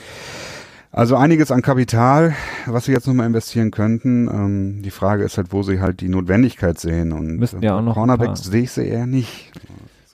[0.92, 2.34] Also einiges an Kapital,
[2.66, 4.28] was sie jetzt nochmal investieren könnten.
[4.28, 7.12] Ähm, die Frage ist halt, wo sie halt die Notwendigkeit sehen.
[7.12, 9.52] Und Müssten ja auch noch Cornerbacks sehe ich sie eher nicht.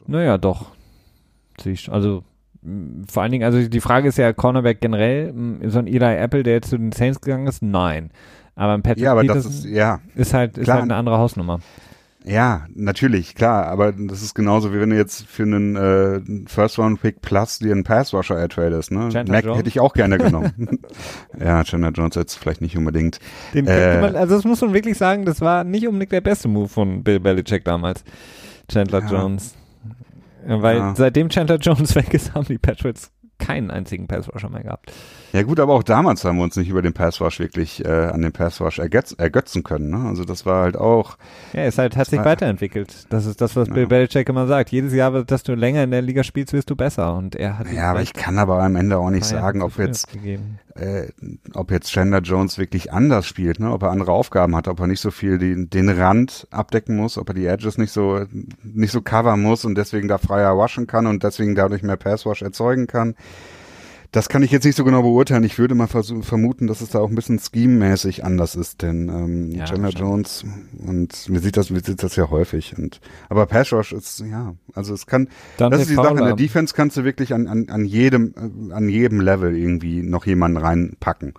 [0.06, 0.72] Naja, doch.
[1.90, 2.24] Also
[3.08, 5.32] vor allen Dingen, also die Frage ist ja Cornerback generell,
[5.66, 8.10] so ein Eli Apple, der jetzt zu den Saints gegangen ist, nein.
[8.54, 11.18] Aber ein Patrick ja, aber Peterson das ist, ja, ist halt, ist halt eine andere
[11.18, 11.60] Hausnummer.
[12.24, 16.76] Ja, natürlich, klar, aber das ist genauso wie wenn du jetzt für einen äh, First
[16.76, 19.10] Round Pick Plus dir einen Pass Rusher ertradest, ne?
[19.10, 19.58] Chandler Mac Jones?
[19.58, 20.52] hätte ich auch gerne genommen.
[21.38, 23.20] ja, Chandler Jones jetzt vielleicht nicht unbedingt.
[23.54, 26.48] Den äh, man, also das muss man wirklich sagen, das war nicht unbedingt der beste
[26.48, 28.02] Move von Bill Belichick damals.
[28.68, 29.08] Chandler ja.
[29.08, 29.54] Jones.
[30.46, 30.94] Weil ja.
[30.94, 34.92] seitdem Chandler Jones weg ist, haben die Patriots keinen einzigen Pass Rusher mehr gehabt.
[35.36, 37.88] Ja gut, aber auch damals haben wir uns nicht über den Pass Rush wirklich äh,
[37.88, 39.90] an den Pass Rush ergötz, ergötzen können.
[39.90, 40.08] Ne?
[40.08, 41.18] Also das war halt auch.
[41.52, 43.04] Ja, es halt, hat sich weiterentwickelt.
[43.10, 43.74] Das ist das, was ja.
[43.74, 44.70] Bill Belichick immer sagt.
[44.70, 47.14] Jedes Jahr, dass du länger in der Liga spielst, wirst du besser.
[47.14, 47.70] Und er hat.
[47.70, 50.08] Ja, aber ich kann aber am Ende auch nicht sagen, ob jetzt,
[50.74, 51.08] äh,
[51.52, 53.70] ob jetzt Chandler Jones wirklich anders spielt, ne?
[53.70, 57.18] ob er andere Aufgaben hat, ob er nicht so viel die, den Rand abdecken muss,
[57.18, 58.24] ob er die Edges nicht so
[58.62, 62.24] nicht so covern muss und deswegen da freier waschen kann und deswegen dadurch mehr Pass
[62.24, 63.16] Rush erzeugen kann.
[64.16, 65.44] Das kann ich jetzt nicht so genau beurteilen.
[65.44, 69.50] Ich würde mal vermuten, dass es da auch ein bisschen scheme-mäßig anders ist, denn ähm,
[69.50, 70.42] ja, Chandler Jones
[70.86, 72.78] und mir sieht das, mir sieht das ja häufig.
[72.78, 75.28] Und aber Pass Rush ist ja, also es kann.
[75.58, 76.16] Dann das ist die Sache.
[76.16, 80.00] In der Defense kannst du wirklich an, an, an jedem äh, an jedem Level irgendwie
[80.00, 81.34] noch jemanden reinpacken.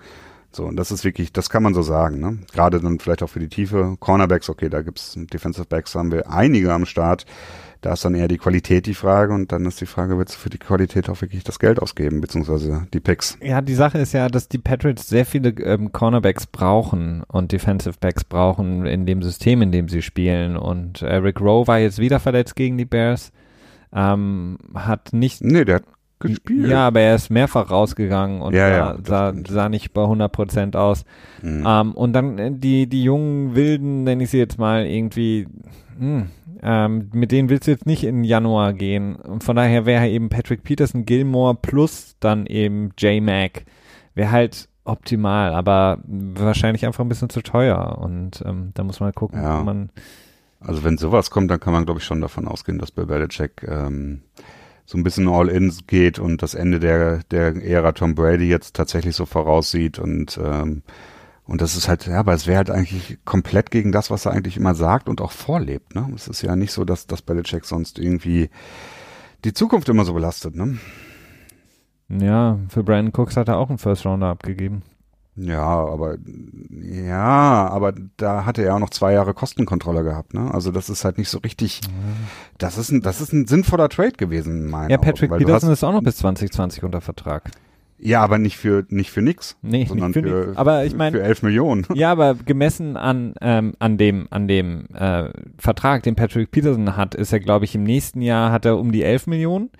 [0.52, 2.38] So, und das ist wirklich, das kann man so sagen, ne?
[2.54, 3.96] Gerade dann vielleicht auch für die Tiefe.
[4.00, 7.26] Cornerbacks, okay, da gibt's Defensive Backs, haben wir einige am Start.
[7.82, 10.40] Da ist dann eher die Qualität die Frage und dann ist die Frage, willst du
[10.40, 13.38] für die Qualität auch wirklich das Geld ausgeben, beziehungsweise die Picks?
[13.42, 17.98] Ja, die Sache ist ja, dass die Patriots sehr viele ähm, Cornerbacks brauchen und Defensive
[18.00, 20.58] Backs brauchen in dem System, in dem sie spielen.
[20.58, 23.32] Und Eric Rowe war jetzt wieder verletzt gegen die Bears.
[23.94, 25.44] Ähm, hat nicht.
[25.44, 25.84] Nee, der hat
[26.20, 26.68] gespielt.
[26.68, 30.76] Ja, aber er ist mehrfach rausgegangen und ja, ja, sah, sah, nicht bei 100 Prozent
[30.76, 31.06] aus.
[31.42, 31.64] Mhm.
[31.66, 35.48] Ähm, und dann äh, die, die jungen Wilden, nenne ich sie jetzt mal irgendwie,
[36.00, 36.30] mh, hm,
[36.62, 39.16] ähm, mit denen willst du jetzt nicht in Januar gehen.
[39.16, 43.66] Und von daher wäre eben Patrick Peterson, Gilmore plus dann eben J-Mac.
[44.16, 47.98] Wäre halt optimal, aber wahrscheinlich einfach ein bisschen zu teuer.
[48.00, 49.64] Und ähm, da muss man gucken, ja.
[49.64, 49.90] man.
[50.60, 53.64] Also wenn sowas kommt, dann kann man, glaube ich, schon davon ausgehen, dass bei Belichick
[53.68, 54.22] ähm,
[54.86, 59.16] so ein bisschen All-In geht und das Ende der, der Ära Tom Brady jetzt tatsächlich
[59.16, 60.82] so voraussieht und ähm,
[61.48, 64.34] und das ist halt, ja, aber es wäre halt eigentlich komplett gegen das, was er
[64.34, 65.96] eigentlich immer sagt und auch vorlebt.
[65.96, 66.12] Ne?
[66.14, 68.50] Es ist ja nicht so, dass, dass Belichick sonst irgendwie
[69.46, 70.56] die Zukunft immer so belastet.
[70.56, 70.78] Ne?
[72.10, 74.84] Ja, für Brandon Cooks hat er auch einen First Rounder abgegeben.
[75.40, 76.18] Ja, aber
[76.72, 80.52] ja, aber da hatte er auch noch zwei Jahre Kostenkontrolle gehabt, ne?
[80.52, 81.82] Also das ist halt nicht so richtig.
[82.58, 85.84] Das ist ein, das ist ein sinnvoller Trade gewesen, mein Ja, Patrick Augen, Peterson ist
[85.84, 87.52] auch noch bis 2020 unter Vertrag.
[88.00, 91.22] Ja, aber nicht für nicht für nix, nee, sondern für, für, aber ich mein, für
[91.24, 91.86] 11 Millionen.
[91.96, 97.16] Ja, aber gemessen an ähm, an dem an dem äh, Vertrag, den Patrick Peterson hat,
[97.16, 99.72] ist er glaube ich im nächsten Jahr hat er um die 11 Millionen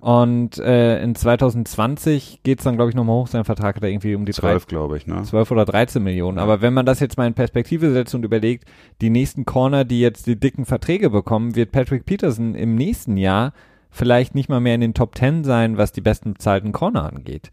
[0.00, 3.26] und äh, in 2020 geht's dann glaube ich nochmal hoch.
[3.26, 5.22] Sein Vertrag hat er irgendwie um die 12, glaube ich, ne?
[5.22, 6.38] 12 oder 13 Millionen.
[6.38, 6.42] Ja.
[6.42, 8.64] Aber wenn man das jetzt mal in Perspektive setzt und überlegt,
[9.02, 13.52] die nächsten Corner, die jetzt die dicken Verträge bekommen, wird Patrick Peterson im nächsten Jahr
[13.90, 17.50] vielleicht nicht mal mehr in den Top 10 sein, was die besten bezahlten Corner angeht.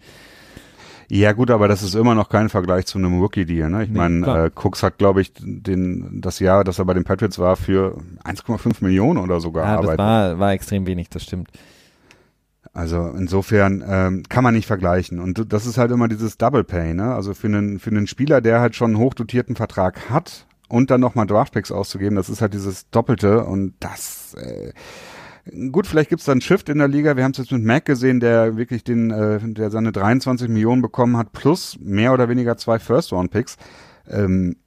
[1.10, 3.70] Ja gut, aber das ist immer noch kein Vergleich zu einem Rookie-Deal.
[3.70, 3.84] Ne?
[3.84, 7.06] Ich nee, meine, äh, Cooks hat, glaube ich, den, das Jahr, das er bei den
[7.06, 11.50] Patriots war, für 1,5 Millionen oder sogar ja, das war, war extrem wenig, das stimmt.
[12.74, 15.20] Also insofern ähm, kann man nicht vergleichen.
[15.20, 16.94] Und das ist halt immer dieses Double Pay.
[16.94, 17.16] Ne?
[17.16, 21.00] Also für einen, für einen Spieler, der halt schon einen hochdotierten Vertrag hat und dann
[21.00, 24.34] nochmal Draftpicks auszugeben, das ist halt dieses Doppelte und das...
[24.34, 24.74] Äh,
[25.72, 27.16] Gut, vielleicht gibt es da einen Shift in der Liga.
[27.16, 30.82] Wir haben es jetzt mit Mac gesehen, der wirklich den, äh, der seine 23 Millionen
[30.82, 33.58] bekommen hat, plus mehr oder weniger zwei First-Round-Picks.
[34.10, 34.58] Ähm,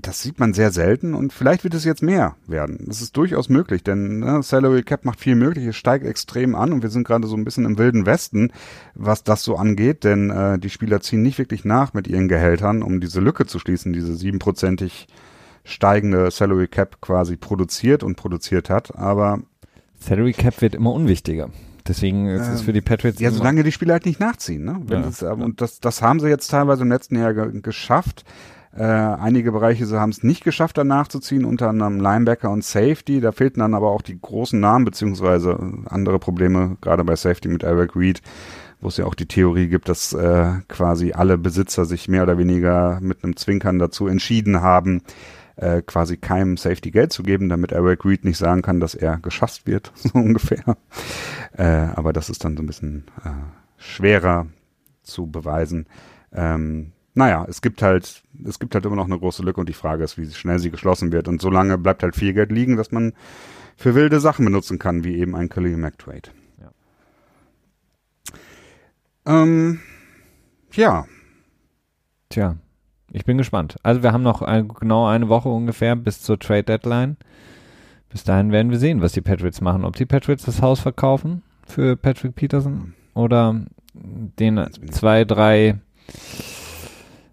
[0.00, 2.84] das sieht man sehr selten und vielleicht wird es jetzt mehr werden.
[2.86, 6.72] Das ist durchaus möglich, denn ne, Salary Cap macht viel möglich, es steigt extrem an
[6.72, 8.52] und wir sind gerade so ein bisschen im wilden Westen,
[8.94, 12.82] was das so angeht, denn äh, die Spieler ziehen nicht wirklich nach mit ihren Gehältern,
[12.82, 15.08] um diese Lücke zu schließen, diese siebenprozentig
[15.64, 19.40] steigende Salary Cap quasi produziert und produziert hat, aber
[20.02, 21.48] Salary Cap wird immer unwichtiger.
[21.86, 23.20] Deswegen ist es ähm, für die Patriots.
[23.20, 24.64] Ja, solange die Spieler halt nicht nachziehen.
[24.64, 24.80] Ne?
[24.88, 25.00] Ja.
[25.00, 28.24] Das, und das, das haben sie jetzt teilweise im letzten Jahr ge geschafft.
[28.74, 33.20] Äh, einige Bereiche haben es nicht geschafft, da nachzuziehen, unter anderem Linebacker und Safety.
[33.20, 37.64] Da fehlten dann aber auch die großen Namen, beziehungsweise andere Probleme, gerade bei Safety mit
[37.64, 38.22] Eric Reed,
[38.80, 42.38] wo es ja auch die Theorie gibt, dass äh, quasi alle Besitzer sich mehr oder
[42.38, 45.02] weniger mit einem Zwinkern dazu entschieden haben,
[45.62, 49.18] äh, quasi keinem Safety Geld zu geben, damit Eric Reed nicht sagen kann, dass er
[49.18, 50.76] geschasst wird, so ungefähr.
[51.56, 51.64] Äh,
[51.94, 53.30] aber das ist dann so ein bisschen äh,
[53.76, 54.48] schwerer
[55.02, 55.86] zu beweisen.
[56.32, 59.74] Ähm, naja, es gibt halt, es gibt halt immer noch eine große Lücke und die
[59.74, 61.28] Frage ist, wie schnell sie geschlossen wird.
[61.28, 63.12] Und solange bleibt halt viel Geld liegen, dass man
[63.76, 66.30] für wilde Sachen benutzen kann, wie eben ein Khalil McTrade.
[69.26, 69.42] Ja.
[69.42, 69.80] Ähm,
[70.72, 71.06] ja.
[72.30, 72.56] Tja,
[73.12, 73.76] ich bin gespannt.
[73.82, 77.16] Also wir haben noch ein, genau eine Woche ungefähr bis zur Trade Deadline.
[78.08, 79.84] Bis dahin werden wir sehen, was die Patriots machen.
[79.84, 83.60] Ob die Patriots das Haus verkaufen für Patrick Peterson oder
[83.94, 85.78] den zwei, drei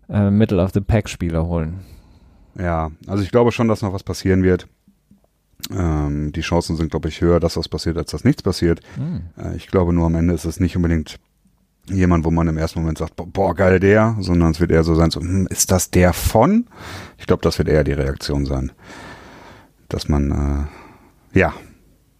[0.10, 1.80] äh, Middle of the Pack Spieler holen.
[2.58, 4.68] Ja, also ich glaube schon, dass noch was passieren wird.
[5.72, 8.82] Ähm, die Chancen sind, glaube ich, höher, dass was passiert, als dass nichts passiert.
[8.98, 9.22] Mhm.
[9.38, 11.20] Äh, ich glaube nur am Ende ist es nicht unbedingt
[11.90, 14.96] jemand, wo man im ersten Moment sagt, boah, geil der, sondern es wird eher so
[14.96, 16.68] sein, so, hm, ist das der von?
[17.18, 18.72] Ich glaube, das wird eher die Reaktion sein.
[19.88, 20.68] Dass man,
[21.34, 21.54] äh, ja,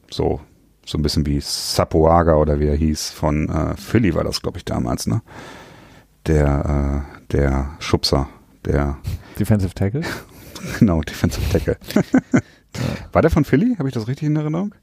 [0.10, 0.42] so,
[0.86, 4.58] so ein bisschen wie Sapoaga oder wie er hieß, von äh, Philly war das, glaube
[4.58, 5.22] ich, damals, ne?
[6.26, 8.28] Der, äh, der Schubser,
[8.66, 8.98] der
[9.40, 10.02] Defensive Tackle?
[10.80, 11.78] genau, Defensive Tackle.
[13.12, 13.76] War der von Philly?
[13.78, 14.76] Habe ich das richtig in Erinnerung?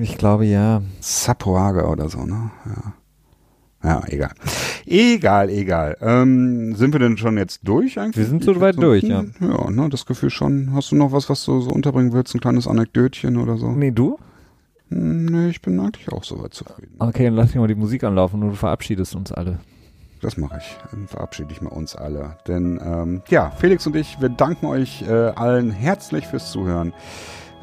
[0.00, 0.82] Ich glaube ja.
[1.00, 2.50] Sapoaga oder so, ne?
[2.66, 2.94] Ja.
[3.82, 4.32] Ja, egal.
[4.86, 5.96] Egal, egal.
[6.00, 8.16] Ähm, sind wir denn schon jetzt durch eigentlich?
[8.16, 9.24] Wir sind so weit durch, ja.
[9.40, 10.72] Ja, ne, das Gefühl schon.
[10.74, 12.34] Hast du noch was, was du so unterbringen willst?
[12.34, 13.70] Ein kleines Anekdötchen oder so?
[13.70, 14.18] Nee, du?
[14.90, 16.96] Hm, nee, ich bin eigentlich auch soweit zufrieden.
[16.98, 19.60] Okay, dann lass mich mal die Musik anlaufen und du verabschiedest uns alle.
[20.20, 20.76] Das mache ich.
[20.90, 22.36] Dann verabschiede ich mal uns alle.
[22.48, 26.92] Denn ähm, ja, Felix und ich, wir danken euch äh, allen herzlich fürs Zuhören.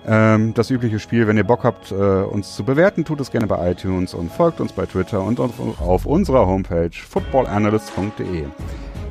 [0.07, 3.47] Ähm, das übliche Spiel, wenn ihr Bock habt, äh, uns zu bewerten, tut es gerne
[3.47, 8.45] bei iTunes und folgt uns bei Twitter und auf, auf unserer Homepage footballanalyst.de.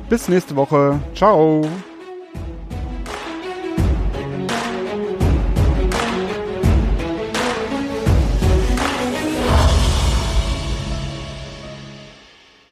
[0.09, 0.99] Bis nächste Woche.
[1.13, 1.65] Ciao.